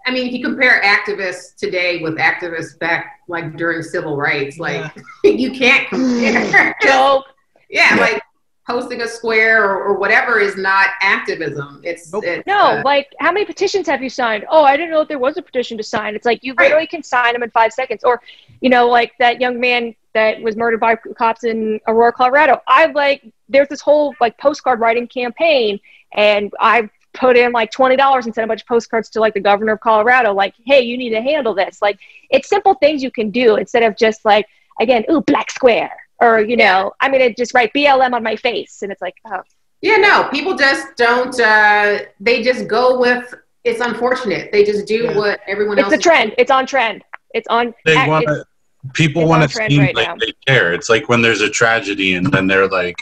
I 0.06 0.12
mean, 0.12 0.28
if 0.28 0.32
you 0.34 0.42
compare 0.44 0.80
activists 0.82 1.56
today 1.56 2.00
with 2.00 2.16
activists 2.16 2.78
back 2.78 3.18
like 3.26 3.56
during 3.56 3.82
civil 3.82 4.16
rights, 4.16 4.56
like 4.56 4.92
you 5.24 5.50
can't 5.50 5.88
compare. 5.88 6.76
Joke. 6.82 7.24
yeah, 7.68 7.96
like 7.98 8.22
posting 8.68 9.00
a 9.02 9.08
square 9.08 9.64
or, 9.68 9.82
or 9.82 9.98
whatever 9.98 10.38
is 10.38 10.56
not 10.56 10.90
activism. 11.02 11.80
It's, 11.84 12.12
Nope. 12.12 12.22
it's 12.24 12.46
No, 12.46 12.60
uh, 12.78 12.82
like 12.84 13.08
how 13.18 13.32
many 13.32 13.44
petitions 13.46 13.88
have 13.88 14.00
you 14.00 14.08
signed? 14.08 14.44
Oh, 14.48 14.62
I 14.62 14.76
didn't 14.76 14.90
know 14.90 15.00
that 15.00 15.08
there 15.08 15.18
was 15.18 15.38
a 15.38 15.42
petition 15.42 15.76
to 15.76 15.82
sign. 15.82 16.14
It's 16.14 16.24
like 16.26 16.38
you 16.44 16.54
Right. 16.54 16.66
literally 16.66 16.86
can 16.86 17.02
sign 17.02 17.32
them 17.32 17.42
in 17.42 17.50
five 17.50 17.72
seconds. 17.72 18.04
Or, 18.04 18.20
you 18.60 18.70
know, 18.70 18.88
like 18.88 19.12
that 19.18 19.40
young 19.40 19.58
man 19.58 19.94
that 20.16 20.40
was 20.40 20.56
murdered 20.56 20.80
by 20.80 20.96
cops 20.96 21.44
in 21.44 21.78
Aurora, 21.86 22.10
Colorado. 22.10 22.62
I 22.66 22.86
like 22.86 23.22
there's 23.50 23.68
this 23.68 23.82
whole 23.82 24.14
like 24.18 24.36
postcard 24.38 24.80
writing 24.80 25.06
campaign, 25.06 25.78
and 26.14 26.50
I've 26.58 26.88
put 27.12 27.36
in 27.36 27.52
like 27.52 27.70
twenty 27.70 27.96
dollars 27.96 28.24
and 28.24 28.34
sent 28.34 28.46
a 28.46 28.48
bunch 28.48 28.62
of 28.62 28.66
postcards 28.66 29.10
to 29.10 29.20
like 29.20 29.34
the 29.34 29.40
governor 29.40 29.74
of 29.74 29.80
Colorado, 29.80 30.32
like, 30.32 30.54
hey, 30.64 30.80
you 30.80 30.96
need 30.96 31.10
to 31.10 31.20
handle 31.20 31.54
this. 31.54 31.82
Like 31.82 31.98
it's 32.30 32.48
simple 32.48 32.74
things 32.74 33.02
you 33.02 33.10
can 33.10 33.30
do 33.30 33.56
instead 33.56 33.82
of 33.82 33.94
just 33.96 34.24
like 34.24 34.46
again, 34.80 35.04
ooh, 35.10 35.20
black 35.20 35.50
square. 35.50 35.92
Or, 36.18 36.40
you 36.40 36.56
know, 36.56 36.92
I'm 37.02 37.12
gonna 37.12 37.34
just 37.34 37.52
write 37.52 37.74
BLM 37.74 38.14
on 38.14 38.22
my 38.22 38.36
face. 38.36 38.80
And 38.82 38.90
it's 38.90 39.02
like, 39.02 39.16
oh 39.26 39.42
Yeah, 39.82 39.96
no, 39.96 40.30
people 40.32 40.56
just 40.56 40.96
don't. 40.96 41.38
Uh, 41.38 41.98
they 42.20 42.42
just 42.42 42.66
go 42.66 42.98
with. 42.98 43.34
It's 43.64 43.80
unfortunate. 43.82 44.50
They 44.50 44.64
just 44.64 44.86
do 44.86 45.04
Yeah. 45.04 45.18
what 45.18 45.40
everyone 45.46 45.76
it's 45.78 45.84
else. 45.84 45.92
It's 45.92 46.06
a 46.06 46.08
is 46.08 46.14
trend. 46.14 46.34
It's 46.38 46.50
on 46.50 46.64
trend. 46.66 47.04
It's 47.34 47.48
on 47.48 47.74
They 47.84 47.96
want 48.08 48.26
to. 48.28 48.46
People 48.94 49.26
want 49.26 49.42
to 49.42 49.48
trend 49.48 49.72
seem 49.72 49.80
right 49.82 49.94
like 49.94 50.08
now. 50.08 50.16
they 50.18 50.32
care. 50.46 50.72
It's 50.72 50.88
like 50.88 51.08
when 51.08 51.22
there's 51.22 51.40
a 51.40 51.50
tragedy 51.50 52.14
and 52.14 52.26
then 52.32 52.46
they're 52.46 52.68
like, 52.68 52.96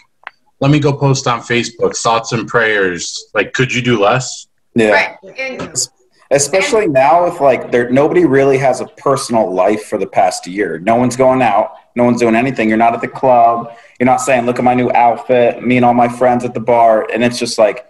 let 0.61 0.70
me 0.70 0.78
go 0.78 0.93
post 0.93 1.26
on 1.26 1.41
Facebook 1.41 1.97
thoughts 1.97 2.32
and 2.32 2.47
prayers. 2.49 3.26
Like, 3.35 3.53
could 3.53 3.72
you 3.74 3.82
do 3.82 4.01
less? 4.01 4.47
Yeah. 4.74 4.91
Right. 4.91 5.39
And 5.39 5.89
Especially 6.30 6.89
now, 6.89 7.26
if 7.26 7.41
like 7.41 7.70
there, 7.70 7.91
nobody 7.91 8.24
really 8.24 8.57
has 8.59 8.80
a 8.80 8.87
personal 8.87 9.53
life 9.53 9.85
for 9.85 9.99
the 9.99 10.07
past 10.07 10.47
year. 10.47 10.78
No 10.80 10.97
one's 10.97 11.16
going 11.16 11.43
out. 11.43 11.74
No 11.95 12.03
one's 12.05 12.18
doing 12.18 12.35
anything. 12.35 12.68
You're 12.68 12.78
not 12.78 12.95
at 12.95 13.01
the 13.03 13.09
club. 13.09 13.76
You're 14.01 14.07
not 14.07 14.20
saying, 14.20 14.47
"Look 14.47 14.59
at 14.59 14.64
my 14.64 14.74
new 14.74 14.91
outfit." 14.93 15.62
Me 15.62 15.76
and 15.76 15.85
all 15.85 15.95
my 15.95 16.09
friends 16.09 16.45
at 16.45 16.55
the 16.55 16.61
bar, 16.61 17.07
and 17.12 17.22
it's 17.22 17.39
just 17.39 17.57
like, 17.59 17.87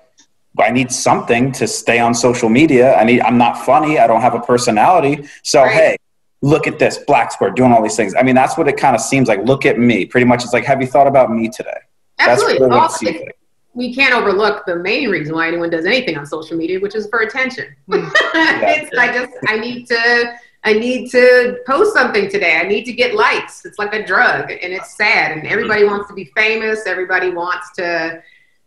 I 0.58 0.70
need 0.70 0.90
something 0.92 1.52
to 1.52 1.66
stay 1.66 2.00
on 2.00 2.12
social 2.12 2.50
media. 2.50 2.94
I 2.96 3.04
need. 3.04 3.20
I'm 3.22 3.38
not 3.38 3.64
funny. 3.64 3.98
I 3.98 4.06
don't 4.06 4.20
have 4.20 4.34
a 4.34 4.40
personality. 4.40 5.26
So 5.42 5.62
Right. 5.62 5.72
hey, 5.72 5.96
look 6.44 6.66
at 6.66 6.78
this 6.78 6.98
black 6.98 7.32
square 7.32 7.50
doing 7.50 7.72
all 7.72 7.82
these 7.82 7.96
things. 7.96 8.14
I 8.14 8.22
mean, 8.22 8.34
that's 8.34 8.58
what 8.58 8.68
it 8.68 8.76
kind 8.76 8.94
of 8.94 9.00
seems 9.00 9.28
like. 9.28 9.42
Look 9.44 9.64
at 9.64 9.78
me. 9.78 10.04
Pretty 10.04 10.26
much, 10.26 10.44
it's 10.44 10.52
like, 10.52 10.64
have 10.64 10.78
you 10.82 10.86
thought 10.86 11.06
about 11.06 11.32
me 11.32 11.48
today? 11.48 11.70
absolutely. 12.18 12.58
That's 12.58 12.60
really 12.60 12.68
what 12.68 12.76
it 12.76 12.80
Also, 12.82 13.06
like. 13.06 13.38
we 13.72 13.94
can't 13.94 14.14
overlook 14.14 14.66
the 14.66 14.76
main 14.76 15.08
reason 15.08 15.34
why 15.34 15.48
anyone 15.48 15.70
does 15.70 15.86
anything 15.86 16.18
on 16.18 16.26
social 16.26 16.56
media, 16.58 16.78
which 16.80 16.94
is 16.94 17.08
for 17.08 17.20
attention. 17.20 17.74
Mm. 17.88 18.10
it's, 18.76 18.98
I 18.98 19.12
just 19.12 19.32
I 19.48 19.56
need 19.56 19.86
to 19.88 20.34
I 20.64 20.72
need 20.74 21.10
to 21.12 21.58
post 21.66 21.94
something 21.94 22.28
today. 22.28 22.56
I 22.56 22.64
need 22.64 22.84
to 22.84 22.92
get 22.92 23.14
likes. 23.14 23.64
It's 23.64 23.78
like 23.78 23.94
a 23.94 24.04
drug, 24.04 24.50
and 24.50 24.72
it's 24.72 24.96
sad. 24.96 25.32
And 25.32 25.46
everybody 25.46 25.84
wants 25.84 26.08
to 26.08 26.14
be 26.14 26.26
famous. 26.36 26.86
Everybody 26.86 27.30
wants 27.30 27.72
to, 27.76 28.22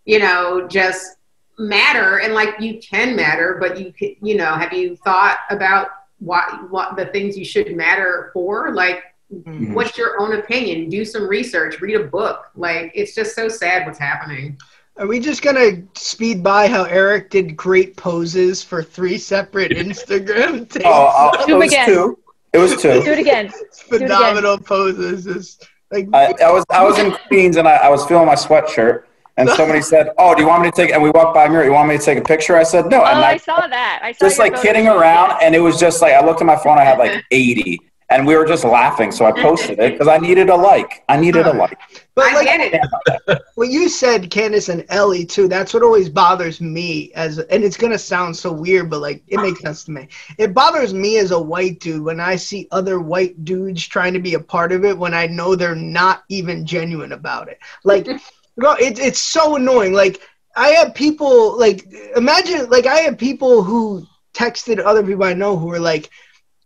you 0.06 0.20
know, 0.20 0.68
just 0.68 1.18
matter. 1.60 2.20
And 2.20 2.34
like 2.34 2.60
you 2.60 2.80
can 2.80 3.16
matter, 3.16 3.58
but 3.60 3.80
you 3.80 3.92
can, 3.92 4.16
you 4.22 4.36
know, 4.36 4.54
have 4.56 4.74
you 4.74 4.96
thought 4.98 5.40
about 5.50 5.88
what 6.20 6.70
what 6.72 6.96
the 6.96 7.06
things 7.08 7.38
you 7.38 7.46
should 7.46 7.76
matter 7.76 8.30
for? 8.34 8.74
Like, 8.74 9.04
Mhm. 9.34 9.74
what's 9.74 9.98
your 9.98 10.20
own 10.22 10.34
opinion? 10.34 10.90
Do 10.90 11.04
some 11.06 11.28
research. 11.28 11.82
Read 11.82 11.96
a 11.96 12.04
book. 12.04 12.46
Like, 12.56 12.92
it's 12.96 13.14
just 13.14 13.36
so 13.36 13.50
sad 13.50 13.86
what's 13.86 14.00
happening. 14.00 14.58
Are 14.98 15.06
we 15.06 15.20
just 15.20 15.42
gonna 15.44 15.84
speed 15.96 16.42
by 16.42 16.68
how 16.68 16.86
Eric 16.86 17.30
did 17.30 17.56
great 17.56 17.96
poses 17.98 18.64
for 18.64 18.82
three 18.82 19.18
separate 19.18 19.72
Instagram 19.78 20.68
takes? 20.70 20.86
Oh, 20.86 21.32
oh, 21.34 21.46
Do 21.46 21.56
it 21.56 21.60
was 21.60 21.72
again. 21.74 21.86
two. 21.88 22.18
It 22.54 22.58
was 22.60 22.72
two. 22.82 23.02
Do 23.04 23.12
it 23.12 23.20
again. 23.20 23.46
again. 23.92 24.00
phenomenal 24.00 24.58
poses. 24.58 25.28
It's 25.28 25.60
like 25.92 26.08
I, 26.14 26.34
I 26.44 26.52
was 26.52 26.66
I 26.72 26.84
was 26.84 26.98
in 26.98 27.12
Queens 27.28 27.58
and 27.58 27.68
I, 27.68 27.76
I 27.76 27.90
was 27.90 28.06
feeling 28.08 28.26
my 28.26 28.36
sweatshirt 28.36 29.04
and 29.38 29.50
somebody 29.50 29.82
said, 29.82 30.10
"Oh, 30.18 30.36
do 30.36 30.42
you 30.42 30.48
want 30.48 30.64
me 30.64 30.72
to 30.72 30.76
take?" 30.76 30.92
And 30.92 31.02
we 31.02 31.12
walked 31.12 31.36
by 31.36 31.46
a 31.46 31.50
mirror. 31.50 31.64
You 31.64 31.72
want 31.72 31.90
me 31.90 31.98
to 31.98 32.04
take 32.04 32.18
a 32.18 32.24
picture? 32.24 32.56
I 32.56 32.64
said, 32.64 32.88
"No." 32.88 33.02
Oh, 33.02 33.06
and 33.06 33.20
I 33.20 33.32
I, 33.32 33.38
saw 33.38 33.68
that. 33.68 34.00
I 34.04 34.12
saw 34.12 34.26
just 34.26 34.40
like 34.40 34.60
kidding 34.62 34.86
shoot, 34.86 34.98
around, 34.98 35.30
yeah. 35.30 35.40
and 35.44 35.56
it 35.56 35.60
was 35.60 35.80
just 35.80 36.02
like 36.02 36.14
I 36.14 36.26
looked 36.26 36.42
at 36.42 36.48
my 36.48 36.58
phone. 36.58 36.78
I 36.78 36.84
had 36.84 36.98
like 36.98 37.24
eighty, 37.32 37.80
and 38.10 38.26
we 38.26 38.36
were 38.36 38.46
just 38.46 38.64
laughing. 38.64 39.12
So 39.12 39.26
I 39.26 39.32
posted 39.32 39.80
it 39.80 39.94
because 39.94 40.08
I 40.08 40.18
needed 40.18 40.50
a 40.50 40.56
like. 40.56 41.04
I 41.08 41.18
needed 41.18 41.46
a 41.46 41.54
like. 41.54 41.78
but 42.16 42.26
I 42.26 42.44
get 42.44 42.74
it. 42.74 43.42
what 43.56 43.70
you 43.70 43.90
said, 43.90 44.30
Candice 44.32 44.70
and 44.70 44.86
Ellie 44.90 45.26
too. 45.26 45.48
That's 45.48 45.74
what 45.74 45.84
always 45.84 46.10
bothers 46.10 46.60
me 46.60 47.12
as, 47.14 47.38
and 47.38 47.64
it's 47.64 47.78
gonna 47.78 48.00
sound 48.00 48.36
so 48.36 48.52
weird, 48.52 48.90
but 48.90 49.02
like 49.02 49.24
it 49.28 49.38
makes 49.38 49.62
sense 49.62 49.84
to 49.86 49.92
me. 49.92 50.08
It 50.38 50.54
bothers 50.54 50.94
me 50.94 51.20
as 51.20 51.32
a 51.32 51.40
white 51.40 51.80
dude 51.80 52.04
when 52.04 52.20
I 52.20 52.38
see 52.38 52.68
other 52.72 53.00
white 53.00 53.46
dudes 53.46 53.86
trying 53.86 54.14
to 54.14 54.20
be 54.20 54.34
a 54.34 54.40
part 54.40 54.72
of 54.72 54.84
it 54.84 54.98
when 54.98 55.14
I 55.14 55.28
know 55.28 55.56
they're 55.56 55.76
not 55.76 56.24
even 56.30 56.66
genuine 56.66 57.12
about 57.12 57.50
it. 57.50 57.60
Like, 57.84 58.06
bro, 58.06 58.18
it, 58.58 59.00
it's 59.00 59.22
so 59.22 59.56
annoying. 59.56 59.94
Like 59.94 60.22
I 60.56 60.70
have 60.70 60.96
people 60.96 61.58
like 61.58 61.86
imagine 62.16 62.70
like 62.70 62.86
I 62.86 62.98
have 62.98 63.18
people 63.18 63.64
who 63.64 64.06
texted 64.34 64.84
other 64.84 65.04
people 65.04 65.24
I 65.24 65.34
know 65.34 65.58
who 65.58 65.68
were 65.68 65.80
like. 65.80 66.10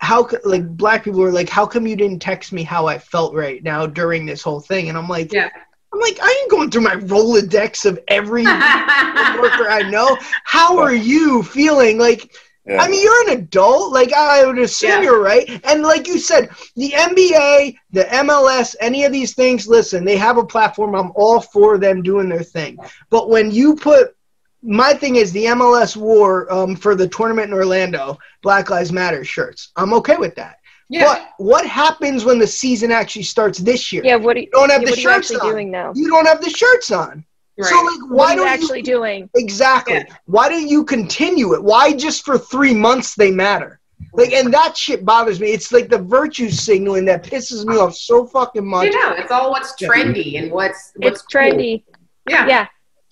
How 0.04 0.28
like 0.44 0.68
black 0.68 1.04
people 1.04 1.20
were 1.20 1.32
like, 1.32 1.48
how 1.48 1.68
come 1.68 1.86
you 1.86 1.96
didn't 1.96 2.24
text 2.24 2.52
me 2.52 2.64
how 2.64 2.88
I 2.88 2.98
felt 2.98 3.36
right 3.36 3.62
now 3.62 3.86
during 3.86 4.26
this 4.26 4.42
whole 4.42 4.60
thing? 4.60 4.90
And 4.90 4.98
I'm 4.98 5.08
like, 5.08 5.32
Yeah. 5.32 5.50
I'm 5.94 6.00
like, 6.00 6.18
I 6.22 6.40
ain't 6.42 6.50
going 6.50 6.72
through 6.72 6.82
my 6.82 6.96
Rolodex 6.96 7.86
of 7.86 8.00
every 8.08 8.44
worker 8.46 9.70
I 9.70 9.88
know. 9.92 10.18
How 10.44 10.80
are 10.80 10.94
you 10.94 11.44
feeling? 11.44 12.00
Like, 12.00 12.34
Yeah. 12.66 12.80
I 12.82 12.88
mean, 12.90 13.02
you're 13.04 13.30
an 13.32 13.38
adult. 13.40 13.92
Like, 13.92 14.14
I 14.14 14.46
would 14.46 14.60
assume 14.60 14.90
Yeah. 14.92 15.02
you're 15.02 15.22
right. 15.22 15.50
And 15.64 15.82
like 15.82 16.08
you 16.08 16.20
said, 16.20 16.50
the 16.76 16.92
NBA, 16.92 17.76
the 17.92 18.04
MLS, 18.04 18.76
any 18.80 19.04
of 19.04 19.12
these 19.12 19.34
things, 19.34 19.68
listen, 19.68 20.06
they 20.06 20.16
have 20.18 20.38
a 20.38 20.46
platform. 20.46 20.94
I'm 20.96 21.12
all 21.16 21.42
for 21.42 21.78
them 21.80 22.04
doing 22.04 22.30
their 22.30 22.44
thing. 22.44 22.78
But 23.10 23.30
when 23.30 23.50
you 23.50 23.76
put, 23.76 24.16
my 24.62 24.94
thing 24.94 25.16
is 25.16 25.32
the 25.32 25.46
MLS 25.46 25.98
war 25.98 26.52
um, 26.54 26.76
for 26.76 26.94
the 26.94 27.08
tournament 27.08 27.48
in 27.48 27.54
Orlando, 27.56 28.20
Black 28.44 28.70
Lives 28.70 28.92
Matter 28.92 29.24
shirts. 29.24 29.72
I'm 29.76 29.92
okay 29.96 30.18
with 30.18 30.36
that. 30.36 30.58
yeah. 30.88 31.04
But 31.06 31.30
what 31.40 31.66
happens 31.66 32.26
when 32.26 32.38
the 32.38 32.46
season 32.46 32.92
actually 32.92 33.24
starts 33.24 33.58
this 33.58 33.92
year? 33.92 34.04
Yeah, 34.06 34.18
what 34.18 34.36
are 34.38 34.40
you, 34.40 34.46
You 34.46 34.52
don't 34.52 34.70
have 34.70 34.82
yeah, 34.84 34.86
the 34.86 34.92
what 34.92 34.98
are 35.00 35.02
you 35.02 35.08
shirts 35.10 35.32
actually 35.32 35.50
on. 35.50 35.54
doing 35.56 35.72
now? 35.72 35.94
You 35.96 36.10
don't 36.10 36.28
have 36.28 36.42
the 36.42 36.50
shirts 36.52 36.92
on. 36.92 37.26
So 37.64 37.76
Right. 37.76 37.98
like, 38.02 38.12
What 38.12 38.30
are 38.30 38.32
you 38.34 38.38
don't 38.40 38.48
actually 38.48 38.78
you 38.80 38.84
doing? 38.86 39.30
exactly? 39.36 39.94
Yeah. 39.96 40.04
Why 40.26 40.50
don't 40.50 40.68
you 40.68 40.84
continue 40.84 41.54
it? 41.54 41.64
Why 41.64 41.94
just 41.94 42.26
for 42.26 42.38
three 42.38 42.74
months 42.74 43.16
they 43.16 43.32
matter? 43.32 43.80
Like, 44.14 44.34
and 44.34 44.54
that 44.54 44.76
shit 44.76 45.06
bothers 45.06 45.40
me. 45.40 45.50
It's 45.50 45.72
like 45.72 45.88
the 45.90 46.00
virtue 46.00 46.50
signaling 46.50 47.06
that 47.06 47.24
pisses 47.24 47.66
me 47.66 47.78
off 47.78 47.96
so 47.96 48.26
fucking 48.26 48.66
much. 48.66 48.88
you 48.88 49.00
know, 49.00 49.12
it's 49.14 49.32
all 49.32 49.52
what's 49.52 49.74
trendy 49.82 50.40
and 50.42 50.52
what's 50.52 50.92
what's 50.98 51.22
It's 51.24 51.34
trendy. 51.34 51.84
Yeah. 52.30 52.48
Yeah. 52.48 52.68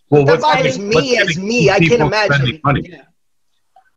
Well, 0.09 0.25
That 0.25 0.41
what's 0.41 0.43
bothers 0.43 0.77
gonna- 0.77 0.89
me 0.89 1.15
what's 1.17 1.31
as 1.31 1.37
me. 1.37 1.69
I 1.69 1.73
can't 1.77 1.89
people 1.91 2.07
imagine. 2.07 2.35
spending 2.35 2.61
Money, 2.63 2.89
Yeah. 2.89 3.01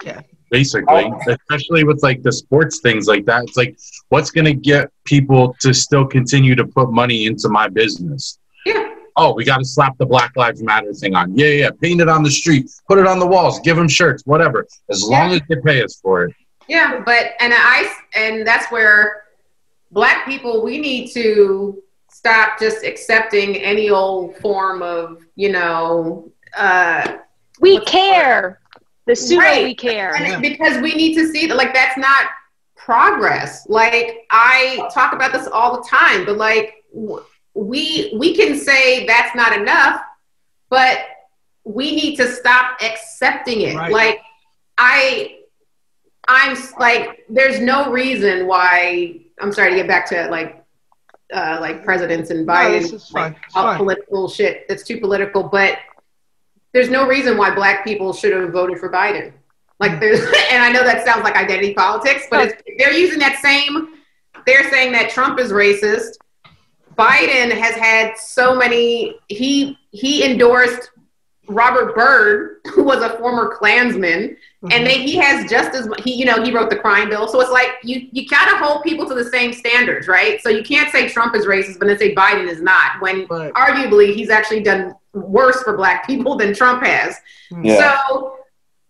Yeah. 0.05 0.21
basically, 0.51 1.11
Oh. 1.11 1.19
especially 1.33 1.85
with 1.85 2.03
like 2.03 2.23
the 2.23 2.31
sports 2.33 2.81
things 2.81 3.07
like 3.07 3.25
that. 3.25 3.45
It's 3.45 3.57
like, 3.57 3.79
what's 4.11 4.31
going 4.31 4.45
to 4.45 4.53
get 4.55 4.91
people 5.05 5.57
to 5.61 5.73
still 5.73 6.05
continue 6.07 6.55
to 6.55 6.67
put 6.67 6.93
money 6.93 7.25
into 7.27 7.49
my 7.49 7.69
business? 7.69 8.39
Yeah. 9.17 9.25
Oh, 9.25 9.35
we 9.35 9.45
got 9.45 9.59
to 9.59 9.65
slap 9.65 9.97
the 9.99 10.07
Black 10.07 10.33
Lives 10.37 10.63
Matter 10.63 10.93
thing 10.93 11.15
on. 11.15 11.37
Yeah, 11.37 11.47
yeah. 11.49 11.71
Paint 11.81 12.01
it 12.01 12.09
on 12.09 12.23
the 12.23 12.31
street. 12.31 12.71
Put 12.89 12.99
it 12.99 13.07
on 13.07 13.19
the 13.19 13.27
walls. 13.27 13.61
Give 13.61 13.77
them 13.77 13.89
shirts. 13.89 14.23
Whatever. 14.27 14.67
As 14.91 15.03
long 15.05 15.33
as 15.33 15.41
they 15.49 15.57
pay 15.57 15.83
us 15.83 16.01
for 16.01 16.25
it. 16.25 16.35
Yeah, 16.69 17.03
but 17.05 17.33
and 17.41 17.53
I 17.57 17.93
and 18.15 18.47
that's 18.47 18.71
where 18.71 19.25
black 19.91 20.25
people 20.27 20.63
we 20.65 20.79
need 20.79 21.11
to 21.13 21.83
stop 22.11 22.59
just 22.59 22.85
accepting 22.85 23.57
any 23.57 23.91
old 23.91 24.37
form 24.39 24.83
of, 24.83 25.19
you 25.35 25.51
know, 25.53 26.31
uh 26.57 27.19
We 27.61 27.81
care. 27.81 28.61
The 29.07 29.17
pseudo 29.17 29.41
Right. 29.43 29.65
we 29.65 29.75
care. 29.75 30.15
and 30.15 30.41
because 30.41 30.81
we 30.81 30.95
need 30.95 31.15
to 31.17 31.27
see 31.29 31.47
that 31.49 31.57
like 31.57 31.75
that's 31.75 31.99
not 31.99 32.27
progress. 32.77 33.67
Like 33.69 34.27
I 34.31 34.89
talk 34.95 35.13
about 35.13 35.33
this 35.33 35.49
all 35.49 35.77
the 35.83 35.87
time, 35.89 36.25
but 36.25 36.37
like 36.37 36.85
w- 36.95 37.23
we 37.55 38.15
we 38.19 38.35
can 38.35 38.59
say 38.59 39.07
that's 39.07 39.35
not 39.35 39.57
enough, 39.57 40.01
but 40.71 40.99
we 41.65 41.95
need 41.95 42.17
to 42.17 42.31
stop 42.31 42.83
accepting 42.83 43.63
it. 43.63 43.77
Right. 43.77 43.93
Like 43.93 44.21
I 44.79 45.39
I'm 46.29 46.57
like 46.79 47.25
there's 47.29 47.61
no 47.61 47.91
reason 47.91 48.47
why 48.47 49.21
I'm 49.41 49.53
sorry 49.53 49.71
to 49.71 49.77
get 49.77 49.89
back 49.89 50.09
to 50.11 50.29
like 50.29 50.65
uh, 51.33 51.59
like 51.61 51.85
presidents 51.85 52.31
and 52.31 52.47
Biden 52.47 53.11
fine. 53.11 53.33
like, 53.33 53.43
all 53.55 53.77
political 53.77 54.29
shit 54.29 54.69
that's 54.69 54.83
too 54.83 55.01
political, 55.01 55.43
but 55.43 55.79
there's 56.73 56.91
no 56.91 57.07
reason 57.07 57.37
why 57.37 57.55
black 57.55 57.85
people 57.85 58.13
should 58.13 58.33
have 58.33 58.51
voted 58.51 58.79
for 58.79 58.91
Biden. 58.91 59.33
Like 59.81 60.01
there's, 60.01 60.21
and 60.51 60.63
I 60.63 60.71
know 60.71 60.85
that 60.85 61.05
sounds 61.05 61.25
like 61.25 61.37
identity 61.37 61.75
politics, 61.75 62.27
but 62.31 62.49
it's, 62.49 62.63
they're 62.79 62.93
using 62.93 63.19
that 63.19 63.41
same. 63.43 63.95
They're 64.47 64.71
saying 64.71 64.93
that 64.93 65.11
Trump 65.11 65.39
is 65.39 65.53
racist. 65.53 66.17
Biden 66.97 67.51
has 67.53 67.75
had 67.75 68.17
so 68.17 68.55
many. 68.55 69.17
He 69.29 69.79
he 69.91 70.25
endorsed 70.25 70.91
Robert 71.49 71.95
Byrd, 71.95 72.61
who 72.73 72.83
was 72.83 73.03
a 73.03 73.17
former 73.19 73.55
Klansman, 73.57 74.37
and 74.63 74.71
mm-hmm. 74.71 74.85
then 74.85 75.01
he 75.01 75.17
has 75.17 75.51
just 75.51 75.75
as 75.75 75.89
he 76.03 76.15
you 76.15 76.25
know 76.25 76.43
he 76.43 76.53
wrote 76.53 76.71
the 76.71 76.77
crime 76.77 77.09
bill. 77.09 77.29
So 77.29 77.41
it's 77.41 77.51
like 77.51 77.71
you 77.83 78.09
you 78.13 78.29
gotta 78.29 78.57
hold 78.57 78.83
people 78.83 79.07
to 79.07 79.15
the 79.15 79.25
same 79.25 79.53
standards, 79.53 80.09
right? 80.09 80.41
So 80.43 80.49
you 80.49 80.63
can't 80.63 80.91
say 80.91 81.09
Trump 81.09 81.35
is 81.35 81.47
racist, 81.47 81.79
but 81.79 81.89
then 81.89 81.99
say 81.99 82.15
Biden 82.15 82.49
is 82.49 82.61
not. 82.61 83.01
When 83.01 83.27
Right. 83.29 83.53
arguably 83.55 84.15
he's 84.15 84.31
actually 84.31 84.63
done 84.63 84.95
worse 85.13 85.63
for 85.63 85.77
black 85.77 86.07
people 86.07 86.37
than 86.37 86.55
Trump 86.55 86.85
has. 86.85 87.15
Mm-hmm. 87.51 87.67
Yeah. 87.67 88.01
So 88.09 88.37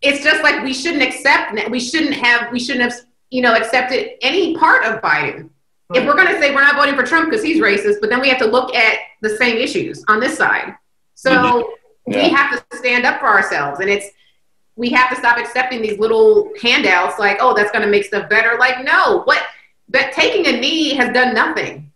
it's 0.02 0.22
just 0.22 0.42
like 0.42 0.62
we 0.62 0.74
shouldn't 0.74 1.02
accept 1.02 1.70
we 1.70 1.80
shouldn't 1.80 2.14
have 2.14 2.52
we 2.52 2.60
shouldn't 2.60 2.90
have 2.90 3.00
you 3.30 3.40
know 3.40 3.54
accepted 3.54 4.10
any 4.20 4.56
part 4.56 4.84
of 4.84 5.00
Biden. 5.00 5.48
If 5.94 6.06
we're 6.06 6.14
going 6.14 6.28
to 6.28 6.40
say 6.40 6.54
we're 6.54 6.62
not 6.62 6.76
voting 6.76 6.94
for 6.94 7.04
Trump 7.04 7.30
because 7.30 7.44
he's 7.44 7.60
racist, 7.60 7.96
but 8.00 8.10
then 8.10 8.20
we 8.20 8.28
have 8.28 8.38
to 8.38 8.46
look 8.46 8.74
at 8.74 8.98
the 9.20 9.36
same 9.36 9.56
issues 9.56 10.04
on 10.08 10.20
this 10.20 10.36
side. 10.36 10.74
So 11.14 11.30
mm-hmm. 11.30 12.12
we 12.12 12.16
Yeah. 12.16 12.28
have 12.36 12.68
to 12.70 12.76
stand 12.76 13.04
up 13.04 13.20
for 13.20 13.26
ourselves, 13.26 13.80
and 13.80 13.88
it's 13.90 14.06
we 14.76 14.88
have 14.90 15.10
to 15.10 15.16
stop 15.16 15.36
accepting 15.38 15.82
these 15.82 15.98
little 15.98 16.50
handouts 16.60 17.18
like, 17.18 17.36
oh, 17.40 17.54
that's 17.54 17.70
going 17.72 17.84
to 17.84 17.90
make 17.90 18.04
stuff 18.04 18.28
better. 18.30 18.58
Like, 18.58 18.82
no, 18.84 19.20
what? 19.24 19.42
But 19.88 20.12
taking 20.12 20.46
a 20.46 20.58
knee 20.58 20.94
has 20.94 21.12
done 21.12 21.34
nothing. 21.34 21.92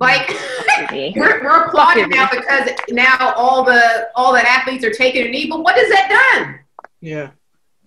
Like 0.00 0.28
we're, 0.92 1.42
we're 1.42 1.64
applauding 1.64 2.08
now 2.08 2.28
because 2.30 2.70
now 2.88 3.34
all 3.36 3.64
the 3.64 4.08
all 4.14 4.32
that 4.32 4.46
athletes 4.46 4.84
are 4.84 4.92
taking 4.92 5.26
a 5.26 5.30
knee. 5.30 5.48
But 5.50 5.62
what 5.62 5.74
has 5.76 5.88
that 5.90 6.34
done? 6.36 6.60
Yeah. 7.00 7.30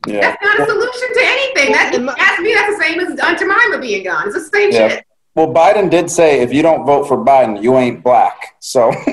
Yeah. 0.07 0.19
That's 0.19 0.43
not 0.43 0.59
a 0.59 0.65
solution 0.65 1.13
to 1.13 1.21
anything. 1.23 1.71
That 1.71 1.93
Well, 1.97 2.15
ask 2.19 2.41
me, 2.41 2.53
that's 2.53 2.75
the 2.77 2.83
same 2.83 2.99
as 2.99 3.19
Aunt 3.19 3.39
Jemima 3.39 3.79
being 3.79 4.03
gone. 4.03 4.27
It's 4.27 4.35
the 4.35 4.57
same 4.57 4.71
Yeah. 4.71 4.87
shit. 4.89 5.05
Well, 5.33 5.47
Biden 5.47 5.89
did 5.89 6.11
say 6.11 6.41
if 6.41 6.51
you 6.53 6.61
don't 6.61 6.85
vote 6.85 7.07
for 7.07 7.17
Biden, 7.17 7.63
you 7.63 7.77
ain't 7.77 8.03
black. 8.03 8.55
So 8.59 8.91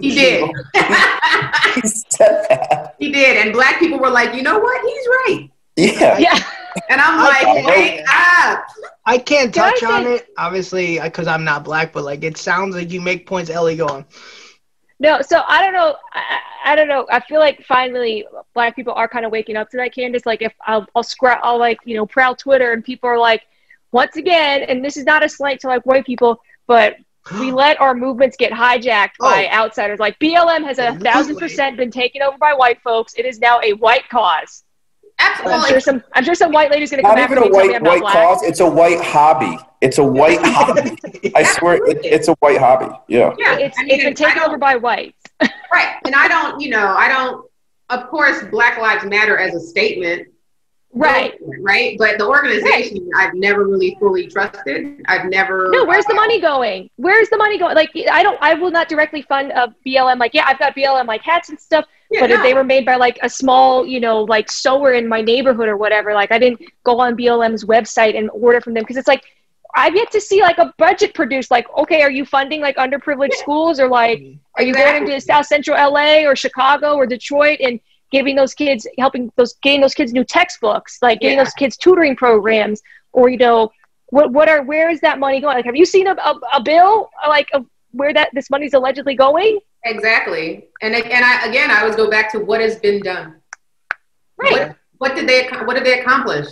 He 0.00 0.14
did. 0.14 0.50
he 0.74 1.80
said 1.82 2.46
that. 2.48 2.94
he 2.98 3.12
did. 3.12 3.36
And 3.36 3.52
black 3.52 3.78
people 3.78 3.98
were 3.98 4.10
like, 4.10 4.34
you 4.34 4.42
know 4.42 4.58
what? 4.58 4.80
He's 4.82 5.06
right. 5.06 5.50
Yeah. 5.76 6.18
Yeah. 6.18 6.42
And 6.90 7.00
I'm 7.00 7.18
like, 7.18 7.66
wake 7.66 8.00
up. 8.08 8.66
I 9.06 9.18
can't 9.18 9.52
Can 9.52 9.64
I 9.64 9.70
touch 9.70 9.82
on 9.84 10.06
it, 10.06 10.28
obviously, 10.36 10.98
because 11.00 11.26
I'm 11.26 11.44
not 11.44 11.64
black. 11.64 11.92
But 11.92 12.04
like, 12.04 12.24
it 12.24 12.36
sounds 12.36 12.74
like 12.74 12.90
you 12.90 13.00
make 13.00 13.26
points. 13.26 13.50
Ellie, 13.50 13.76
go 13.76 13.86
on. 13.86 14.04
No, 14.98 15.20
so 15.20 15.42
I 15.46 15.62
don't 15.62 15.74
know. 15.74 15.96
I, 16.12 16.40
I 16.64 16.76
don't 16.76 16.88
know. 16.88 17.06
I 17.10 17.20
feel 17.20 17.38
like 17.38 17.62
finally 17.64 18.26
black 18.54 18.74
people 18.74 18.94
are 18.94 19.08
kind 19.08 19.24
of 19.24 19.32
waking 19.32 19.56
up 19.56 19.70
to 19.70 19.76
that, 19.76 19.94
Candice. 19.94 20.26
Like 20.26 20.42
if 20.42 20.52
I'll, 20.66 20.86
I'll 20.94 21.02
scroll, 21.02 21.36
I'll 21.42 21.58
like, 21.58 21.78
you 21.84 21.94
know, 21.94 22.06
prowl 22.06 22.34
Twitter 22.34 22.72
and 22.72 22.82
people 22.84 23.08
are 23.08 23.18
like, 23.18 23.42
once 23.96 24.16
again, 24.16 24.62
and 24.68 24.84
this 24.84 24.96
is 24.96 25.04
not 25.04 25.24
a 25.24 25.28
slight 25.28 25.58
to 25.60 25.66
like 25.68 25.84
white 25.86 26.04
people, 26.04 26.38
but 26.66 26.96
we 27.40 27.50
let 27.64 27.80
our 27.80 27.94
movements 27.94 28.36
get 28.36 28.52
hijacked 28.52 29.16
by 29.18 29.48
Oh. 29.50 29.56
outsiders. 29.60 29.98
Like 29.98 30.18
BLM 30.18 30.62
has 30.64 30.78
a 30.78 30.94
thousand 31.06 31.36
percent 31.38 31.76
been 31.76 31.90
taken 31.90 32.20
over 32.22 32.36
by 32.38 32.52
white 32.52 32.80
folks. 32.82 33.14
It 33.16 33.24
is 33.24 33.38
now 33.40 33.58
a 33.62 33.72
white 33.72 34.06
cause. 34.10 34.62
I'm 35.18 35.32
Absolutely. 35.32 35.68
sure 35.70 35.80
some, 35.80 36.02
I'm 36.14 36.24
sure 36.24 36.34
some 36.34 36.52
white 36.52 36.70
lady's 36.70 36.90
gonna 36.90 37.02
come 37.02 37.12
Not 37.16 37.18
after 37.20 37.36
even 37.38 37.50
me 37.50 37.58
a 37.58 37.62
and 37.62 37.64
tell 37.64 37.64
me 37.64 37.68
white 37.70 37.76
I'm 37.76 37.82
not 37.82 37.90
white 37.90 38.00
black. 38.02 38.14
cause. 38.14 38.42
It's 38.42 38.60
a 38.60 38.68
white 38.68 39.00
hobby. 39.00 39.56
It's 39.80 39.96
a 39.98 40.04
white 40.04 40.38
hobby. 40.42 41.32
I 41.34 41.42
swear, 41.42 41.76
it, 41.90 42.04
it's 42.04 42.28
a 42.28 42.34
white 42.40 42.58
hobby. 42.58 42.94
Yeah. 43.08 43.32
Yeah, 43.38 43.56
It's, 43.58 43.78
I 43.78 43.84
mean, 43.84 43.92
it's 43.94 44.04
been 44.04 44.14
taken 44.14 44.42
over 44.42 44.58
by 44.58 44.76
whites. 44.76 45.16
Right. 45.72 45.96
And 46.06 46.14
I 46.14 46.28
don't, 46.28 46.60
you 46.60 46.68
know, 46.70 46.94
I 46.96 47.08
don't, 47.08 47.50
of 47.90 48.08
course, 48.08 48.44
Black 48.50 48.78
Lives 48.78 49.04
Matter 49.04 49.36
as 49.38 49.54
a 49.54 49.60
statement. 49.60 50.28
Right. 50.96 51.38
Right. 51.60 51.98
But 51.98 52.18
the 52.18 52.26
organization, 52.26 53.10
I've 53.16 53.34
never 53.34 53.66
really 53.66 53.96
fully 54.00 54.26
trusted. 54.28 55.02
I've 55.06 55.26
never. 55.26 55.68
No, 55.70 55.84
where's 55.84 56.06
the 56.06 56.14
money 56.14 56.40
going? 56.40 56.88
Where's 56.96 57.28
the 57.28 57.36
money 57.36 57.58
going? 57.58 57.74
Like, 57.74 57.90
I 58.10 58.22
don't, 58.22 58.38
I 58.40 58.54
will 58.54 58.70
not 58.70 58.88
directly 58.88 59.20
fund 59.22 59.52
a 59.52 59.74
BLM. 59.86 60.18
Like, 60.18 60.32
yeah, 60.32 60.44
I've 60.46 60.58
got 60.58 60.74
BLM 60.74 61.06
like 61.06 61.20
hats 61.20 61.50
and 61.50 61.60
stuff, 61.60 61.84
Yeah, 62.10 62.20
but 62.20 62.30
if 62.30 62.42
they 62.42 62.54
were 62.54 62.64
made 62.64 62.86
by 62.86 62.96
like 62.96 63.18
a 63.22 63.28
small, 63.28 63.86
you 63.86 64.00
know, 64.00 64.22
like 64.22 64.50
sewer 64.50 64.94
in 64.94 65.06
my 65.06 65.20
neighborhood 65.20 65.68
or 65.68 65.76
whatever, 65.76 66.14
like 66.14 66.32
I 66.32 66.38
didn't 66.38 66.62
go 66.82 66.98
on 66.98 67.14
BLM's 67.14 67.64
website 67.64 68.16
and 68.16 68.30
order 68.32 68.62
from 68.62 68.72
them 68.72 68.82
because 68.82 68.96
it's 68.96 69.08
like 69.08 69.22
I've 69.74 69.94
yet 69.94 70.10
to 70.12 70.20
see 70.22 70.40
like 70.40 70.56
a 70.56 70.72
budget 70.78 71.12
produced. 71.12 71.50
Like, 71.50 71.66
okay, 71.76 72.00
are 72.00 72.10
you 72.10 72.24
funding 72.24 72.62
like 72.62 72.76
underprivileged 72.76 73.34
schools 73.34 73.78
or 73.78 73.88
like 73.88 74.22
are 74.54 74.62
you 74.62 74.72
going 74.72 75.04
to 75.04 75.20
South 75.20 75.46
Central 75.46 75.76
LA 75.76 76.26
or 76.26 76.34
Chicago 76.34 76.94
or 76.94 77.06
Detroit 77.06 77.60
and 77.60 77.78
giving 78.12 78.36
those 78.36 78.54
kids, 78.54 78.86
helping 78.98 79.32
those, 79.36 79.54
getting 79.62 79.80
those 79.80 79.94
kids 79.94 80.12
new 80.12 80.24
textbooks, 80.24 80.98
like 81.02 81.20
getting 81.20 81.36
Yeah. 81.38 81.44
those 81.44 81.52
kids 81.54 81.76
tutoring 81.76 82.16
programs, 82.16 82.80
or 83.12 83.28
you 83.28 83.36
know, 83.38 83.70
what 84.10 84.32
what 84.32 84.48
are 84.48 84.62
where 84.62 84.88
is 84.90 85.00
that 85.00 85.18
money 85.18 85.40
going? 85.40 85.56
Like, 85.56 85.64
have 85.64 85.76
you 85.76 85.86
seen 85.86 86.06
a, 86.06 86.12
a, 86.12 86.40
a 86.54 86.62
bill 86.62 87.10
like 87.26 87.48
of 87.52 87.66
where 87.92 88.12
that 88.14 88.30
this 88.34 88.50
money's 88.50 88.74
allegedly 88.74 89.14
going? 89.16 89.58
Exactly. 89.84 90.68
And 90.82 90.94
and 90.94 91.24
I 91.24 91.46
again, 91.46 91.70
I 91.70 91.80
always 91.80 91.96
go 91.96 92.08
back 92.10 92.30
to 92.32 92.38
what 92.38 92.60
has 92.60 92.76
been 92.78 93.00
done. 93.02 93.36
Right, 94.38 94.52
What, 94.68 94.76
what 94.98 95.14
did 95.16 95.28
they 95.28 95.48
what 95.64 95.74
did 95.74 95.84
they 95.84 96.00
accomplish? 96.00 96.46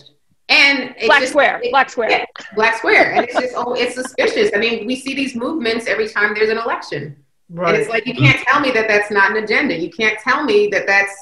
And 0.49 0.95
it's 0.97 1.07
black 1.07 1.21
just- 1.21 1.33
square, 1.33 1.61
it- 1.63 1.71
black 1.71 1.89
square. 1.91 2.11
yeah, 2.11 2.25
black 2.55 2.77
square, 2.77 3.13
and 3.15 3.25
it's 3.25 3.35
just 3.39 3.55
oh, 3.57 3.75
it's 3.75 3.95
suspicious. 3.95 4.51
I 4.55 4.59
mean, 4.59 4.87
we 4.87 4.97
see 4.97 5.15
these 5.15 5.35
movements 5.35 5.87
every 5.87 6.09
time 6.09 6.35
there's 6.35 6.51
an 6.51 6.59
election. 6.59 7.17
And 7.51 7.59
Right. 7.59 7.75
it's 7.79 7.89
like 7.91 8.07
you 8.07 8.15
can't 8.15 8.41
tell 8.49 8.59
me 8.61 8.71
that 8.73 8.89
that's 8.89 9.11
not 9.11 9.31
an 9.31 9.43
agenda. 9.45 9.77
You 9.79 9.91
can't 9.91 10.19
tell 10.19 10.43
me 10.45 10.69
that 10.69 10.87
that's 10.87 11.15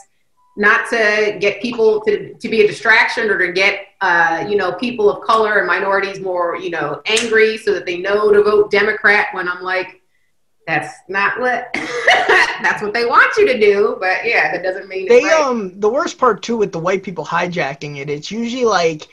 not 0.56 0.88
to 0.90 1.38
get 1.40 1.62
people 1.62 2.00
to, 2.02 2.34
to 2.34 2.48
be 2.48 2.62
a 2.62 2.66
distraction 2.66 3.30
or 3.30 3.38
to 3.38 3.52
get 3.52 3.86
uh, 4.00 4.44
you 4.48 4.56
know 4.56 4.72
people 4.72 5.10
of 5.10 5.24
color 5.24 5.58
and 5.58 5.66
minorities 5.66 6.20
more 6.20 6.56
you 6.56 6.70
know 6.70 7.00
angry 7.06 7.56
so 7.56 7.72
that 7.72 7.86
they 7.86 7.98
know 7.98 8.32
to 8.32 8.42
vote 8.42 8.70
Democrat. 8.70 9.28
When 9.32 9.48
I'm 9.48 9.62
like, 9.62 10.02
that's 10.66 10.94
not 11.08 11.40
what 11.40 11.68
that's 11.74 12.82
what 12.82 12.92
they 12.92 13.06
want 13.06 13.34
you 13.36 13.46
to 13.46 13.58
do. 13.58 13.96
But 13.98 14.24
yeah, 14.24 14.52
that 14.52 14.62
doesn't 14.62 14.88
mean 14.88 15.08
They 15.08 15.24
right. 15.24 15.40
um 15.42 15.78
the 15.80 15.88
worst 15.88 16.18
part 16.18 16.42
too 16.42 16.56
with 16.56 16.72
the 16.72 16.78
white 16.78 17.02
people 17.02 17.24
hijacking 17.24 17.98
it, 17.98 18.10
it's 18.10 18.30
usually 18.30 18.64
like 18.64 19.08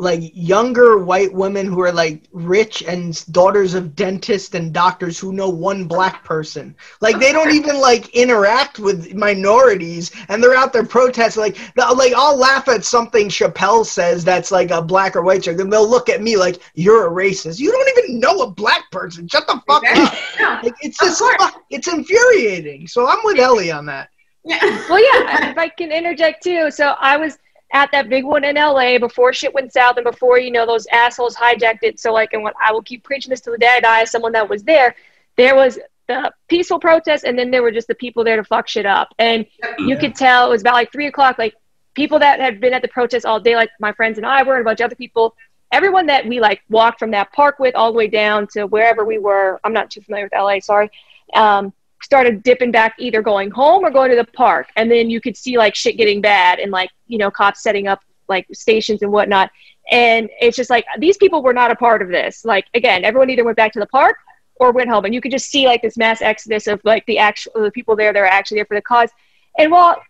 like 0.00 0.30
younger 0.32 0.96
white 0.98 1.32
women 1.34 1.66
who 1.66 1.80
are 1.80 1.90
like 1.90 2.22
rich 2.32 2.82
and 2.82 3.24
daughters 3.32 3.74
of 3.74 3.96
dentists 3.96 4.54
and 4.54 4.72
doctors 4.72 5.18
who 5.18 5.32
know 5.32 5.48
one 5.48 5.86
black 5.86 6.22
person. 6.24 6.76
Like 7.00 7.18
they 7.18 7.32
don't 7.32 7.50
even 7.50 7.80
like 7.80 8.08
interact 8.10 8.78
with 8.78 9.12
minorities 9.14 10.12
and 10.28 10.40
they're 10.40 10.54
out 10.54 10.72
there 10.72 10.86
protesting 10.86 11.42
like 11.42 11.56
they'll- 11.74 11.96
like 11.96 12.12
I'll 12.16 12.36
laugh 12.36 12.68
at 12.68 12.84
something 12.84 13.28
Chappelle 13.28 13.84
says 13.84 14.24
that's 14.24 14.52
like 14.52 14.70
a 14.70 14.80
black 14.80 15.16
or 15.16 15.22
white 15.22 15.42
chick 15.42 15.58
and 15.58 15.72
they'll 15.72 15.88
look 15.88 16.08
at 16.08 16.22
me 16.22 16.36
like 16.36 16.62
you're 16.74 17.08
a 17.08 17.10
racist. 17.10 17.58
You 17.58 17.72
don't 17.72 17.98
even 17.98 18.20
know 18.20 18.42
a 18.42 18.50
black 18.50 18.88
person. 18.92 19.26
Shut 19.26 19.48
the 19.48 19.60
fuck 19.66 19.82
up. 19.84 19.96
Exactly. 19.96 20.18
No. 20.40 20.60
Like 20.62 20.74
it's 20.82 20.98
just 20.98 21.18
course. 21.20 21.52
it's 21.70 21.88
infuriating. 21.88 22.86
So 22.86 23.08
I'm 23.08 23.18
with 23.24 23.40
Ellie 23.40 23.72
on 23.72 23.86
that. 23.86 24.10
Yeah. 24.44 24.58
Well, 24.88 25.02
yeah, 25.02 25.50
if 25.50 25.58
I 25.58 25.68
can 25.68 25.90
interject 25.90 26.44
too. 26.44 26.70
So 26.70 26.94
I 27.00 27.16
was 27.16 27.38
at 27.72 27.90
that 27.92 28.08
big 28.08 28.24
one 28.24 28.44
in 28.44 28.56
LA 28.56 28.98
before 28.98 29.32
shit 29.32 29.52
went 29.52 29.72
south 29.72 29.96
and 29.96 30.04
before, 30.04 30.38
you 30.38 30.50
know, 30.50 30.66
those 30.66 30.86
assholes 30.86 31.36
hijacked 31.36 31.82
it. 31.82 32.00
So, 32.00 32.12
like, 32.12 32.32
and 32.32 32.42
what 32.42 32.54
I 32.64 32.72
will 32.72 32.82
keep 32.82 33.04
preaching 33.04 33.30
this 33.30 33.40
to 33.42 33.50
the 33.50 33.58
day 33.58 33.74
I 33.76 33.80
die 33.80 34.00
as 34.02 34.10
someone 34.10 34.32
that 34.32 34.48
was 34.48 34.62
there, 34.62 34.94
there 35.36 35.54
was 35.54 35.78
the 36.06 36.32
peaceful 36.48 36.80
protest 36.80 37.24
and 37.24 37.38
then 37.38 37.50
there 37.50 37.62
were 37.62 37.70
just 37.70 37.86
the 37.86 37.94
people 37.94 38.24
there 38.24 38.36
to 38.36 38.44
fuck 38.44 38.66
shit 38.68 38.86
up. 38.86 39.14
And 39.18 39.46
you 39.78 39.96
could 39.96 40.14
tell 40.14 40.46
it 40.46 40.50
was 40.50 40.62
about 40.62 40.74
like 40.74 40.90
three 40.90 41.06
o'clock, 41.06 41.38
like 41.38 41.54
people 41.94 42.18
that 42.18 42.40
had 42.40 42.60
been 42.60 42.72
at 42.72 42.82
the 42.82 42.88
protest 42.88 43.26
all 43.26 43.38
day, 43.38 43.54
like 43.54 43.70
my 43.78 43.92
friends 43.92 44.16
and 44.16 44.26
I 44.26 44.42
were, 44.42 44.54
and 44.54 44.62
a 44.62 44.64
bunch 44.64 44.80
of 44.80 44.86
other 44.86 44.96
people. 44.96 45.36
Everyone 45.70 46.06
that 46.06 46.26
we 46.26 46.40
like 46.40 46.62
walked 46.70 46.98
from 46.98 47.10
that 47.10 47.30
park 47.34 47.58
with 47.58 47.74
all 47.74 47.92
the 47.92 47.98
way 47.98 48.08
down 48.08 48.46
to 48.52 48.64
wherever 48.64 49.04
we 49.04 49.18
were. 49.18 49.60
I'm 49.64 49.74
not 49.74 49.90
too 49.90 50.00
familiar 50.00 50.24
with 50.24 50.32
LA, 50.32 50.60
sorry. 50.60 50.90
Um, 51.34 51.74
started 52.02 52.42
dipping 52.42 52.70
back, 52.70 52.94
either 52.98 53.22
going 53.22 53.50
home 53.50 53.84
or 53.84 53.90
going 53.90 54.10
to 54.10 54.16
the 54.16 54.24
park. 54.24 54.68
And 54.76 54.90
then 54.90 55.10
you 55.10 55.20
could 55.20 55.36
see 55.36 55.58
like 55.58 55.74
shit 55.74 55.96
getting 55.96 56.20
bad 56.20 56.58
and 56.58 56.70
like, 56.70 56.90
you 57.06 57.18
know, 57.18 57.30
cops 57.30 57.62
setting 57.62 57.88
up 57.88 58.00
like 58.28 58.46
stations 58.52 59.02
and 59.02 59.10
whatnot. 59.10 59.50
And 59.90 60.28
it's 60.40 60.56
just 60.56 60.70
like 60.70 60.84
these 60.98 61.16
people 61.16 61.42
were 61.42 61.54
not 61.54 61.70
a 61.70 61.76
part 61.76 62.02
of 62.02 62.08
this. 62.08 62.44
Like 62.44 62.66
again, 62.74 63.04
everyone 63.04 63.30
either 63.30 63.44
went 63.44 63.56
back 63.56 63.72
to 63.72 63.80
the 63.80 63.86
park 63.86 64.18
or 64.56 64.72
went 64.72 64.90
home, 64.90 65.04
and 65.04 65.14
you 65.14 65.20
could 65.20 65.30
just 65.30 65.46
see 65.46 65.66
like 65.66 65.82
this 65.82 65.96
mass 65.96 66.20
exodus 66.20 66.66
of 66.66 66.80
like 66.84 67.06
the 67.06 67.18
actual 67.18 67.52
the 67.62 67.70
people 67.70 67.96
there 67.96 68.12
that 68.12 68.18
are 68.18 68.26
actually 68.26 68.56
there 68.56 68.66
for 68.66 68.74
the 68.74 68.82
cause. 68.82 69.10
And 69.56 69.70
while 69.70 70.00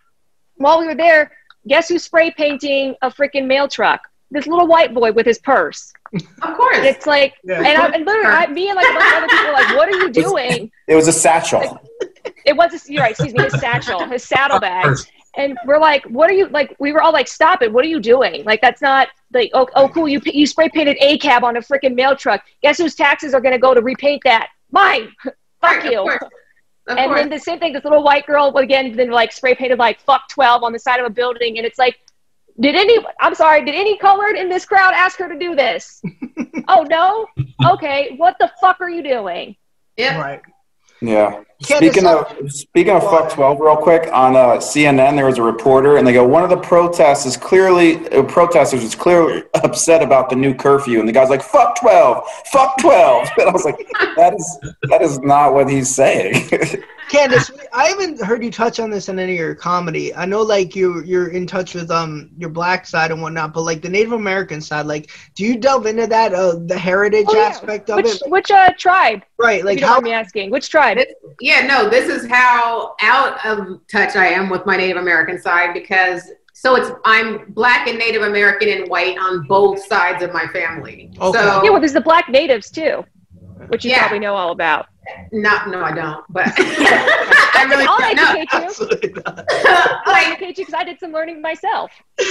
while 0.56 0.80
we 0.80 0.86
were 0.86 0.94
there, 0.94 1.32
guess 1.66 1.88
who's 1.88 2.02
spray 2.02 2.30
painting 2.32 2.96
a 3.02 3.10
freaking 3.10 3.46
mail 3.46 3.68
truck? 3.68 4.00
This 4.30 4.46
little 4.46 4.66
white 4.66 4.92
boy 4.94 5.12
with 5.12 5.24
his 5.26 5.38
purse. 5.38 5.92
Of 6.14 6.56
course. 6.56 6.78
It's 6.78 7.06
like, 7.06 7.34
Yeah. 7.44 7.58
and, 7.58 7.66
I, 7.80 7.86
and 7.88 8.04
literally, 8.04 8.28
I, 8.30 8.46
me 8.46 8.68
and 8.68 8.76
like 8.76 8.86
a 8.88 8.92
bunch 8.92 9.06
of 9.12 9.22
other 9.22 9.28
people, 9.28 9.46
were 9.46 9.52
like, 9.52 9.76
what 9.76 9.88
are 9.88 9.98
you 9.98 10.10
doing? 10.10 10.70
It 10.86 10.94
was 10.94 11.08
a 11.08 11.12
satchel. 11.12 11.80
It 12.44 12.56
was, 12.56 12.72
a, 12.74 12.92
you're 12.92 13.02
right, 13.02 13.10
excuse 13.12 13.34
me, 13.34 13.42
his 13.44 13.58
satchel, 13.60 14.06
his 14.06 14.22
saddlebag. 14.24 14.84
First, 14.84 15.10
And 15.36 15.56
we're 15.66 15.78
like, 15.78 16.04
what 16.06 16.28
are 16.30 16.34
you 16.34 16.46
like? 16.48 16.74
We 16.78 16.92
were 16.92 17.00
all 17.02 17.12
like, 17.12 17.28
stop 17.28 17.62
it! 17.62 17.72
What 17.72 17.84
are 17.84 17.88
you 17.88 18.00
doing? 18.00 18.44
Like, 18.44 18.60
that's 18.60 18.80
not 18.82 19.08
like, 19.32 19.50
oh, 19.54 19.66
oh 19.76 19.88
cool. 19.88 20.08
You 20.08 20.20
you 20.24 20.46
spray 20.46 20.68
painted 20.68 20.96
a 21.00 21.18
cab 21.18 21.44
on 21.44 21.56
a 21.56 21.60
freaking 21.60 21.94
mail 21.94 22.16
truck. 22.16 22.42
Guess 22.62 22.78
whose 22.78 22.94
taxes 22.94 23.34
are 23.34 23.40
going 23.40 23.52
to 23.52 23.58
go 23.58 23.72
to 23.74 23.80
repaint 23.82 24.22
that? 24.24 24.48
Mine. 24.70 25.08
Fuck 25.24 25.34
Right, 25.62 25.92
you. 25.92 25.98
course. 25.98 26.22
Of 26.88 26.96
and 26.96 27.08
course. 27.08 27.20
then 27.20 27.28
the 27.28 27.38
same 27.38 27.58
thing. 27.58 27.72
This 27.74 27.84
little 27.84 28.02
white 28.02 28.26
girl 28.26 28.56
again, 28.56 28.96
then 28.96 29.10
like 29.10 29.30
spray 29.32 29.54
painted 29.54 29.78
like 29.78 30.00
fuck 30.00 30.22
twelve 30.30 30.62
on 30.62 30.72
the 30.72 30.78
side 30.78 31.00
of 31.00 31.06
a 31.06 31.10
building, 31.10 31.58
and 31.58 31.66
it's 31.66 31.78
like, 31.78 31.98
did 32.60 32.74
any? 32.74 32.98
I'm 33.20 33.34
sorry, 33.34 33.64
did 33.64 33.74
any 33.74 33.96
colored 33.98 34.36
in 34.36 34.48
this 34.48 34.64
crowd 34.64 34.92
ask 34.94 35.18
her 35.18 35.28
to 35.28 35.38
do 35.38 35.54
this? 35.54 36.02
oh 36.68 36.82
no. 36.88 37.26
Okay, 37.72 38.14
what 38.16 38.36
the 38.38 38.50
fuck 38.60 38.80
are 38.80 38.90
you 38.90 39.02
doing? 39.02 39.56
yeah. 39.96 40.20
Right. 40.20 40.42
Yeah. 41.00 41.42
Can't 41.64 41.84
Speaking 41.84 42.06
of 42.06 42.52
speaking 42.52 42.92
of 42.92 43.02
fuck 43.02 43.32
twelve, 43.32 43.58
real 43.58 43.76
quick 43.76 44.08
on 44.12 44.36
uh, 44.36 44.58
CNN, 44.58 45.16
there 45.16 45.26
was 45.26 45.38
a 45.38 45.42
reporter, 45.42 45.96
and 45.96 46.06
they 46.06 46.12
go, 46.12 46.24
one 46.26 46.44
of 46.44 46.50
the 46.50 46.56
protests 46.56 47.26
is 47.26 47.36
clearly 47.36 47.96
uh, 48.10 48.22
protesters 48.22 48.84
is 48.84 48.94
clearly 48.94 49.42
upset 49.64 50.00
about 50.00 50.30
the 50.30 50.36
new 50.36 50.54
curfew, 50.54 51.00
and 51.00 51.08
the 51.08 51.12
guy's 51.12 51.30
like, 51.30 51.42
fuck 51.42 51.76
twelve, 51.80 52.24
fuck 52.52 52.78
twelve, 52.78 53.28
and 53.38 53.48
I 53.48 53.52
was 53.52 53.64
like, 53.64 53.76
that 54.16 54.34
is 54.34 54.58
that 54.82 55.02
is 55.02 55.18
not 55.18 55.52
what 55.52 55.68
he's 55.68 55.92
saying. 55.92 56.48
Candice, 57.08 57.50
I 57.72 57.86
haven't 57.86 58.20
heard 58.20 58.44
you 58.44 58.50
touch 58.50 58.78
on 58.78 58.90
this 58.90 59.08
in 59.08 59.18
any 59.18 59.32
of 59.32 59.38
your 59.38 59.54
comedy. 59.54 60.14
I 60.14 60.26
know, 60.26 60.42
like 60.42 60.76
you, 60.76 61.02
you're 61.04 61.28
in 61.28 61.46
touch 61.46 61.74
with 61.74 61.90
um 61.90 62.28
your 62.36 62.50
black 62.50 62.86
side 62.86 63.10
and 63.10 63.22
whatnot, 63.22 63.54
but 63.54 63.62
like 63.62 63.80
the 63.80 63.88
Native 63.88 64.12
American 64.12 64.60
side, 64.60 64.84
like, 64.84 65.10
do 65.34 65.42
you 65.42 65.56
delve 65.58 65.86
into 65.86 66.06
that, 66.06 66.34
uh, 66.34 66.56
the 66.66 66.76
heritage 66.78 67.24
Oh, 67.30 67.34
yeah. 67.34 67.44
aspect 67.44 67.88
of 67.88 67.96
Which 67.96 68.06
it? 68.16 68.22
which 68.30 68.50
uh 68.50 68.74
tribe? 68.78 69.22
Right, 69.38 69.64
like 69.64 69.76
you 69.76 69.86
don't 69.86 69.94
how? 69.94 70.00
me 70.00 70.12
asking, 70.12 70.50
which 70.50 70.68
tribe? 70.68 70.98
Yeah, 71.40 71.47
no, 71.66 71.88
this 71.88 72.08
is 72.08 72.28
how 72.30 72.94
out 73.00 73.44
of 73.46 73.80
touch 73.90 74.16
I 74.16 74.26
am 74.28 74.48
with 74.48 74.64
my 74.66 74.76
Native 74.76 74.96
American 74.98 75.40
side 75.40 75.72
because 75.74 76.30
so 76.52 76.74
it's 76.76 76.90
I'm 77.04 77.52
black 77.52 77.86
and 77.88 77.98
Native 77.98 78.22
American 78.22 78.68
and 78.68 78.88
white 78.90 79.16
on 79.18 79.46
both 79.46 79.84
sides 79.86 80.22
of 80.22 80.32
my 80.32 80.46
family. 80.48 81.10
Okay. 81.20 81.38
So 81.38 81.62
Yeah, 81.62 81.70
well, 81.70 81.80
there's 81.80 81.92
the 81.92 82.00
black 82.00 82.28
natives 82.28 82.70
too, 82.70 83.04
which 83.68 83.84
you 83.84 83.90
Yeah. 83.92 84.00
probably 84.00 84.18
know 84.18 84.34
all 84.34 84.50
about. 84.52 84.86
not 85.32 85.68
no, 85.68 85.82
I 85.82 85.92
don't, 85.92 86.24
but 86.30 86.46
I 86.58 87.66
really 87.68 87.86
I'll 87.86 87.98
don't 87.98 88.16
know. 88.16 88.32
educate 88.32 88.52
you. 88.52 88.64
Absolutely 88.66 89.12
not. 89.24 89.44
I'll 90.06 90.12
like 90.12 90.26
educate 90.28 90.58
you 90.58 90.64
because 90.66 90.74
I 90.74 90.84
did 90.84 90.98
some 91.00 91.12
learning 91.12 91.40
myself. 91.42 91.90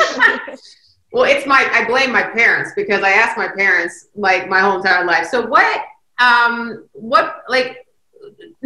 Well, 1.13 1.24
it's 1.24 1.45
my 1.47 1.65
I 1.72 1.86
blame 1.86 2.11
my 2.11 2.24
parents 2.24 2.72
because 2.76 3.01
I 3.01 3.11
asked 3.11 3.38
my 3.38 3.47
parents 3.57 4.07
like 4.15 4.49
my 4.49 4.59
whole 4.59 4.76
entire 4.76 5.05
life. 5.05 5.28
So 5.28 5.45
what 5.47 5.84
um 6.20 6.88
what 6.91 7.43
like 7.47 7.78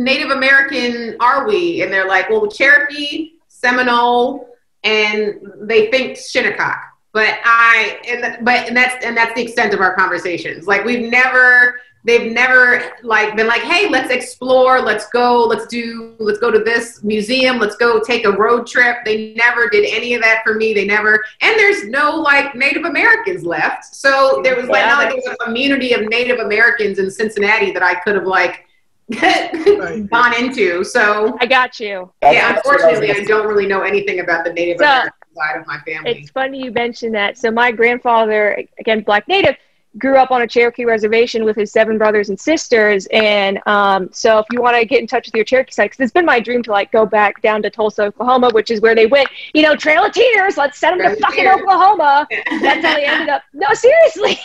Native 0.03 0.31
American 0.31 1.15
are 1.19 1.47
we? 1.47 1.81
And 1.81 1.91
they're 1.91 2.07
like, 2.07 2.29
well, 2.29 2.47
Cherokee, 2.47 3.33
Seminole, 3.47 4.47
and 4.83 5.39
they 5.61 5.91
think 5.91 6.17
Shinnecock. 6.17 6.81
But 7.13 7.39
I 7.43 7.99
and 8.07 8.45
but 8.45 8.67
and 8.67 8.75
that's 8.75 9.03
and 9.03 9.15
that's 9.15 9.33
the 9.35 9.41
extent 9.41 9.73
of 9.73 9.81
our 9.81 9.95
conversations. 9.95 10.65
Like 10.65 10.85
we've 10.85 11.11
never 11.11 11.75
they've 12.03 12.31
never 12.31 12.91
like 13.03 13.35
been 13.35 13.47
like 13.47 13.61
hey 13.61 13.89
let's 13.89 14.09
explore 14.09 14.81
let's 14.81 15.07
go 15.09 15.43
let's 15.43 15.67
do 15.67 16.15
let's 16.19 16.39
go 16.39 16.49
to 16.49 16.59
this 16.59 17.03
museum 17.03 17.59
let's 17.59 17.75
go 17.75 17.99
take 18.01 18.25
a 18.25 18.31
road 18.31 18.65
trip 18.65 18.97
they 19.05 19.33
never 19.35 19.69
did 19.69 19.85
any 19.87 20.13
of 20.13 20.21
that 20.21 20.41
for 20.43 20.55
me 20.55 20.73
they 20.73 20.85
never 20.85 21.23
and 21.41 21.59
there's 21.59 21.85
no 21.85 22.15
like 22.15 22.55
native 22.55 22.85
americans 22.85 23.43
left 23.43 23.85
so 23.85 24.41
there 24.43 24.55
was 24.55 24.67
like 24.67 24.85
not 24.85 24.97
like 25.03 25.09
there 25.09 25.17
was 25.17 25.37
a 25.39 25.45
community 25.45 25.93
of 25.93 26.01
native 26.09 26.39
americans 26.39 26.97
in 26.97 27.09
cincinnati 27.09 27.71
that 27.71 27.83
i 27.83 27.93
could 27.95 28.15
have 28.15 28.25
like 28.25 28.67
gone 30.09 30.34
into 30.43 30.84
so 30.84 31.38
I 31.39 31.45
got 31.45 31.80
you. 31.80 32.12
yeah 32.22 32.55
unfortunately 32.55 33.12
i 33.12 33.24
don't 33.24 33.47
really 33.47 33.68
know 33.68 33.82
anything 33.82 34.20
about 34.20 34.45
the 34.45 34.53
native 34.53 34.78
So, 34.80 34.86
american 34.86 35.12
side 35.36 35.59
of 35.59 35.68
my 35.68 35.80
family 35.80 36.12
It's 36.12 36.30
funny 36.32 36.64
you 36.64 36.72
mentioned 36.72 37.16
that. 37.16 37.38
So 37.38 37.51
my 37.51 37.72
grandfather, 37.72 38.62
again, 38.80 39.01
black 39.01 39.28
native, 39.28 39.55
grew 39.97 40.16
up 40.18 40.32
on 40.32 40.41
a 40.41 40.47
Cherokee 40.47 40.86
reservation 40.86 41.43
with 41.43 41.55
his 41.57 41.72
seven 41.72 41.97
brothers 41.97 42.30
and 42.30 42.39
sisters. 42.39 43.07
And 43.12 43.59
um, 43.66 44.09
so 44.14 44.38
if 44.39 44.45
you 44.51 44.62
want 44.62 44.78
to 44.78 44.86
get 44.86 44.99
in 45.01 45.07
touch 45.07 45.28
with 45.28 45.36
your 45.36 45.43
Cherokee 45.45 45.72
side, 45.74 45.86
because 45.86 45.99
it's 45.99 46.14
been 46.14 46.26
my 46.26 46.39
dream 46.39 46.64
to 46.64 46.72
like 46.72 46.91
go 46.91 47.05
back 47.05 47.41
down 47.41 47.62
to 47.64 47.70
Tulsa, 47.70 48.03
Oklahoma, 48.05 48.49
which 48.53 48.72
is 48.72 48.80
where 48.82 48.95
they 48.95 49.05
went. 49.05 49.28
You 49.53 49.64
know, 49.64 49.76
Trail 49.76 50.05
of 50.05 50.14
Tears. 50.14 50.55
Let's 50.57 50.78
send 50.78 50.99
them 50.99 51.07
Trail 51.07 51.16
to 51.16 51.22
fucking 51.22 51.43
Tears. 51.43 51.59
Oklahoma. 51.62 52.28
That's 52.62 52.86
how 52.86 52.95
they 52.95 53.05
ended 53.05 53.30
up. 53.30 53.43
No, 53.53 53.68
seriously. 53.74 54.36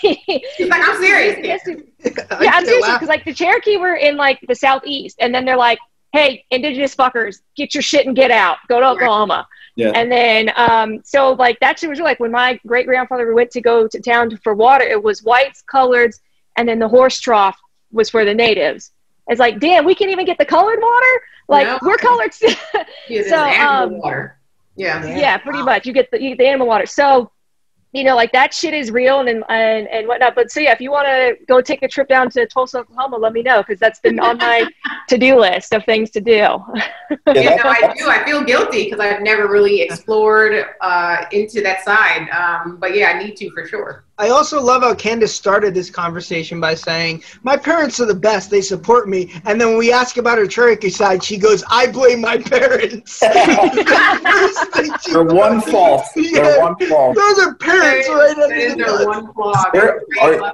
She's 0.57 0.69
like 0.69 0.83
i'm 0.89 1.01
serious 1.01 1.39
Yes, 1.43 1.63
kid. 1.65 1.86
yeah, 2.43 2.51
I'm 2.55 2.65
serious 2.65 2.87
because 2.89 3.09
like 3.09 3.25
the 3.25 3.35
Cherokee 3.35 3.77
were 3.77 3.95
in 3.95 4.17
like 4.17 4.41
the 4.47 4.55
southeast, 4.55 5.17
and 5.21 5.35
then 5.35 5.45
they're 5.45 5.57
like, 5.57 5.79
"Hey, 6.13 6.45
indigenous 6.51 6.95
fuckers, 6.95 7.41
get 7.57 7.75
your 7.75 7.83
shit 7.83 8.07
and 8.07 8.15
get 8.17 8.31
out. 8.31 8.59
Go 8.69 8.81
to 8.81 8.87
Oklahoma." 8.89 9.47
Yeah. 9.77 9.91
And 9.95 10.11
then, 10.11 10.51
um, 10.57 11.03
so 11.05 11.33
like 11.33 11.61
that 11.61 11.79
shit 11.79 11.91
was 11.91 11.99
like 12.01 12.19
when 12.19 12.31
my 12.33 12.59
great 12.67 12.87
grandfather 12.87 13.35
went 13.35 13.51
to 13.53 13.61
go 13.61 13.87
to 13.87 14.01
town 14.01 14.35
for 14.43 14.55
water, 14.55 14.85
it 14.85 15.03
was 15.03 15.23
whites, 15.23 15.63
coloreds, 15.71 16.21
and 16.57 16.67
then 16.69 16.79
the 16.79 16.89
horse 16.89 17.21
trough 17.21 17.59
was 17.93 18.09
for 18.09 18.25
the 18.25 18.33
natives. 18.35 18.93
It's 19.29 19.39
like, 19.41 19.59
damn, 19.61 19.85
we 19.85 19.95
can't 19.95 20.11
even 20.11 20.25
get 20.25 20.39
the 20.39 20.47
colored 20.47 20.79
water. 20.81 21.23
Like 21.49 21.67
No. 21.67 21.79
we're 21.83 21.97
colored. 21.99 22.33
Yeah, 23.09 23.23
So, 23.29 23.37
um, 23.39 23.99
water 23.99 24.39
yeah 24.77 25.05
Yeah. 25.05 25.19
yeah, 25.19 25.37
pretty 25.39 25.63
much. 25.63 25.87
You 25.87 25.93
get 25.93 26.11
the 26.11 26.23
you 26.23 26.31
get 26.31 26.39
the 26.39 26.47
animal 26.47 26.67
water. 26.67 26.87
So, 26.87 27.31
you 27.97 28.05
know, 28.05 28.15
like 28.15 28.31
that 28.33 28.53
shit 28.53 28.75
is 28.75 28.91
real 28.91 29.21
and 29.21 29.43
and, 29.49 29.89
and 29.89 30.07
whatnot. 30.07 30.35
But 30.35 30.51
so 30.51 30.61
yeah, 30.61 30.73
if 30.73 30.81
you 30.83 30.91
want 30.91 31.07
to 31.07 31.37
go 31.47 31.63
take 31.63 31.83
a 31.83 31.89
trip 31.89 32.09
down 32.09 32.29
to 32.31 32.47
Tulsa, 32.47 32.81
Oklahoma, 32.81 33.17
let 33.17 33.33
me 33.33 33.43
know 33.43 33.63
because 33.63 33.81
that's 33.81 34.01
been 34.01 34.21
on 34.21 34.37
my 34.37 34.69
to 35.09 35.17
do 35.17 35.41
list 35.41 35.73
of 35.73 35.85
things 35.85 36.11
to 36.11 36.21
do. 36.21 36.33
Yeah, 36.33 36.59
Yeah, 37.27 37.57
that- 37.57 37.65
I 37.65 37.95
do. 37.95 38.09
I 38.09 38.23
feel 38.25 38.45
guilty 38.45 38.85
because 38.85 39.01
I've 39.01 39.23
never 39.23 39.49
really 39.49 39.81
explored 39.81 40.67
uh, 40.83 41.25
into 41.33 41.63
that 41.63 41.85
side. 41.85 42.29
Um, 42.31 42.77
but 42.77 42.95
yeah, 42.95 43.09
I 43.09 43.23
need 43.23 43.37
to 43.37 43.51
for 43.51 43.67
sure. 43.67 44.06
I 44.19 44.31
also 44.31 44.63
love 44.63 44.83
how 44.83 44.95
Candice 44.95 45.29
started 45.29 45.75
this 45.75 45.91
conversation 45.91 46.59
by 46.59 46.75
saying, 46.75 47.23
"My 47.43 47.57
parents 47.57 48.01
are 48.01 48.07
the 48.07 48.15
best; 48.15 48.51
they 48.51 48.63
support 48.63 49.09
me." 49.09 49.31
And 49.45 49.61
then 49.61 49.69
when 49.69 49.79
we 49.79 49.93
ask 49.93 50.17
about 50.17 50.39
her 50.39 50.47
Cherokee 50.47 50.89
side, 50.89 51.23
she 51.23 51.37
goes, 51.37 51.63
"I 51.69 51.87
blame 51.89 52.23
my 52.23 52.39
parents." 52.39 53.19
First 53.19 54.73
thing 54.73 54.91
she 55.03 55.13
They're 55.13 55.23
one 55.25 55.61
does. 55.61 55.71
fault. 55.71 56.05
They're 56.15 56.25
Yeah. 56.57 56.63
one 56.63 56.77
fault. 56.89 57.17
Those 57.17 57.39
are 57.41 57.55
parents 57.57 58.09
That 58.09 58.15
right 58.15 58.31
is- 58.31 58.37
that 58.37 58.43
under 58.45 58.55
is 58.55 58.75
their 58.77 59.07
one 59.07 59.33
flaw. 59.35 59.65
There- 59.75 60.01
They're 60.15 60.35
are- 60.35 60.39
great. 60.39 60.53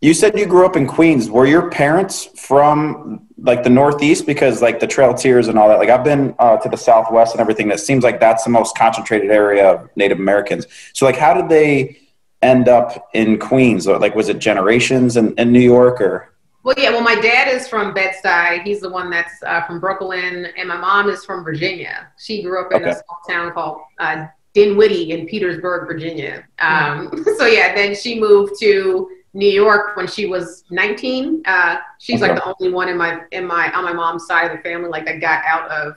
You 0.00 0.14
said 0.14 0.38
you 0.38 0.46
grew 0.46 0.64
up 0.64 0.76
in 0.76 0.86
Queens. 0.86 1.28
Were 1.28 1.46
your 1.46 1.70
parents 1.70 2.28
from 2.36 3.22
like 3.42 3.64
the 3.64 3.70
Northeast? 3.70 4.26
Because 4.26 4.62
like 4.62 4.78
the 4.78 4.86
Trail 4.86 5.12
Tears 5.12 5.48
and 5.48 5.58
all 5.58 5.68
that. 5.70 5.78
Like 5.78 5.88
I've 5.88 6.04
been 6.04 6.34
uh, 6.38 6.56
to 6.58 6.68
the 6.68 6.76
Southwest 6.76 7.32
and 7.32 7.40
everything. 7.40 7.66
That 7.68 7.80
seems 7.80 8.04
like 8.04 8.20
that's 8.20 8.44
the 8.44 8.50
most 8.50 8.76
concentrated 8.78 9.30
area 9.30 9.66
of 9.72 9.88
Native 9.96 10.18
Americans. 10.20 10.66
So 10.92 11.04
like, 11.06 11.16
how 11.16 11.34
did 11.34 11.48
they 11.48 11.98
end 12.42 12.68
up 12.68 13.08
in 13.14 13.38
Queens? 13.38 13.86
Or, 13.86 13.98
Like, 13.98 14.14
was 14.14 14.28
it 14.28 14.38
generations 14.38 15.16
in, 15.16 15.34
in 15.34 15.52
New 15.52 15.60
York 15.60 16.00
or? 16.00 16.32
Well, 16.64 16.74
yeah. 16.76 16.90
Well, 16.90 17.02
my 17.02 17.14
dad 17.14 17.48
is 17.48 17.66
from 17.68 17.94
Bed-Stuy. 17.94 18.62
He's 18.62 18.80
the 18.80 18.90
one 18.90 19.10
that's 19.10 19.42
uh, 19.46 19.62
from 19.62 19.80
Brooklyn, 19.80 20.46
and 20.56 20.68
my 20.68 20.76
mom 20.76 21.08
is 21.08 21.24
from 21.24 21.42
Virginia. 21.44 22.08
She 22.18 22.42
grew 22.42 22.60
up 22.64 22.72
in 22.72 22.82
Okay. 22.82 22.90
a 22.90 22.94
small 22.94 23.20
town 23.28 23.52
called 23.52 23.80
uh, 23.98 24.26
Dinwiddie 24.54 25.12
in 25.12 25.26
Petersburg, 25.26 25.86
Virginia. 25.86 26.44
Um, 26.58 27.24
so 27.38 27.46
yeah, 27.46 27.74
then 27.74 27.94
she 27.94 28.18
moved 28.20 28.58
to 28.60 29.08
New 29.34 29.48
York 29.48 29.96
when 29.96 30.06
she 30.08 30.26
was 30.26 30.64
19. 30.70 31.42
Uh, 31.46 31.76
she's 31.98 32.20
like 32.20 32.34
the 32.34 32.44
only 32.60 32.74
one 32.74 32.88
in 32.88 32.96
my 32.96 33.20
in 33.30 33.46
my 33.46 33.70
on 33.72 33.84
my 33.84 33.92
mom's 33.92 34.26
side 34.26 34.50
of 34.50 34.56
the 34.56 34.62
family 34.62 34.88
like 34.90 35.04
that 35.04 35.20
got 35.20 35.44
out 35.44 35.70
of 35.70 35.96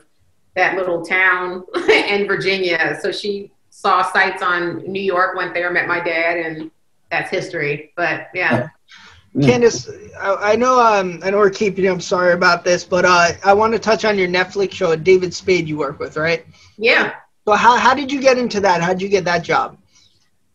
that 0.56 0.76
little 0.78 1.04
town 1.04 1.64
in 1.89 2.28
Virginia. 2.28 2.98
So 3.02 3.12
she 3.12 3.52
saw 3.82 4.04
sights 4.12 4.44
on 4.44 4.84
New 4.90 5.02
York, 5.02 5.36
went 5.36 5.54
there, 5.54 5.72
met 5.72 5.88
my 5.88 6.00
dad, 6.00 6.38
and 6.38 6.72
that's 7.10 7.32
history. 7.32 7.92
But 7.96 8.28
yeah. 8.34 8.70
Candice, 9.36 9.90
I, 10.20 10.52
I 10.52 10.56
know 10.56 10.80
um, 10.80 11.20
I 11.24 11.30
know 11.30 11.38
we're 11.38 11.50
keeping 11.50 11.86
you. 11.86 11.92
I'm 11.92 12.02
sorry 12.02 12.34
about 12.34 12.64
this, 12.66 12.84
but 12.84 13.06
uh, 13.06 13.32
I 13.46 13.54
want 13.54 13.74
to 13.74 13.80
touch 13.80 14.04
on 14.04 14.18
your 14.18 14.28
Netflix 14.28 14.74
show, 14.74 14.96
David 14.96 15.34
Spade, 15.34 15.68
you 15.68 15.78
work 15.78 16.00
with, 16.00 16.18
right? 16.18 16.46
Yeah. 16.78 17.16
So 17.48 17.54
how 17.54 17.78
how 17.78 17.94
did 17.94 18.12
you 18.12 18.20
get 18.20 18.38
into 18.38 18.60
that? 18.60 18.82
How 18.82 18.90
did 18.90 19.02
you 19.02 19.10
get 19.10 19.24
that 19.26 19.44
job? 19.44 19.78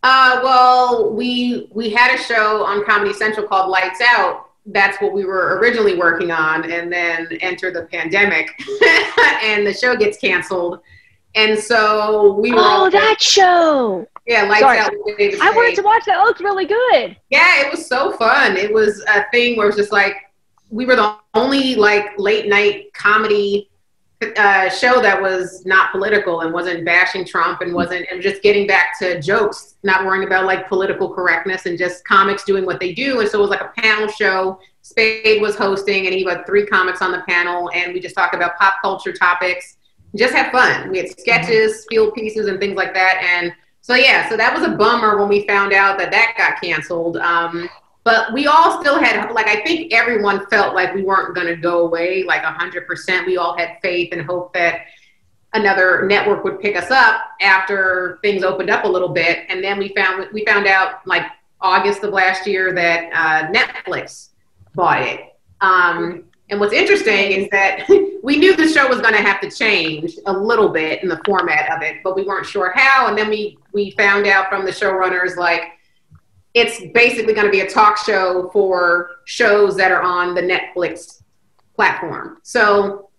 Uh, 0.03 0.41
well, 0.45 1.11
we 1.15 1.69
we 1.73 1.91
had 1.91 2.15
a 2.15 2.23
show 2.23 2.65
on 2.65 2.85
Comedy 2.85 3.15
Central 3.15 3.47
called 3.47 3.71
Lights 3.71 4.01
Out. 4.03 4.51
That's 4.67 5.01
what 5.01 5.13
we 5.13 5.25
were 5.25 5.59
originally 5.59 5.97
working 5.97 6.31
on, 6.31 6.71
and 6.71 6.93
then 6.93 7.29
enter 7.41 7.71
the 7.73 7.83
pandemic, 7.87 8.51
and 9.43 9.67
the 9.67 9.73
show 9.73 9.97
gets 9.97 10.19
canceled. 10.19 10.81
And 11.37 11.59
so 11.59 12.33
we 12.41 12.51
were 12.53 12.59
all 12.59 12.87
Oh, 12.87 12.91
that 12.91 13.21
show! 13.21 14.07
yeah, 14.27 14.45
Lights 14.45 14.61
Sorry. 14.61 14.79
Out. 14.79 14.91
I 15.41 15.53
wanted 15.55 15.77
to 15.77 15.83
watch 15.83 16.05
that. 16.07 16.19
It 16.19 16.25
looked 16.25 16.41
really 16.41 16.65
good. 16.65 17.17
Yeah, 17.31 17.61
it 17.61 17.71
was 17.71 17.87
so 17.87 18.13
fun. 18.17 18.57
It 18.57 18.73
was 18.73 19.05
a 19.07 19.27
thing 19.31 19.57
where 19.57 19.67
it 19.67 19.69
was 19.71 19.77
just 19.77 19.93
like 19.93 20.17
we 20.71 20.85
were 20.87 20.97
the 20.97 21.17
only 21.35 21.77
like 21.77 22.07
late 22.19 22.49
night 22.49 22.93
comedy 22.95 23.71
uh, 24.39 24.71
show 24.71 25.01
that 25.03 25.21
was 25.21 25.65
not 25.67 25.93
political 25.93 26.41
and 26.41 26.53
wasn't 26.53 26.85
bashing 26.87 27.25
Trump 27.25 27.61
and 27.61 27.75
wasn't 27.75 28.07
and 28.11 28.23
just 28.23 28.43
getting 28.43 28.67
back 28.67 28.99
to 28.99 29.21
jokes, 29.21 29.77
not 29.83 30.07
worrying 30.07 30.27
about 30.27 30.47
like 30.47 30.67
political 30.69 31.13
correctness 31.15 31.67
and 31.67 31.79
just 31.79 32.03
comics 32.07 32.43
doing 32.45 32.65
what 32.65 32.81
they 32.81 32.95
do. 32.95 33.21
And 33.21 33.29
so 33.29 33.39
it 33.39 33.43
was 33.43 33.51
like 33.51 33.61
a 33.61 33.73
panel 33.79 34.09
show. 34.09 34.59
Spade 34.81 35.43
was 35.43 35.57
hosting, 35.57 36.07
and 36.07 36.15
he 36.15 36.25
had 36.25 36.47
three 36.47 36.65
comics 36.65 37.03
on 37.03 37.11
the 37.13 37.21
panel, 37.29 37.71
and 37.75 37.93
we 37.93 38.01
just 38.01 38.15
talked 38.15 38.35
about 38.35 38.57
pop 38.57 38.77
culture 38.81 39.13
topics. 39.13 39.76
Just 40.17 40.35
had 40.35 40.51
fun. 40.51 40.91
We 40.91 40.99
had 40.99 41.19
sketches, 41.19 41.87
field 41.89 42.15
pieces, 42.15 42.47
and 42.47 42.59
things 42.59 42.77
like 42.77 42.95
that. 42.95 43.23
And 43.23 43.53
so 43.81 43.95
yeah, 43.95 44.29
so 44.29 44.37
that 44.37 44.53
was 44.53 44.67
a 44.67 44.71
bummer 44.71 45.19
when 45.19 45.29
we 45.29 45.47
found 45.47 45.73
out 45.73 45.99
that 45.99 46.11
that 46.11 46.35
got 46.37 46.61
canceled. 46.61 47.19
Um, 47.19 47.69
but 48.03 48.33
we 48.33 48.47
all 48.47 48.81
still 48.81 48.99
had 49.01 49.33
like 49.33 49.49
I 49.49 49.63
think 49.63 49.93
everyone 49.93 50.47
felt 50.47 50.75
like 50.75 50.95
we 50.95 51.03
weren't 51.03 51.35
going 51.35 51.49
to 51.49 51.57
go 51.57 51.87
away 51.87 52.23
like 52.23 52.43
hundred 52.43 52.87
percent. 52.87 53.27
We 53.27 53.37
all 53.37 53.57
had 53.59 53.79
faith 53.83 54.11
and 54.13 54.23
hope 54.23 54.53
that 54.55 54.83
another 55.55 56.07
network 56.07 56.45
would 56.45 56.61
pick 56.61 56.77
us 56.77 56.91
up 56.91 57.21
after 57.41 58.19
things 58.23 58.45
opened 58.45 58.71
up 58.71 58.85
a 58.85 58.89
little 58.89 59.09
bit, 59.09 59.47
and 59.49 59.63
then 59.63 59.79
we 59.79 59.93
found 59.95 60.29
we 60.33 60.45
found 60.45 60.67
out 60.67 61.07
like 61.07 61.25
August 61.61 62.05
of 62.05 62.13
last 62.13 62.47
year 62.47 62.73
that 62.73 63.11
uh, 63.13 63.53
Netflix 63.53 64.29
bought 64.75 65.03
it. 65.03 65.37
Um, 65.61 66.25
and 66.49 66.61
what's 66.61 66.73
interesting 66.73 67.33
is 67.33 67.49
that 67.51 67.89
we 68.27 68.37
knew 68.37 68.57
the 68.57 68.69
show 68.69 68.89
was 68.89 69.01
going 69.01 69.15
to 69.15 69.23
have 69.23 69.41
to 69.41 69.49
change 69.49 70.19
a 70.27 70.33
little 70.33 70.69
bit 70.69 71.01
in 71.01 71.09
the 71.09 71.21
format 71.25 71.71
of 71.71 71.81
it, 71.81 71.99
but 72.03 72.17
we 72.17 72.25
weren't 72.25 72.45
sure 72.45 72.73
how. 72.75 73.07
And 73.07 73.17
then 73.17 73.31
we 73.31 73.57
we 73.73 73.93
found 73.93 74.27
out 74.27 74.49
from 74.49 74.65
the 74.65 74.73
showrunners 74.73 75.37
like 75.37 75.63
it's 76.53 76.81
basically 76.93 77.35
going 77.35 77.47
to 77.47 77.53
be 77.53 77.61
a 77.61 77.71
talk 77.71 77.97
show 77.97 78.51
for 78.53 79.11
shows 79.27 79.77
that 79.77 79.93
are 79.93 80.03
on 80.03 80.35
the 80.35 80.43
Netflix 80.43 81.23
platform. 81.77 82.39
So 82.43 83.11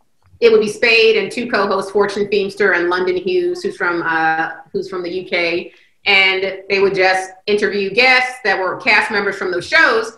it 0.41 0.51
would 0.51 0.59
be 0.59 0.67
Spade 0.67 1.15
and 1.15 1.31
two 1.31 1.49
co-hosts, 1.49 1.89
Fortune 1.89 2.25
Feimster 2.25 2.75
and 2.75 2.89
London 2.89 3.15
Hughes, 3.15 3.63
who's 3.63 3.77
from 3.77 4.03
uh, 4.03 4.55
who's 4.73 4.89
from 4.89 5.03
the 5.03 5.25
UK, 5.25 5.71
and 6.05 6.63
they 6.69 6.81
would 6.81 6.93
just 6.93 7.31
interview 7.45 7.91
guests 7.91 8.39
that 8.43 8.59
were 8.59 8.75
cast 8.75 9.09
members 9.09 9.37
from 9.37 9.51
those 9.53 9.65
shows. 9.65 10.16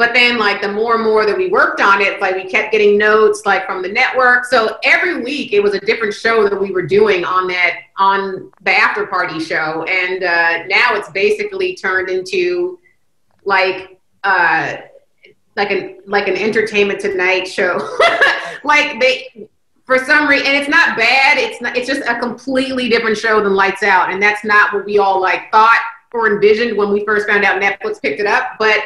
But 0.00 0.14
then, 0.14 0.38
like 0.38 0.62
the 0.62 0.72
more 0.72 0.94
and 0.94 1.04
more 1.04 1.26
that 1.26 1.36
we 1.36 1.48
worked 1.48 1.82
on 1.82 2.00
it, 2.00 2.22
like 2.22 2.34
we 2.34 2.46
kept 2.46 2.72
getting 2.72 2.96
notes 2.96 3.42
like 3.44 3.66
from 3.66 3.82
the 3.82 3.88
network. 3.90 4.46
So 4.46 4.78
every 4.82 5.22
week 5.22 5.52
it 5.52 5.62
was 5.62 5.74
a 5.74 5.80
different 5.80 6.14
show 6.14 6.48
that 6.48 6.58
we 6.58 6.70
were 6.70 6.86
doing 6.86 7.22
on 7.22 7.46
that 7.48 7.80
on 7.98 8.50
the 8.62 8.70
after 8.70 9.04
party 9.06 9.38
show, 9.38 9.84
and 9.84 10.24
uh, 10.24 10.66
now 10.68 10.94
it's 10.94 11.10
basically 11.10 11.76
turned 11.76 12.08
into 12.08 12.78
like 13.44 14.00
uh, 14.24 14.78
like 15.56 15.70
an 15.70 16.00
like 16.06 16.28
an 16.28 16.36
entertainment 16.38 16.98
tonight 16.98 17.44
show. 17.44 17.76
like 18.64 18.98
they 19.00 19.50
for 19.84 19.98
some 19.98 20.26
reason, 20.26 20.46
and 20.46 20.56
it's 20.56 20.70
not 20.70 20.96
bad. 20.96 21.36
It's 21.36 21.60
not. 21.60 21.76
It's 21.76 21.86
just 21.86 22.08
a 22.08 22.18
completely 22.18 22.88
different 22.88 23.18
show 23.18 23.44
than 23.44 23.54
Lights 23.54 23.82
Out, 23.82 24.10
and 24.10 24.22
that's 24.22 24.44
not 24.46 24.72
what 24.72 24.86
we 24.86 24.96
all 24.96 25.20
like 25.20 25.52
thought 25.52 25.82
or 26.14 26.32
envisioned 26.32 26.78
when 26.78 26.90
we 26.90 27.04
first 27.04 27.28
found 27.28 27.44
out 27.44 27.60
Netflix 27.60 28.00
picked 28.00 28.18
it 28.18 28.26
up. 28.26 28.52
But 28.58 28.80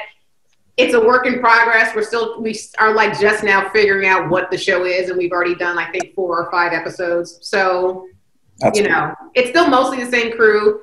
it's 0.77 0.95
a 0.95 1.01
work 1.01 1.27
in 1.27 1.39
progress. 1.39 1.95
We're 1.95 2.03
still 2.03 2.41
we 2.41 2.59
are 2.79 2.95
like 2.95 3.19
just 3.19 3.45
now 3.45 3.69
figuring 3.71 4.09
out 4.09 4.29
what 4.29 4.51
the 4.51 4.59
show 4.59 4.85
is, 4.85 5.09
and 5.09 5.19
we've 5.19 5.33
already 5.33 5.55
done 5.55 5.79
I 5.79 5.91
think 5.91 6.15
four 6.15 6.43
or 6.43 6.51
five 6.51 6.73
episodes. 6.73 7.39
So 7.43 8.09
That's 8.59 8.79
you 8.79 8.89
know, 8.89 9.15
it's 9.35 9.51
still 9.51 9.69
mostly 9.69 10.03
the 10.03 10.11
same 10.11 10.33
crew, 10.33 10.81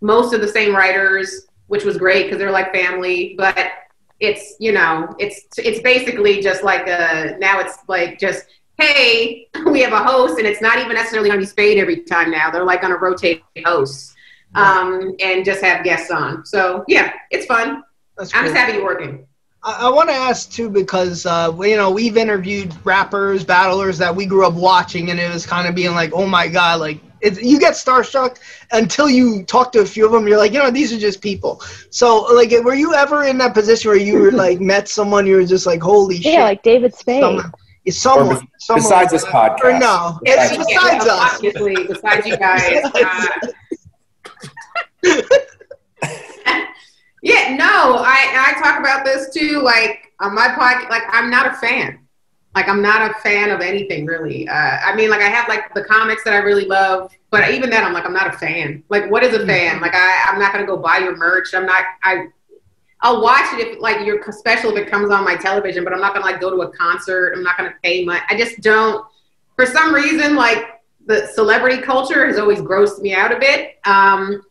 most 0.00 0.32
of 0.32 0.40
the 0.40 0.48
same 0.48 0.74
writers, 0.74 1.46
which 1.66 1.84
was 1.84 1.96
great 1.96 2.24
because 2.24 2.38
they're 2.38 2.50
like 2.50 2.72
family. 2.72 3.34
But 3.36 3.72
it's 4.20 4.56
you 4.60 4.72
know, 4.72 5.14
it's 5.18 5.46
it's 5.58 5.80
basically 5.80 6.40
just 6.40 6.62
like 6.62 6.86
a 6.86 7.36
now 7.38 7.60
it's 7.60 7.78
like 7.86 8.18
just 8.18 8.46
hey, 8.78 9.48
we 9.66 9.82
have 9.82 9.92
a 9.92 10.02
host, 10.02 10.38
and 10.38 10.46
it's 10.46 10.60
not 10.60 10.78
even 10.78 10.94
necessarily 10.94 11.28
going 11.28 11.38
to 11.38 11.44
be 11.46 11.48
Spade 11.48 11.78
every 11.78 12.02
time 12.02 12.30
now. 12.30 12.50
They're 12.50 12.64
like 12.64 12.80
going 12.80 12.92
to 12.92 12.98
rotate 12.98 13.42
hosts 13.64 14.14
um, 14.54 15.14
and 15.20 15.44
just 15.44 15.62
have 15.62 15.84
guests 15.84 16.10
on. 16.10 16.44
So 16.46 16.84
yeah, 16.88 17.12
it's 17.30 17.46
fun. 17.46 17.82
That's 18.16 18.34
I'm 18.34 18.44
cool. 18.44 18.52
just 18.52 18.56
happy 18.56 18.74
you're 18.74 18.84
working. 18.84 19.26
I, 19.64 19.86
I 19.86 19.90
want 19.90 20.08
to 20.10 20.14
ask 20.14 20.50
too 20.50 20.68
because 20.70 21.26
uh, 21.26 21.52
you 21.60 21.76
know 21.76 21.90
we've 21.90 22.16
interviewed 22.16 22.74
rappers, 22.84 23.44
battlers 23.44 23.98
that 23.98 24.14
we 24.14 24.26
grew 24.26 24.46
up 24.46 24.54
watching, 24.54 25.10
and 25.10 25.18
it 25.18 25.32
was 25.32 25.46
kind 25.46 25.66
of 25.66 25.74
being 25.74 25.92
like, 25.92 26.12
oh 26.12 26.26
my 26.26 26.46
god, 26.48 26.80
like 26.80 27.00
it's, 27.20 27.40
you 27.42 27.58
get 27.58 27.72
starstruck 27.72 28.38
until 28.72 29.08
you 29.08 29.42
talk 29.44 29.72
to 29.72 29.80
a 29.80 29.86
few 29.86 30.04
of 30.04 30.12
them. 30.12 30.28
You're 30.28 30.36
like, 30.36 30.52
you 30.52 30.58
know, 30.58 30.70
these 30.70 30.92
are 30.92 30.98
just 30.98 31.22
people. 31.22 31.62
So 31.90 32.18
like, 32.34 32.50
were 32.62 32.74
you 32.74 32.92
ever 32.94 33.24
in 33.24 33.38
that 33.38 33.54
position 33.54 33.88
where 33.90 33.98
you 33.98 34.18
were 34.18 34.30
like 34.44 34.60
met 34.60 34.88
someone 34.88 35.26
you 35.26 35.36
were 35.36 35.46
just 35.46 35.64
like, 35.66 35.80
holy 35.80 36.16
shit, 36.16 36.34
Yeah, 36.34 36.44
like 36.44 36.62
David 36.62 36.94
Spade. 36.94 37.22
someone, 37.22 37.52
it's 37.86 37.96
someone, 37.98 38.40
be- 38.40 38.48
someone 38.58 38.82
besides 38.82 39.12
this 39.12 39.24
podcast. 39.24 39.60
or 39.64 39.78
no, 39.78 40.18
Besides 40.24 40.52
it's 40.52 40.66
besides 40.66 41.04
well, 41.06 41.18
us. 41.20 41.34
obviously, 41.36 41.74
besides 41.86 42.26
you 42.26 42.36
guys. 42.36 42.90
Uh, 45.06 45.20
yeah, 47.24 47.56
no, 47.56 47.96
I 48.04 48.52
I 48.54 48.62
talk 48.62 48.78
about 48.78 49.02
this 49.02 49.32
too. 49.32 49.62
Like 49.62 50.12
on 50.20 50.34
my 50.34 50.48
podcast, 50.48 50.90
like 50.90 51.04
I'm 51.08 51.30
not 51.30 51.46
a 51.46 51.54
fan. 51.54 51.98
Like 52.54 52.68
I'm 52.68 52.82
not 52.82 53.10
a 53.10 53.14
fan 53.20 53.50
of 53.50 53.62
anything 53.62 54.04
really. 54.04 54.46
Uh, 54.46 54.52
I 54.54 54.94
mean, 54.94 55.08
like 55.08 55.22
I 55.22 55.28
have 55.28 55.48
like 55.48 55.72
the 55.72 55.82
comics 55.82 56.22
that 56.24 56.34
I 56.34 56.38
really 56.38 56.66
love, 56.66 57.10
but 57.30 57.48
even 57.48 57.70
then, 57.70 57.82
I'm 57.82 57.94
like 57.94 58.04
I'm 58.04 58.12
not 58.12 58.32
a 58.32 58.36
fan. 58.36 58.84
Like, 58.90 59.10
what 59.10 59.24
is 59.24 59.34
a 59.34 59.46
fan? 59.46 59.80
Like 59.80 59.94
I 59.94 60.26
I'm 60.28 60.38
not 60.38 60.52
gonna 60.52 60.66
go 60.66 60.76
buy 60.76 60.98
your 60.98 61.16
merch. 61.16 61.54
I'm 61.54 61.64
not 61.64 61.84
I. 62.02 62.26
I'll 63.00 63.22
watch 63.22 63.46
it 63.54 63.68
if 63.68 63.80
like 63.80 64.04
your 64.06 64.22
special 64.30 64.76
if 64.76 64.86
it 64.86 64.90
comes 64.90 65.10
on 65.10 65.24
my 65.24 65.34
television, 65.36 65.82
but 65.82 65.94
I'm 65.94 66.00
not 66.00 66.12
gonna 66.12 66.26
like 66.26 66.42
go 66.42 66.50
to 66.50 66.60
a 66.60 66.76
concert. 66.76 67.32
I'm 67.34 67.42
not 67.42 67.56
gonna 67.56 67.74
pay 67.82 68.04
much. 68.04 68.22
I 68.28 68.36
just 68.36 68.60
don't. 68.60 69.04
For 69.56 69.64
some 69.64 69.94
reason, 69.94 70.36
like 70.36 70.82
the 71.06 71.26
celebrity 71.28 71.80
culture 71.80 72.26
has 72.26 72.38
always 72.38 72.60
grossed 72.60 73.00
me 73.00 73.14
out 73.14 73.32
a 73.32 73.38
bit. 73.38 73.78
Um, 73.86 74.42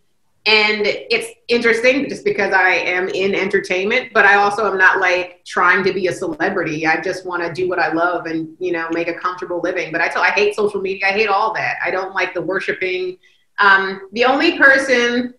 and 0.46 0.86
it's 0.86 1.30
interesting 1.48 2.10
just 2.10 2.26
because 2.26 2.54
I 2.54 2.72
am 2.72 3.08
in 3.08 3.34
entertainment, 3.34 4.12
but 4.14 4.26
I 4.26 4.36
also 4.36 4.70
am 4.70 4.78
not 4.78 5.00
like 5.00 5.42
trying 5.46 5.86
to 5.86 5.94
be 5.94 6.08
a 6.08 6.12
celebrity. 6.12 6.86
I 6.86 7.00
just 7.00 7.26
want 7.26 7.44
to 7.44 7.54
do 7.54 7.70
what 7.70 7.80
I 7.80 7.94
love 7.94 8.26
and 8.26 8.50
you 8.60 8.74
know 8.74 8.90
make 8.92 9.08
a 9.08 9.14
comfortable 9.14 9.62
living. 9.62 9.92
But 9.92 10.02
I 10.02 10.10
tell 10.10 10.22
I 10.22 10.32
hate 10.32 10.56
social 10.56 10.82
media. 10.82 11.08
I 11.08 11.12
hate 11.12 11.30
all 11.30 11.54
that. 11.54 11.78
I 11.84 11.92
don't 11.92 12.14
like 12.14 12.34
the 12.34 12.42
worshiping. 12.42 13.18
Um, 13.60 14.10
the 14.12 14.26
only 14.26 14.58
person 14.58 15.34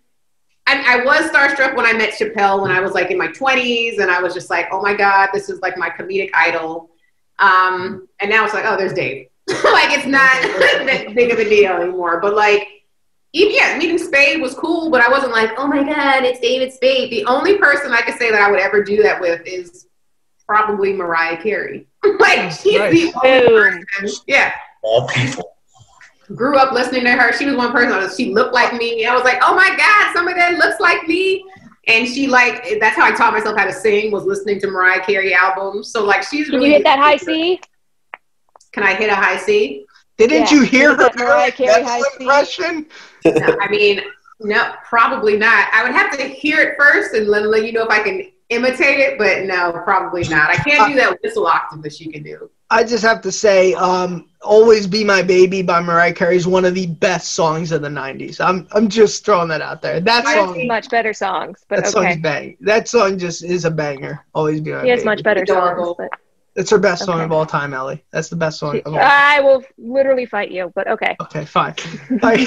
I, 0.67 1.01
I 1.01 1.05
was 1.05 1.31
starstruck 1.31 1.77
when 1.77 1.85
I 1.85 1.93
met 1.93 2.15
Chappelle 2.15 2.63
when 2.63 2.71
I 2.71 2.81
was 2.81 2.93
like 2.93 3.11
in 3.11 3.19
my 3.19 3.29
20s, 3.29 3.99
and 3.99 4.11
I 4.11 4.23
was 4.23 4.33
just 4.33 4.49
like, 4.49 4.69
oh 4.73 4.81
my 4.81 4.95
god, 4.95 5.29
this 5.35 5.51
is 5.51 5.61
like 5.61 5.77
my 5.77 5.91
comedic 5.91 6.31
idol. 6.35 6.91
Um, 7.39 8.09
and 8.21 8.31
now 8.31 8.45
it's 8.45 8.55
like, 8.55 8.65
oh, 8.65 8.77
there's 8.77 8.95
Dave. 8.95 9.29
like 9.49 9.93
it's 9.93 10.07
not 10.07 10.33
that 10.87 11.15
big 11.15 11.31
of 11.31 11.39
a 11.39 11.45
deal 11.45 11.73
anymore. 11.75 12.21
But 12.21 12.35
like, 12.35 12.67
even 13.35 13.53
yeah, 13.53 13.77
meeting 13.77 13.99
Spade 13.99 14.41
was 14.41 14.55
cool, 14.55 14.91
but 14.91 15.01
I 15.01 15.09
wasn't 15.11 15.33
like, 15.33 15.51
oh 15.59 15.67
my 15.67 15.83
god, 15.83 16.23
it's 16.23 16.39
David 16.39 16.73
Spade. 16.73 17.11
The 17.11 17.25
only 17.27 17.59
person 17.59 17.93
I 17.93 18.01
could 18.01 18.15
say 18.15 18.31
that 18.31 18.41
I 18.41 18.49
would 18.49 18.61
ever 18.61 18.83
do 18.83 19.03
that 19.03 19.21
with 19.21 19.43
is 19.45 19.89
probably 20.47 20.93
Mariah 20.93 21.43
Carey. 21.43 21.89
like 22.21 22.53
she's 22.53 22.79
the 22.79 23.13
only 23.25 23.85
person. 23.85 24.09
Yeah, 24.29 24.53
All 24.83 25.09
people. 25.09 25.57
grew 26.37 26.57
up 26.57 26.73
listening 26.73 27.03
to 27.05 27.13
her. 27.13 27.33
She 27.33 27.45
was 27.45 27.57
one 27.57 27.73
person. 27.73 28.09
She 28.17 28.33
looked 28.33 28.55
like 28.55 28.73
me. 28.73 29.05
I 29.05 29.15
was 29.15 29.25
like, 29.25 29.39
oh 29.43 29.57
my 29.57 29.77
god, 29.77 30.15
somebody 30.15 30.39
that 30.39 30.55
looks 30.55 30.79
like 30.79 31.09
me. 31.09 31.45
And 31.89 32.07
she 32.07 32.29
like 32.29 32.79
that's 32.79 32.95
how 32.97 33.05
I 33.05 33.17
taught 33.17 33.33
myself 33.33 33.59
how 33.59 33.65
to 33.65 33.73
sing 33.73 34.13
was 34.13 34.25
listening 34.25 34.61
to 34.61 34.69
Mariah 34.69 35.05
Carey 35.05 35.35
albums. 35.35 35.91
So 35.91 36.05
like 36.05 36.23
she's 36.23 36.47
Can 36.47 36.61
really 36.61 36.69
you 36.69 36.75
hit 36.75 36.85
that 36.85 37.01
high 37.01 37.17
C? 37.17 37.61
Can 38.71 38.85
I 38.85 38.95
hit 38.95 39.11
a 39.11 39.15
high 39.17 39.39
C? 39.39 39.87
Didn't 40.17 40.51
Yeah. 40.51 40.53
you 40.53 40.63
hear 40.63 40.91
her 40.91 40.97
That 41.05 41.17
Mariah 41.17 41.51
Carey 41.53 41.83
That's 41.83 41.89
high 41.89 41.99
the 41.99 42.05
C. 42.19 42.25
impression? 42.25 42.87
No, 43.25 43.57
I 43.61 43.69
mean, 43.69 44.01
no, 44.41 44.73
probably 44.85 45.37
not. 45.37 45.69
I 45.73 45.83
would 45.83 45.93
have 45.93 46.17
to 46.19 46.23
hear 46.25 46.61
it 46.61 46.75
first 46.79 47.15
and 47.15 47.27
let, 47.29 47.45
let 47.47 47.65
you 47.65 47.73
know 47.73 47.83
if 47.85 47.91
I 47.91 48.01
can 48.03 48.31
imitate 48.51 48.99
it, 49.01 49.19
but 49.19 49.45
no, 49.45 49.73
probably 49.85 50.23
not. 50.29 50.51
I 50.51 50.57
can't 50.57 50.89
do 50.93 50.95
that 51.01 51.19
whistle 51.23 51.47
octave 51.47 51.83
that 51.83 51.93
she 51.95 52.11
can 52.13 52.23
do. 52.23 52.51
I 52.71 52.85
just 52.85 53.03
have 53.05 53.21
to 53.23 53.31
say, 53.33 53.75
um, 53.75 54.29
"Always 54.43 54.87
Be 54.87 55.05
My 55.05 55.23
Baby" 55.23 55.63
by 55.63 55.81
Mariah 55.81 56.13
Carey 56.13 56.37
is 56.37 56.47
one 56.47 56.65
of 56.65 56.75
the 56.75 56.87
best 56.87 57.33
songs 57.33 57.73
of 57.73 57.83
the 57.83 57.89
'90s. 57.89 58.41
I'm 58.41 58.67
I'm 58.73 58.89
just 58.89 59.25
throwing 59.25 59.49
that 59.49 59.61
out 59.63 59.81
there. 59.81 60.01
That 60.01 60.27
I 60.27 60.35
song, 60.35 60.55
see 60.55 60.67
much 60.67 60.91
better 60.91 61.13
songs, 61.13 61.65
but 61.69 61.77
that 61.85 61.89
song's 61.93 62.17
bang. 62.19 62.57
That 62.61 62.89
song 62.89 63.19
just 63.19 63.45
is 63.45 63.65
a 63.65 63.71
banger. 63.71 64.25
Always 64.35 64.61
be 64.61 64.73
my 64.73 64.83
He 64.83 64.89
has 64.91 65.01
baby. 65.01 65.05
much 65.07 65.23
better 65.23 65.47
songs, 65.47 65.95
but 65.99 66.09
It's 66.57 66.71
her 66.71 66.79
best 66.79 67.05
song 67.05 67.17
Okay. 67.17 67.25
of 67.25 67.33
all 67.33 67.45
time, 67.45 67.75
Ellie. 67.75 68.05
That's 68.13 68.29
the 68.29 68.37
best 68.37 68.61
song 68.61 68.77
of 68.79 68.87
all. 68.87 68.93
Time. 68.95 69.03
I 69.03 69.41
will 69.41 69.65
literally 69.77 70.25
fight 70.25 70.53
you. 70.53 70.71
But 70.75 70.87
okay. 70.89 71.17
Okay, 71.21 71.45
fine. 71.45 71.75
All 72.11 72.19
right. 72.31 72.39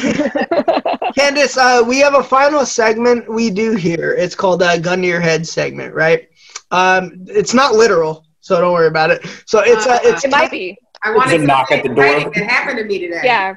Candice, 1.17 1.57
uh, 1.57 1.83
we 1.83 1.99
have 1.99 2.15
a 2.15 2.23
final 2.23 2.65
segment 2.65 3.29
we 3.31 3.49
do 3.49 3.75
here. 3.75 4.13
It's 4.13 4.33
called 4.33 4.63
uh, 4.63 4.77
"Gun 4.77 5.01
to 5.01 5.07
Your 5.07 5.19
Head" 5.19 5.45
segment, 5.45 5.93
right? 5.93 6.29
Um, 6.71 7.25
it's 7.27 7.53
not 7.53 7.73
literal, 7.73 8.25
so 8.39 8.61
don't 8.61 8.73
worry 8.73 8.87
about 8.87 9.11
it. 9.11 9.25
So 9.45 9.59
it's 9.59 9.85
uh, 9.85 9.99
it's 10.03 10.23
it 10.23 10.31
might 10.31 10.51
be. 10.51 10.77
I 11.03 11.13
wanted 11.13 11.39
to 11.39 11.45
knock 11.45 11.71
at 11.71 11.83
the 11.83 11.89
door. 11.89 12.05
exciting 12.05 12.31
that 12.31 12.49
happened 12.49 12.79
to 12.79 12.85
me 12.85 12.99
today. 12.99 13.21
Yeah. 13.23 13.55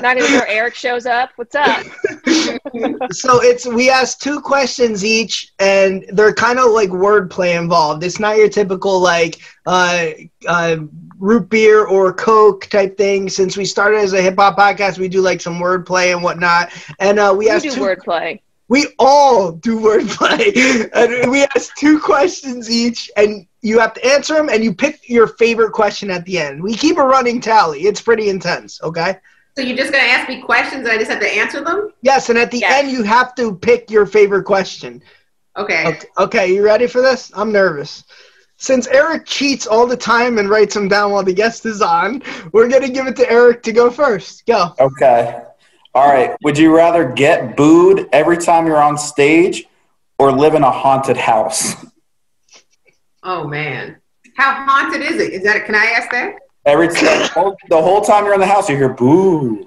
Not 0.00 0.16
even 0.18 0.32
where 0.32 0.46
Eric 0.48 0.74
shows 0.74 1.06
up. 1.06 1.30
What's 1.36 1.54
up? 1.54 1.84
so 3.12 3.40
it's 3.42 3.66
we 3.66 3.90
ask 3.90 4.18
two 4.18 4.40
questions 4.40 5.04
each 5.04 5.52
and 5.58 6.04
they're 6.12 6.34
kind 6.34 6.58
of 6.58 6.70
like 6.72 6.90
wordplay 6.90 7.58
involved. 7.58 8.02
It's 8.04 8.18
not 8.18 8.36
your 8.36 8.48
typical 8.48 9.00
like 9.00 9.38
uh, 9.66 10.08
uh, 10.46 10.76
root 11.18 11.48
beer 11.48 11.86
or 11.86 12.12
coke 12.12 12.66
type 12.66 12.96
thing. 12.96 13.28
Since 13.28 13.56
we 13.56 13.64
started 13.64 13.98
as 13.98 14.12
a 14.12 14.22
hip-hop 14.22 14.56
podcast 14.56 14.98
we 14.98 15.08
do 15.08 15.20
like 15.20 15.40
some 15.40 15.58
wordplay 15.58 16.12
and 16.12 16.22
whatnot. 16.22 16.70
And 16.98 17.18
uh, 17.18 17.34
we 17.36 17.48
You 17.48 17.52
ask 17.52 17.62
do 17.62 17.70
two, 17.70 17.80
wordplay. 17.80 18.40
we 18.68 18.86
all 18.98 19.52
do 19.52 19.78
wordplay. 19.80 20.90
And 20.94 21.30
we 21.30 21.42
ask 21.44 21.74
two 21.76 21.98
questions 22.00 22.70
each 22.70 23.10
and 23.16 23.46
you 23.62 23.78
have 23.80 23.94
to 23.94 24.06
answer 24.06 24.34
them 24.34 24.48
and 24.48 24.62
you 24.64 24.74
pick 24.74 25.08
your 25.08 25.26
favorite 25.26 25.72
question 25.72 26.10
at 26.10 26.24
the 26.24 26.38
end. 26.38 26.62
We 26.62 26.74
keep 26.74 26.96
a 26.98 27.02
running 27.04 27.40
tally. 27.40 27.82
It's 27.82 28.00
pretty 28.00 28.28
intense 28.28 28.80
okay 28.82 29.16
So 29.58 29.64
you're 29.64 29.76
just 29.76 29.90
gonna 29.90 30.04
ask 30.04 30.28
me 30.28 30.40
questions 30.40 30.82
and 30.86 30.88
I 30.92 30.98
just 30.98 31.10
have 31.10 31.18
to 31.18 31.28
answer 31.28 31.64
them? 31.64 31.90
yes 32.02 32.28
and 32.28 32.38
at 32.38 32.52
the 32.52 32.58
Yes. 32.58 32.72
end 32.84 32.92
you 32.92 33.02
have 33.02 33.34
to 33.34 33.56
pick 33.56 33.90
your 33.90 34.06
favorite 34.06 34.44
question 34.44 35.02
Okay. 35.56 35.84
Okay, 35.84 36.06
okay, 36.18 36.54
you 36.54 36.64
ready 36.64 36.86
for 36.86 37.02
this? 37.02 37.32
I'm 37.34 37.50
nervous. 37.50 38.04
Since 38.58 38.86
Eric 38.86 39.26
cheats 39.26 39.66
all 39.66 39.84
the 39.88 39.96
time 39.96 40.38
and 40.38 40.48
writes 40.48 40.74
them 40.74 40.86
down 40.86 41.10
while 41.10 41.24
the 41.24 41.32
guest 41.32 41.66
is 41.66 41.82
on, 41.82 42.22
we're 42.52 42.68
going 42.68 42.82
to 42.82 42.88
give 42.88 43.08
it 43.08 43.16
to 43.16 43.28
Eric 43.28 43.64
to 43.64 43.72
go 43.72 43.90
first. 43.90 44.46
Go. 44.46 44.72
Okay. 44.78 45.40
All 45.96 46.06
right. 46.12 46.36
Would 46.44 46.56
you 46.56 46.72
rather 46.76 47.10
get 47.10 47.56
booed 47.56 48.08
every 48.12 48.36
time 48.36 48.68
you're 48.68 48.80
on 48.80 48.96
stage 48.96 49.64
or 50.20 50.30
live 50.30 50.54
in 50.54 50.62
a 50.62 50.70
haunted 50.70 51.16
house? 51.16 51.74
Oh 53.24 53.44
man. 53.48 53.96
How 54.36 54.64
haunted 54.64 55.02
is 55.02 55.20
it? 55.20 55.32
Is 55.32 55.42
that 55.42 55.64
can 55.66 55.74
I 55.74 55.86
ask 55.86 56.08
that? 56.12 56.36
Every 56.68 56.88
time, 56.88 57.54
the 57.70 57.80
whole 57.80 58.02
time 58.02 58.26
you're 58.26 58.34
in 58.34 58.40
the 58.40 58.46
house, 58.46 58.68
you 58.68 58.76
hear 58.76 58.90
boo. 58.90 59.66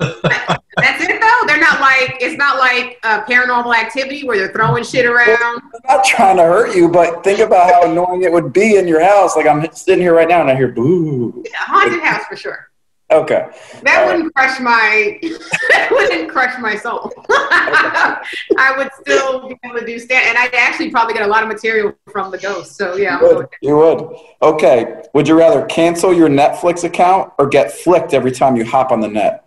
That's 0.00 1.04
it 1.04 1.20
though? 1.20 1.46
They're 1.46 1.60
not 1.60 1.80
like 1.80 2.16
it's 2.20 2.36
not 2.36 2.58
like 2.58 2.98
a 3.04 3.20
paranormal 3.20 3.74
activity 3.76 4.24
where 4.24 4.38
they're 4.38 4.52
throwing 4.52 4.84
shit 4.84 5.04
around. 5.04 5.38
I'm 5.42 5.60
not 5.86 6.04
trying 6.04 6.38
to 6.38 6.44
hurt 6.44 6.74
you, 6.74 6.88
but 6.88 7.22
think 7.22 7.40
about 7.40 7.70
how 7.70 7.90
annoying 7.90 8.22
it 8.22 8.32
would 8.32 8.54
be 8.54 8.76
in 8.76 8.88
your 8.88 9.02
house. 9.04 9.36
Like 9.36 9.46
I'm 9.46 9.70
sitting 9.72 10.02
here 10.02 10.14
right 10.14 10.28
now 10.28 10.40
and 10.40 10.50
I 10.50 10.56
hear 10.56 10.68
boo. 10.68 11.44
Yeah, 11.44 11.58
haunted 11.58 12.00
house 12.00 12.24
for 12.26 12.36
sure. 12.36 12.70
Okay. 13.14 13.46
That 13.82 13.98
All 14.00 14.06
right. 14.06 14.16
wouldn't 14.16 14.34
crush 14.34 14.58
my 14.60 15.18
that 15.70 15.88
wouldn't 15.90 16.28
crush 16.30 16.58
my 16.60 16.74
soul. 16.76 17.12
I 17.30 18.74
would 18.76 18.90
still 19.00 19.48
be 19.48 19.56
able 19.64 19.78
to 19.78 19.86
do 19.86 19.98
stand 19.98 20.26
and 20.28 20.36
I'd 20.38 20.54
actually 20.54 20.90
probably 20.90 21.14
get 21.14 21.22
a 21.22 21.26
lot 21.28 21.42
of 21.42 21.48
material 21.48 21.94
from 22.10 22.30
the 22.30 22.38
ghost. 22.38 22.76
So 22.76 22.96
yeah, 22.96 23.14
You 23.14 23.20
going 23.20 23.36
would. 23.36 23.48
You 23.62 23.76
would. 23.76 24.16
Okay. 24.42 25.02
Would 25.14 25.28
you 25.28 25.38
rather 25.38 25.64
cancel 25.66 26.12
your 26.12 26.28
Netflix 26.28 26.82
account 26.84 27.32
or 27.38 27.46
get 27.48 27.70
flicked 27.72 28.14
every 28.14 28.32
time 28.32 28.56
you 28.56 28.64
hop 28.64 28.90
on 28.90 29.00
the 29.00 29.08
net? 29.08 29.40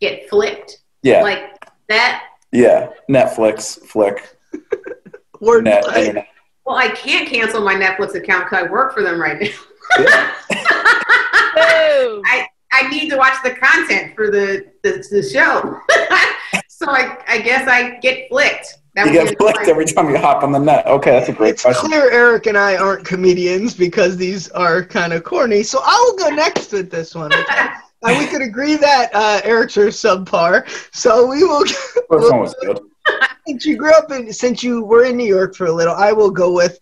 get 0.00 0.28
flicked? 0.28 0.78
Yeah. 1.02 1.22
Like 1.22 1.58
that 1.88 2.24
yeah. 2.52 2.90
Netflix, 3.10 3.78
flick, 3.86 4.36
Word 5.40 5.64
net, 5.64 5.84
play. 5.84 6.00
internet. 6.08 6.28
well, 6.64 6.76
I 6.76 6.88
can't 6.88 7.28
cancel 7.28 7.60
my 7.62 7.74
Netflix 7.74 8.14
account 8.14 8.44
because 8.48 8.64
I 8.66 8.70
work 8.70 8.94
for 8.94 9.02
them 9.02 9.20
right 9.20 9.40
now. 9.40 9.48
Yeah. 9.98 10.32
Boom. 11.54 12.22
I 12.74 12.88
need 12.88 13.08
to 13.10 13.16
watch 13.16 13.34
the 13.44 13.52
content 13.54 14.14
for 14.14 14.30
the 14.30 14.66
the, 14.82 15.04
the 15.10 15.22
show. 15.22 15.80
so 16.68 16.90
I, 16.90 17.18
I 17.28 17.38
guess 17.38 17.68
I 17.68 17.98
get 18.00 18.28
flicked. 18.28 18.78
That 18.94 19.06
You 19.06 19.12
get 19.12 19.38
flicked 19.38 19.64
the 19.64 19.70
every 19.70 19.86
time 19.86 20.10
you 20.10 20.18
hop 20.18 20.42
on 20.42 20.52
the 20.52 20.58
net. 20.58 20.86
Okay, 20.86 21.12
that's 21.12 21.28
a 21.28 21.32
great 21.32 21.54
It's 21.54 21.62
question. 21.62 21.88
clear 21.88 22.10
Eric 22.10 22.46
and 22.46 22.58
I 22.58 22.76
aren't 22.76 23.04
comedians 23.04 23.74
because 23.74 24.16
these 24.16 24.48
are 24.50 24.84
kind 24.84 25.12
of 25.12 25.24
corny. 25.24 25.62
So 25.62 25.80
I'll 25.82 26.16
go 26.16 26.28
next 26.28 26.72
with 26.72 26.90
this 26.90 27.14
one. 27.14 27.32
Okay? 28.04 28.12
and 28.12 28.18
we 28.18 28.30
could 28.30 28.42
agree 28.42 28.76
that 28.76 29.08
uh, 29.14 29.40
Eric's 29.44 29.78
are 29.78 29.86
subpar. 29.86 30.68
So 30.94 31.26
we 31.26 31.42
will. 31.42 31.64
First 32.10 32.30
one 32.30 32.40
was 32.40 32.54
good. 32.60 32.78
since 33.46 33.64
you 33.64 33.78
grew 33.78 33.94
up 33.94 34.12
in, 34.12 34.30
since 34.30 34.62
you 34.62 34.84
were 34.84 35.04
in 35.04 35.16
New 35.16 35.24
York 35.26 35.54
for 35.54 35.66
a 35.66 35.72
little, 35.72 35.94
I 35.94 36.12
will 36.12 36.30
go 36.30 36.52
with 36.52 36.78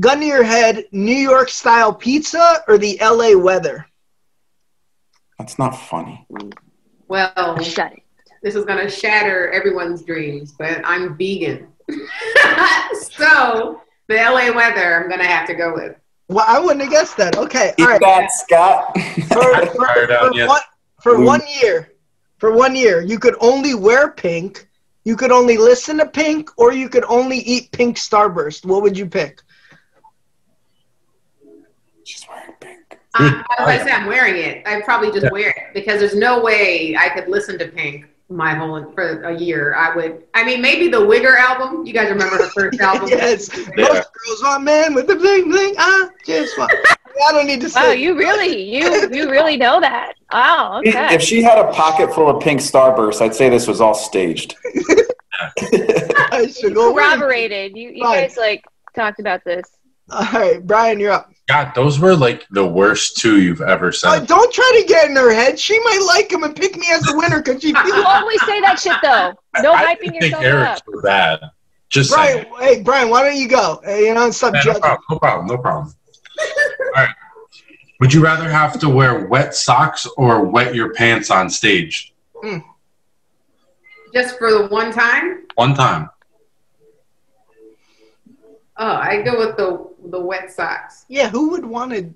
gun 0.00 0.20
to 0.20 0.26
your 0.26 0.42
head: 0.44 0.84
New 0.92 1.14
York 1.16 1.48
style 1.48 1.92
pizza 1.92 2.62
or 2.68 2.78
the 2.78 3.00
L.A. 3.00 3.34
weather. 3.34 3.86
That's 5.38 5.58
not 5.58 5.70
funny. 5.70 6.26
Well, 7.08 7.60
Shut 7.62 7.92
it. 7.92 8.02
this 8.42 8.54
is 8.54 8.64
gonna 8.64 8.88
shatter 8.88 9.50
everyone's 9.50 10.02
dreams, 10.02 10.54
but 10.58 10.80
I'm 10.84 11.16
vegan. 11.16 11.68
so 13.00 13.80
the 14.08 14.14
LA 14.14 14.54
weather 14.54 15.02
I'm 15.02 15.10
gonna 15.10 15.26
have 15.26 15.46
to 15.48 15.54
go 15.54 15.74
with. 15.74 15.96
Well, 16.28 16.44
I 16.48 16.58
wouldn't 16.58 16.82
have 16.82 16.90
guessed 16.90 17.16
that. 17.18 17.36
Okay, 17.36 17.74
Eat 17.76 17.82
all 17.82 17.88
right. 17.88 18.00
that, 18.00 18.32
Scott. 18.32 18.96
For, 19.28 19.66
for, 19.66 19.86
Fired 19.86 20.10
out, 20.10 20.28
for 20.28 20.34
yes. 20.34 20.48
one, 20.48 20.60
for 21.02 21.20
one 21.20 21.42
year, 21.60 21.92
for 22.38 22.52
one 22.52 22.74
year, 22.74 23.02
you 23.02 23.18
could 23.18 23.34
only 23.40 23.74
wear 23.74 24.12
pink, 24.12 24.68
you 25.04 25.16
could 25.16 25.32
only 25.32 25.56
listen 25.58 25.98
to 25.98 26.06
pink, 26.06 26.50
or 26.56 26.72
you 26.72 26.88
could 26.88 27.04
only 27.04 27.38
eat 27.38 27.70
pink 27.72 27.96
Starburst. 27.96 28.64
What 28.64 28.82
would 28.82 28.96
you 28.96 29.06
pick? 29.06 29.42
She's 32.12 32.28
wearing 32.28 32.52
pink. 32.60 32.98
I, 33.14 33.42
I 33.58 33.78
say 33.78 33.90
I'm 33.90 34.06
wearing 34.06 34.36
it. 34.36 34.66
I 34.66 34.80
probably 34.82 35.10
just 35.18 35.32
wear 35.32 35.48
it 35.50 35.74
because 35.74 35.98
there's 36.00 36.14
no 36.14 36.42
way 36.42 36.94
I 36.98 37.08
could 37.08 37.26
listen 37.28 37.58
to 37.58 37.68
Pink 37.68 38.04
my 38.28 38.54
whole 38.54 38.90
for 38.92 39.22
a 39.24 39.34
year. 39.38 39.74
I 39.74 39.94
would. 39.94 40.24
I 40.34 40.44
mean, 40.44 40.60
maybe 40.60 40.88
the 40.88 40.98
Wigger 40.98 41.36
album. 41.38 41.86
You 41.86 41.92
guys 41.94 42.10
remember 42.10 42.36
her 42.36 42.50
first 42.50 42.80
album? 42.88 43.08
yes, 43.08 43.48
Yeah. 43.56 43.64
most 43.76 44.08
girls 44.12 44.42
want 44.42 44.64
man 44.64 44.94
with 44.94 45.06
the 45.06 45.16
bling 45.16 45.48
bling. 45.50 45.74
Ah, 45.78 46.08
just 46.26 46.54
fine. 46.54 46.68
I 47.28 47.32
don't 47.32 47.46
need 47.46 47.60
to 47.62 47.66
Wow, 47.68 47.82
say. 47.82 47.96
you 47.96 48.16
really, 48.16 48.62
you, 48.74 49.08
you 49.12 49.30
really 49.30 49.56
know 49.56 49.80
that. 49.80 50.14
Wow. 50.32 50.78
Okay. 50.86 51.14
If 51.14 51.22
she 51.22 51.42
had 51.42 51.58
a 51.58 51.70
pocket 51.72 52.12
full 52.14 52.28
of 52.28 52.42
pink 52.42 52.60
starbursts, 52.60 53.20
I'd 53.22 53.34
say 53.34 53.48
this 53.48 53.66
was 53.66 53.80
all 53.80 53.94
staged. 53.94 54.54
I 55.58 56.46
should 56.58 56.74
go. 56.74 56.92
with- 56.92 57.02
Corroborated. 57.04 57.76
You, 57.76 57.90
you 57.90 58.02
Fine. 58.04 58.20
guys 58.22 58.36
like 58.36 58.64
talked 58.94 59.20
about 59.20 59.44
this. 59.44 59.64
All 60.10 60.24
right, 60.32 60.66
Brian, 60.66 61.00
you're 61.00 61.12
up. 61.12 61.31
God, 61.52 61.74
those 61.74 61.98
were 62.00 62.16
like 62.16 62.46
the 62.50 62.66
worst 62.66 63.18
two 63.18 63.40
you've 63.42 63.60
ever 63.60 63.88
Uh, 63.88 63.92
said. 63.92 64.26
don't 64.26 64.52
try 64.52 64.78
to 64.80 64.88
get 64.88 65.10
in 65.10 65.16
her 65.16 65.30
head. 65.32 65.58
She 65.58 65.78
might 65.80 66.00
like 66.06 66.32
him 66.32 66.44
and 66.44 66.56
pick 66.56 66.76
me 66.78 66.86
as 66.90 67.02
the 67.02 67.14
winner 67.14 67.42
because 67.42 67.60
she 67.60 67.68
You 67.68 67.82
feels. 67.82 68.04
always 68.06 68.40
say 68.46 68.60
that 68.62 68.78
shit 68.80 68.96
though. 69.02 69.34
No 69.62 69.74
I 69.74 69.84
hyping 69.94 70.00
didn't 70.00 70.12
think 70.20 70.22
yourself 70.32 70.44
Eric's 70.44 70.80
up. 70.80 70.86
were 70.86 71.02
bad. 71.02 71.40
Just 71.90 72.10
Brian, 72.10 72.44
saying. 72.44 72.54
hey 72.76 72.82
Brian, 72.82 73.10
why 73.10 73.22
don't 73.22 73.36
you 73.36 73.48
go? 73.48 73.82
Uh, 73.86 73.90
you 73.96 74.14
know, 74.14 74.30
stop 74.30 74.54
Yeah, 74.54 74.60
no 74.60 74.64
judging. 74.64 74.80
problem. 74.80 75.04
No 75.10 75.18
problem. 75.18 75.46
No 75.48 75.58
problem. 75.58 75.94
All 76.96 77.02
right. 77.04 77.14
Would 78.00 78.14
you 78.14 78.22
rather 78.24 78.48
have 78.48 78.78
to 78.80 78.88
wear 78.88 79.26
wet 79.26 79.54
socks 79.54 80.06
or 80.16 80.44
wet 80.46 80.74
your 80.74 80.94
pants 80.94 81.30
on 81.30 81.50
stage? 81.50 82.14
Just 84.14 84.38
for 84.38 84.50
the 84.50 84.68
one 84.68 84.90
time. 84.90 85.42
One 85.56 85.74
time. 85.74 86.08
Oh, 88.78 88.86
I 88.96 89.20
go 89.22 89.38
with 89.38 89.56
the 89.58 89.91
the 90.04 90.20
wet 90.20 90.50
socks. 90.50 91.04
Yeah, 91.08 91.28
who 91.30 91.50
would 91.50 91.64
want 91.64 91.92
to 91.92 92.12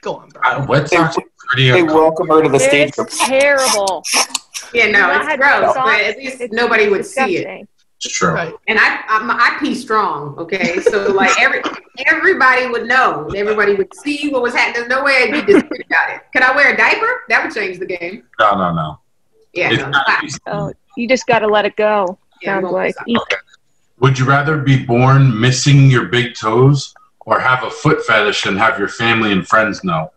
go 0.00 0.16
on, 0.16 0.28
Brian? 0.30 0.62
Uh, 0.62 0.66
wet 0.66 0.88
socks 0.88 1.16
are 1.16 1.22
pretty 1.48 1.70
They 1.70 1.82
welcome 1.82 2.28
her 2.28 2.42
to 2.42 2.48
the 2.48 2.58
stage. 2.58 2.92
It's 2.98 3.26
terrible. 3.26 4.04
Yeah, 4.74 4.90
no, 4.90 5.10
it's 5.12 5.36
gross, 5.36 5.74
but 5.74 6.00
at 6.00 6.18
least 6.18 6.40
It's 6.40 6.52
nobody 6.52 6.88
would 6.88 7.06
see 7.06 7.38
it. 7.38 7.68
It's 8.00 8.12
true. 8.16 8.32
Right. 8.32 8.54
And 8.68 8.78
I, 8.78 9.02
I'm, 9.08 9.28
I 9.30 9.56
pee 9.58 9.74
strong, 9.74 10.38
okay? 10.38 10.78
So 10.80 11.10
like 11.12 11.32
every 11.40 11.62
everybody 12.06 12.68
would 12.68 12.86
know. 12.86 13.28
Everybody 13.34 13.74
would 13.74 13.92
see 13.92 14.28
what 14.28 14.40
was 14.42 14.54
happening. 14.54 14.88
There's 14.88 14.88
no 14.88 15.02
way 15.02 15.16
I'd 15.24 15.32
be 15.32 15.52
discreet 15.52 15.84
about 15.86 16.10
it. 16.14 16.20
Could 16.32 16.42
I 16.42 16.54
wear 16.54 16.72
a 16.74 16.76
diaper? 16.76 17.22
That 17.28 17.44
would 17.44 17.52
change 17.52 17.78
the 17.80 17.86
game. 17.86 18.22
No, 18.38 18.56
no, 18.56 18.72
no. 18.72 19.00
Yeah, 19.52 19.70
no, 19.90 20.00
Oh, 20.46 20.72
you 20.96 21.08
just 21.08 21.26
got 21.26 21.40
to 21.40 21.48
let 21.48 21.64
it 21.64 21.74
go. 21.74 22.18
yeah, 22.40 22.60
Sounds 22.60 22.72
like. 22.72 22.94
socks. 22.94 23.34
Would 23.98 24.16
you 24.16 24.26
rather 24.26 24.58
be 24.58 24.84
born 24.84 25.40
missing 25.40 25.90
your 25.90 26.04
big 26.04 26.36
toes 26.36 26.94
or 27.28 27.38
have 27.38 27.62
a 27.62 27.70
foot 27.70 28.02
fetish 28.06 28.46
and 28.46 28.56
have 28.58 28.78
your 28.78 28.88
family 28.88 29.32
and 29.32 29.46
friends 29.46 29.84
know? 29.84 30.10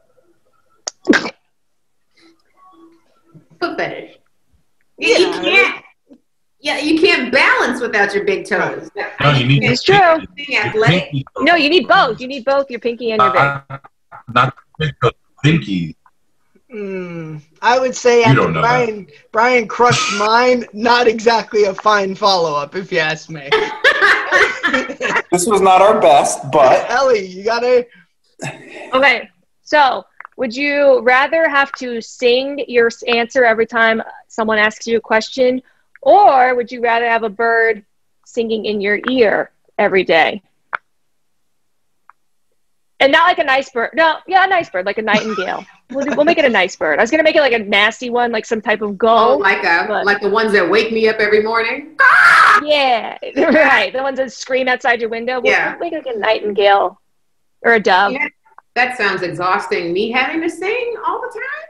foot 3.59 3.77
fetish. 3.77 4.17
Yeah, 4.97 5.17
you 5.17 5.31
can't. 5.31 5.83
Yeah, 6.61 6.77
you 6.77 7.01
can't 7.01 7.31
balance 7.33 7.81
without 7.81 8.13
your 8.13 8.23
big 8.23 8.47
toes. 8.47 8.89
No, 9.19 9.31
you 9.33 9.45
need 9.47 9.63
It's 9.63 9.83
true. 9.83 9.97
pinky- 10.35 10.55
athletic. 10.55 11.03
pinky. 11.11 11.25
No, 11.39 11.55
you 11.55 11.69
need 11.69 11.87
both. 11.87 12.21
You 12.21 12.27
need 12.27 12.45
both 12.45 12.69
your 12.69 12.79
pinky 12.79 13.11
and 13.11 13.21
your 13.21 13.31
big. 13.31 13.41
Uh, 13.41 13.61
not 14.33 14.55
big 14.79 14.93
toe, 15.03 15.11
pinky. 15.43 15.97
Mm, 16.73 17.41
I 17.61 17.77
would 17.79 17.95
say 17.95 18.19
You 18.19 18.25
after 18.25 18.41
don't 18.43 18.53
know 18.53 18.61
Brian 18.61 19.07
Brian 19.33 19.67
crushed 19.67 20.13
mine, 20.17 20.65
not 20.71 21.07
exactly 21.07 21.65
a 21.65 21.73
fine 21.73 22.15
follow 22.15 22.53
up, 22.55 22.75
if 22.75 22.89
you 22.91 22.99
ask 22.99 23.29
me. 23.29 23.49
This 25.31 25.47
was 25.47 25.61
not 25.61 25.81
our 25.81 25.99
best, 26.01 26.51
but 26.51 26.89
Ellie, 26.91 27.25
you 27.25 27.43
gotta. 27.43 27.87
Okay, 28.93 29.29
so 29.63 30.05
would 30.35 30.55
you 30.55 31.01
rather 31.01 31.47
have 31.47 31.71
to 31.73 32.01
sing 32.01 32.63
your 32.67 32.89
answer 33.07 33.45
every 33.45 33.65
time 33.65 34.01
someone 34.27 34.57
asks 34.57 34.87
you 34.87 34.97
a 34.97 35.01
question, 35.01 35.61
or 36.01 36.55
would 36.55 36.71
you 36.71 36.81
rather 36.81 37.07
have 37.07 37.23
a 37.23 37.29
bird 37.29 37.85
singing 38.25 38.65
in 38.65 38.81
your 38.81 38.99
ear 39.09 39.51
every 39.77 40.03
day? 40.03 40.41
And 43.01 43.11
not 43.11 43.25
like 43.27 43.39
a 43.39 43.43
nice 43.43 43.69
bird. 43.69 43.89
No, 43.95 44.17
yeah, 44.27 44.45
a 44.45 44.47
nice 44.47 44.69
bird, 44.69 44.85
like 44.85 44.97
a 44.97 45.01
nightingale. 45.01 45.65
We'll, 45.93 46.05
do- 46.05 46.15
we'll 46.15 46.23
make 46.23 46.37
it 46.37 46.45
a 46.45 46.49
nice 46.49 46.73
bird. 46.77 46.99
I 46.99 47.01
was 47.01 47.11
gonna 47.11 47.21
make 47.21 47.35
it 47.35 47.41
like 47.41 47.51
a 47.51 47.59
nasty 47.59 48.09
one, 48.09 48.31
like 48.31 48.45
some 48.45 48.61
type 48.61 48.81
of 48.81 48.91
oh, 48.91 48.93
gull. 48.93 49.39
like 49.41 49.61
a, 49.65 49.83
But- 49.89 50.05
like 50.05 50.21
the 50.21 50.29
ones 50.29 50.53
that 50.53 50.69
wake 50.69 50.93
me 50.93 51.09
up 51.09 51.17
every 51.17 51.43
morning. 51.43 51.97
yeah, 52.63 53.17
right. 53.35 53.91
The 53.91 54.01
ones 54.01 54.15
that 54.17 54.31
scream 54.31 54.69
outside 54.69 55.01
your 55.01 55.09
window. 55.09 55.41
We'll, 55.41 55.51
Yeah. 55.51 55.71
we'll 55.71 55.79
make 55.81 55.91
it 55.91 56.05
like 56.05 56.15
a 56.15 56.17
nightingale 56.17 57.01
or 57.63 57.73
a 57.73 57.79
dove. 57.81 58.13
Yeah, 58.13 58.25
that 58.75 58.95
sounds 58.97 59.21
exhausting. 59.21 59.91
Me 59.91 60.09
having 60.11 60.39
to 60.39 60.49
sing 60.49 60.95
all 61.05 61.19
the 61.19 61.27
time, 61.27 61.67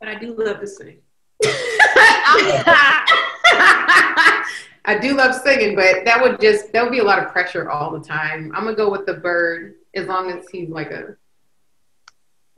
but 0.00 0.08
I 0.08 0.16
do 0.18 0.34
love 0.36 0.58
to 0.58 0.66
sing. 0.66 0.98
I 4.86 4.96
do 4.96 5.14
love 5.14 5.34
singing, 5.34 5.74
but 5.74 6.04
that 6.04 6.22
would 6.22 6.40
just 6.40 6.72
that 6.72 6.82
would 6.82 6.92
be 6.92 7.00
a 7.00 7.04
lot 7.04 7.18
of 7.18 7.32
pressure 7.32 7.68
all 7.68 7.90
the 7.90 8.00
time. 8.00 8.52
I'm 8.54 8.64
gonna 8.64 8.76
go 8.76 8.90
with 8.90 9.04
the 9.04 9.14
bird 9.14 9.74
as 9.94 10.06
long 10.06 10.30
as 10.30 10.46
he's 10.50 10.68
like 10.68 10.90
a 10.90 11.16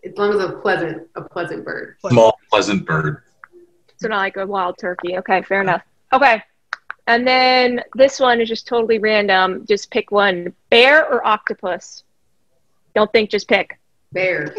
as 0.04 0.16
long 0.16 0.34
as 0.34 0.40
a 0.40 0.52
pleasant 0.52 1.08
a 1.16 1.22
pleasant 1.22 1.64
bird. 1.64 1.96
Small, 2.06 2.38
pleasant 2.50 2.86
bird. 2.86 3.22
So 3.96 4.08
not 4.08 4.18
like 4.18 4.36
a 4.36 4.46
wild 4.46 4.76
turkey. 4.78 5.16
Okay, 5.18 5.42
fair 5.42 5.62
enough. 5.62 5.82
Okay. 6.12 6.42
And 7.06 7.26
then 7.26 7.82
this 7.94 8.20
one 8.20 8.40
is 8.40 8.48
just 8.48 8.66
totally 8.66 8.98
random. 8.98 9.64
Just 9.66 9.90
pick 9.90 10.10
one. 10.10 10.52
Bear 10.68 11.10
or 11.10 11.26
octopus? 11.26 12.04
Don't 12.94 13.10
think, 13.12 13.30
just 13.30 13.48
pick. 13.48 13.78
Bear. 14.12 14.54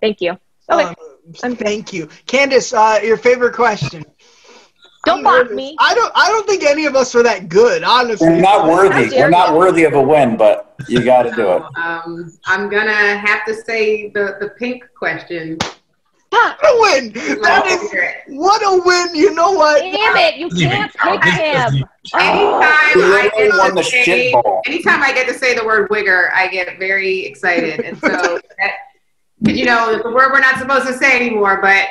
Thank 0.00 0.20
you. 0.20 0.38
Okay. 0.70 0.94
Um, 1.42 1.56
thank 1.56 1.92
you, 1.92 2.06
Candice. 2.26 2.72
Uh, 2.72 3.04
your 3.04 3.16
favorite 3.16 3.54
question? 3.54 4.04
Don't 5.06 5.18
I'm 5.18 5.22
mock 5.22 5.50
me. 5.52 5.76
I 5.78 5.94
don't. 5.94 6.12
I 6.16 6.28
don't 6.28 6.46
think 6.48 6.64
any 6.64 6.84
of 6.84 6.96
us 6.96 7.14
are 7.14 7.22
that 7.22 7.48
good, 7.48 7.84
honestly. 7.84 8.28
we're 8.28 8.40
not 8.40 8.68
worthy. 8.68 9.08
dare 9.08 9.26
We're 9.26 9.30
not 9.30 9.54
worthy 9.54 9.84
of 9.84 9.94
a 9.94 10.02
win, 10.02 10.36
but 10.36 10.74
you 10.88 11.04
got 11.04 11.22
to 11.22 11.30
do 11.30 11.52
it. 11.52 11.62
Um, 11.76 12.36
I'm 12.44 12.68
gonna 12.68 13.16
have 13.16 13.44
to 13.46 13.54
say 13.54 14.10
the 14.10 14.36
the 14.40 14.50
pink 14.58 14.84
question. 14.98 15.58
What 16.30 16.58
a 16.64 16.80
win! 16.80 17.12
That 17.42 17.66
is 17.66 18.36
what 18.36 18.60
a 18.62 18.82
win. 18.84 19.14
You 19.14 19.32
know 19.32 19.52
what? 19.52 19.80
Damn 19.80 20.16
it. 20.16 20.36
You 20.36 20.48
can't 20.50 20.92
pick 20.92 21.24
him. 21.24 21.84
Anytime 22.14 22.96
We 22.96 23.02
I 23.02 23.30
literally 23.32 23.74
get 23.74 23.76
to 23.76 23.84
say, 23.84 24.34
anytime 24.66 25.02
I 25.02 25.12
get 25.12 25.28
to 25.28 25.34
say 25.34 25.54
the 25.54 25.64
word 25.64 25.88
wigger, 25.88 26.32
I 26.32 26.48
get 26.48 26.78
very 26.80 27.24
excited, 27.24 27.80
and 27.80 27.96
so 27.98 28.08
that, 28.58 28.72
you 29.54 29.66
know 29.66 29.92
it's 29.92 30.04
a 30.04 30.10
word 30.10 30.32
we're 30.32 30.40
not 30.40 30.58
supposed 30.58 30.88
to 30.88 30.94
say 30.94 31.14
anymore. 31.14 31.60
But 31.62 31.86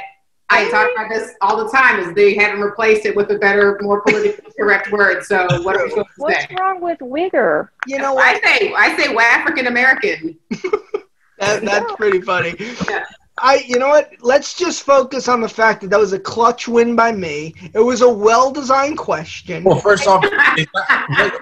I 0.49 0.69
talk 0.69 0.91
about 0.93 1.09
this 1.09 1.33
all 1.41 1.63
the 1.63 1.69
time. 1.69 1.99
Is 1.99 2.13
they 2.13 2.35
haven't 2.35 2.61
replaced 2.61 3.05
it 3.05 3.15
with 3.15 3.31
a 3.31 3.37
better, 3.37 3.79
more 3.81 4.01
politically 4.01 4.51
correct 4.59 4.91
word. 4.91 5.23
So 5.23 5.47
what 5.63 5.75
are 5.75 5.83
we 5.83 5.89
supposed 5.89 6.07
to 6.07 6.21
What's 6.21 6.47
say? 6.47 6.55
wrong 6.59 6.81
with 6.81 6.99
Wigger? 6.99 7.69
You 7.87 7.97
know 7.97 8.13
what? 8.13 8.25
I 8.25 8.39
say 8.41 8.73
I 8.73 8.95
say 8.97 9.15
African 9.15 9.67
American. 9.67 10.37
That, 11.37 11.63
that's 11.63 11.91
pretty 11.95 12.21
funny. 12.21 12.55
Yeah. 12.89 13.03
I, 13.37 13.63
you 13.67 13.77
know 13.77 13.89
what? 13.89 14.13
Let's 14.21 14.53
just 14.53 14.83
focus 14.83 15.27
on 15.27 15.41
the 15.41 15.49
fact 15.49 15.81
that 15.81 15.89
that 15.89 15.99
was 15.99 16.13
a 16.13 16.19
clutch 16.19 16.67
win 16.67 16.95
by 16.95 17.11
me. 17.11 17.53
It 17.73 17.79
was 17.79 18.01
a 18.01 18.09
well-designed 18.09 18.97
question. 18.97 19.65
Well, 19.65 19.81
first 19.81 20.07
off, 20.07 20.21
that, 20.21 21.41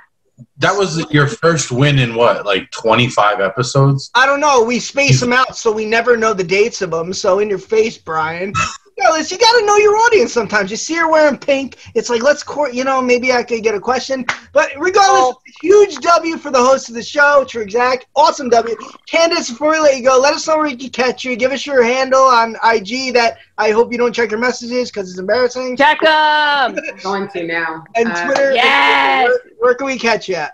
that 0.57 0.75
was 0.75 1.05
your 1.11 1.27
first 1.27 1.71
win 1.71 1.99
in 1.99 2.15
what, 2.15 2.45
like 2.45 2.71
25 2.71 3.39
episodes? 3.39 4.09
I 4.15 4.25
don't 4.25 4.39
know. 4.39 4.63
We 4.63 4.79
space 4.79 5.19
them 5.19 5.31
out 5.31 5.55
so 5.55 5.71
we 5.71 5.85
never 5.85 6.17
know 6.17 6.33
the 6.33 6.43
dates 6.43 6.81
of 6.81 6.89
them. 6.89 7.13
So 7.13 7.37
in 7.39 7.49
your 7.49 7.59
face, 7.59 7.97
Brian. 7.97 8.53
Fellas, 9.01 9.31
you 9.31 9.37
got 9.37 9.59
to 9.59 9.65
know 9.65 9.75
your 9.77 9.95
audience 9.97 10.31
sometimes. 10.31 10.69
You 10.69 10.77
see 10.77 10.93
her 10.95 11.09
wearing 11.09 11.37
pink. 11.37 11.77
It's 11.95 12.09
like, 12.09 12.21
let's 12.21 12.43
court, 12.43 12.73
you 12.73 12.83
know, 12.83 13.01
maybe 13.01 13.31
I 13.33 13.41
could 13.43 13.63
get 13.63 13.73
a 13.73 13.79
question. 13.79 14.25
But 14.53 14.69
regardless, 14.77 15.35
huge 15.61 15.95
W 15.97 16.37
for 16.37 16.51
the 16.51 16.59
host 16.63 16.89
of 16.89 16.95
the 16.95 17.01
show, 17.03 17.43
True 17.47 17.61
Exact. 17.63 18.05
Awesome 18.15 18.49
W. 18.49 18.75
Candice, 19.11 19.49
before 19.49 19.71
we 19.71 19.79
let 19.79 19.97
you 19.97 20.03
go, 20.03 20.19
let 20.19 20.33
us 20.33 20.47
know 20.47 20.57
where 20.57 20.65
we 20.67 20.75
can 20.75 20.89
catch 20.91 21.23
you. 21.25 21.35
Give 21.35 21.51
us 21.51 21.65
your 21.65 21.83
handle 21.83 22.21
on 22.21 22.55
IG 22.63 23.13
that 23.15 23.37
I 23.57 23.71
hope 23.71 23.91
you 23.91 23.97
don't 23.97 24.13
check 24.13 24.29
your 24.31 24.39
messages 24.39 24.91
because 24.91 25.09
it's 25.09 25.19
embarrassing. 25.19 25.75
Check 25.75 25.99
them. 26.01 26.77
Going 27.03 27.27
to 27.29 27.43
now. 27.47 27.83
And 27.95 28.09
Uh, 28.09 28.25
Twitter. 28.25 28.53
yes. 28.53 29.27
Where, 29.27 29.39
where 29.59 29.75
can 29.75 29.87
we 29.87 29.97
catch 29.97 30.29
you 30.29 30.35
at? 30.35 30.53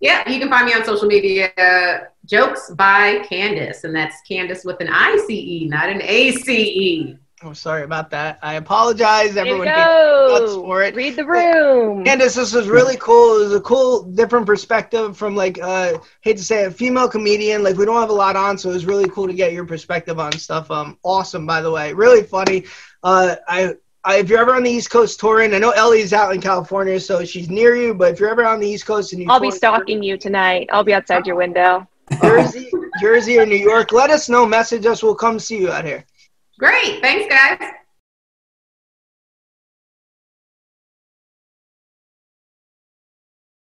Yeah, 0.00 0.28
you 0.28 0.38
can 0.38 0.50
find 0.50 0.66
me 0.66 0.74
on 0.74 0.84
social 0.84 1.06
media. 1.08 1.50
Uh, 1.56 2.04
Jokes 2.26 2.70
by 2.70 3.20
Candice, 3.30 3.84
and 3.84 3.94
that's 3.96 4.16
Candice 4.30 4.64
with 4.64 4.80
an 4.80 4.88
I 4.90 5.22
C 5.26 5.62
E, 5.62 5.68
not 5.68 5.88
an 5.88 6.02
A 6.02 6.32
C 6.32 6.62
E. 6.62 7.18
I'm 7.44 7.50
oh, 7.50 7.52
sorry 7.52 7.82
about 7.82 8.08
that. 8.08 8.38
I 8.40 8.54
apologize. 8.54 9.34
There 9.34 9.44
Everyone 9.44 9.66
nuts 9.66 10.54
for 10.54 10.82
it. 10.82 10.94
Read 10.94 11.14
the 11.14 11.26
room. 11.26 12.02
Candice, 12.02 12.36
this 12.36 12.54
was 12.54 12.68
really 12.68 12.96
cool. 12.96 13.36
It 13.36 13.44
was 13.44 13.54
a 13.54 13.60
cool, 13.60 14.04
different 14.04 14.46
perspective 14.46 15.14
from 15.14 15.36
like, 15.36 15.60
uh, 15.60 15.98
hate 16.22 16.38
to 16.38 16.42
say 16.42 16.64
it, 16.64 16.74
female 16.74 17.06
comedian. 17.06 17.62
Like 17.62 17.76
we 17.76 17.84
don't 17.84 18.00
have 18.00 18.08
a 18.08 18.14
lot 18.14 18.34
on, 18.34 18.56
so 18.56 18.70
it 18.70 18.72
was 18.72 18.86
really 18.86 19.10
cool 19.10 19.26
to 19.26 19.34
get 19.34 19.52
your 19.52 19.66
perspective 19.66 20.18
on 20.18 20.32
stuff. 20.32 20.70
Um, 20.70 20.96
awesome, 21.02 21.44
by 21.44 21.60
the 21.60 21.70
way, 21.70 21.92
really 21.92 22.22
funny. 22.22 22.64
Uh, 23.02 23.36
I, 23.46 23.74
I, 24.04 24.20
if 24.20 24.30
you're 24.30 24.40
ever 24.40 24.54
on 24.54 24.62
the 24.62 24.70
East 24.70 24.88
Coast 24.88 25.20
touring, 25.20 25.52
I 25.52 25.58
know 25.58 25.72
Ellie's 25.72 26.14
out 26.14 26.34
in 26.34 26.40
California, 26.40 26.98
so 26.98 27.26
she's 27.26 27.50
near 27.50 27.76
you. 27.76 27.92
But 27.92 28.14
if 28.14 28.20
you're 28.20 28.30
ever 28.30 28.46
on 28.46 28.58
the 28.58 28.66
East 28.66 28.86
Coast 28.86 29.12
and 29.12 29.20
you 29.20 29.28
I'll 29.28 29.38
be 29.38 29.50
stalking 29.50 30.02
you 30.02 30.16
tonight. 30.16 30.70
I'll 30.72 30.82
be 30.82 30.94
outside 30.94 31.26
your 31.26 31.36
window. 31.36 31.86
Jersey, 32.22 32.70
Jersey 33.02 33.38
or 33.38 33.44
New 33.44 33.56
York, 33.56 33.92
let 33.92 34.08
us 34.08 34.30
know. 34.30 34.46
Message 34.46 34.86
us. 34.86 35.02
We'll 35.02 35.14
come 35.14 35.38
see 35.38 35.58
you 35.58 35.70
out 35.70 35.84
here. 35.84 36.06
Great. 36.58 37.00
Thanks, 37.02 37.28
guys. 37.28 37.83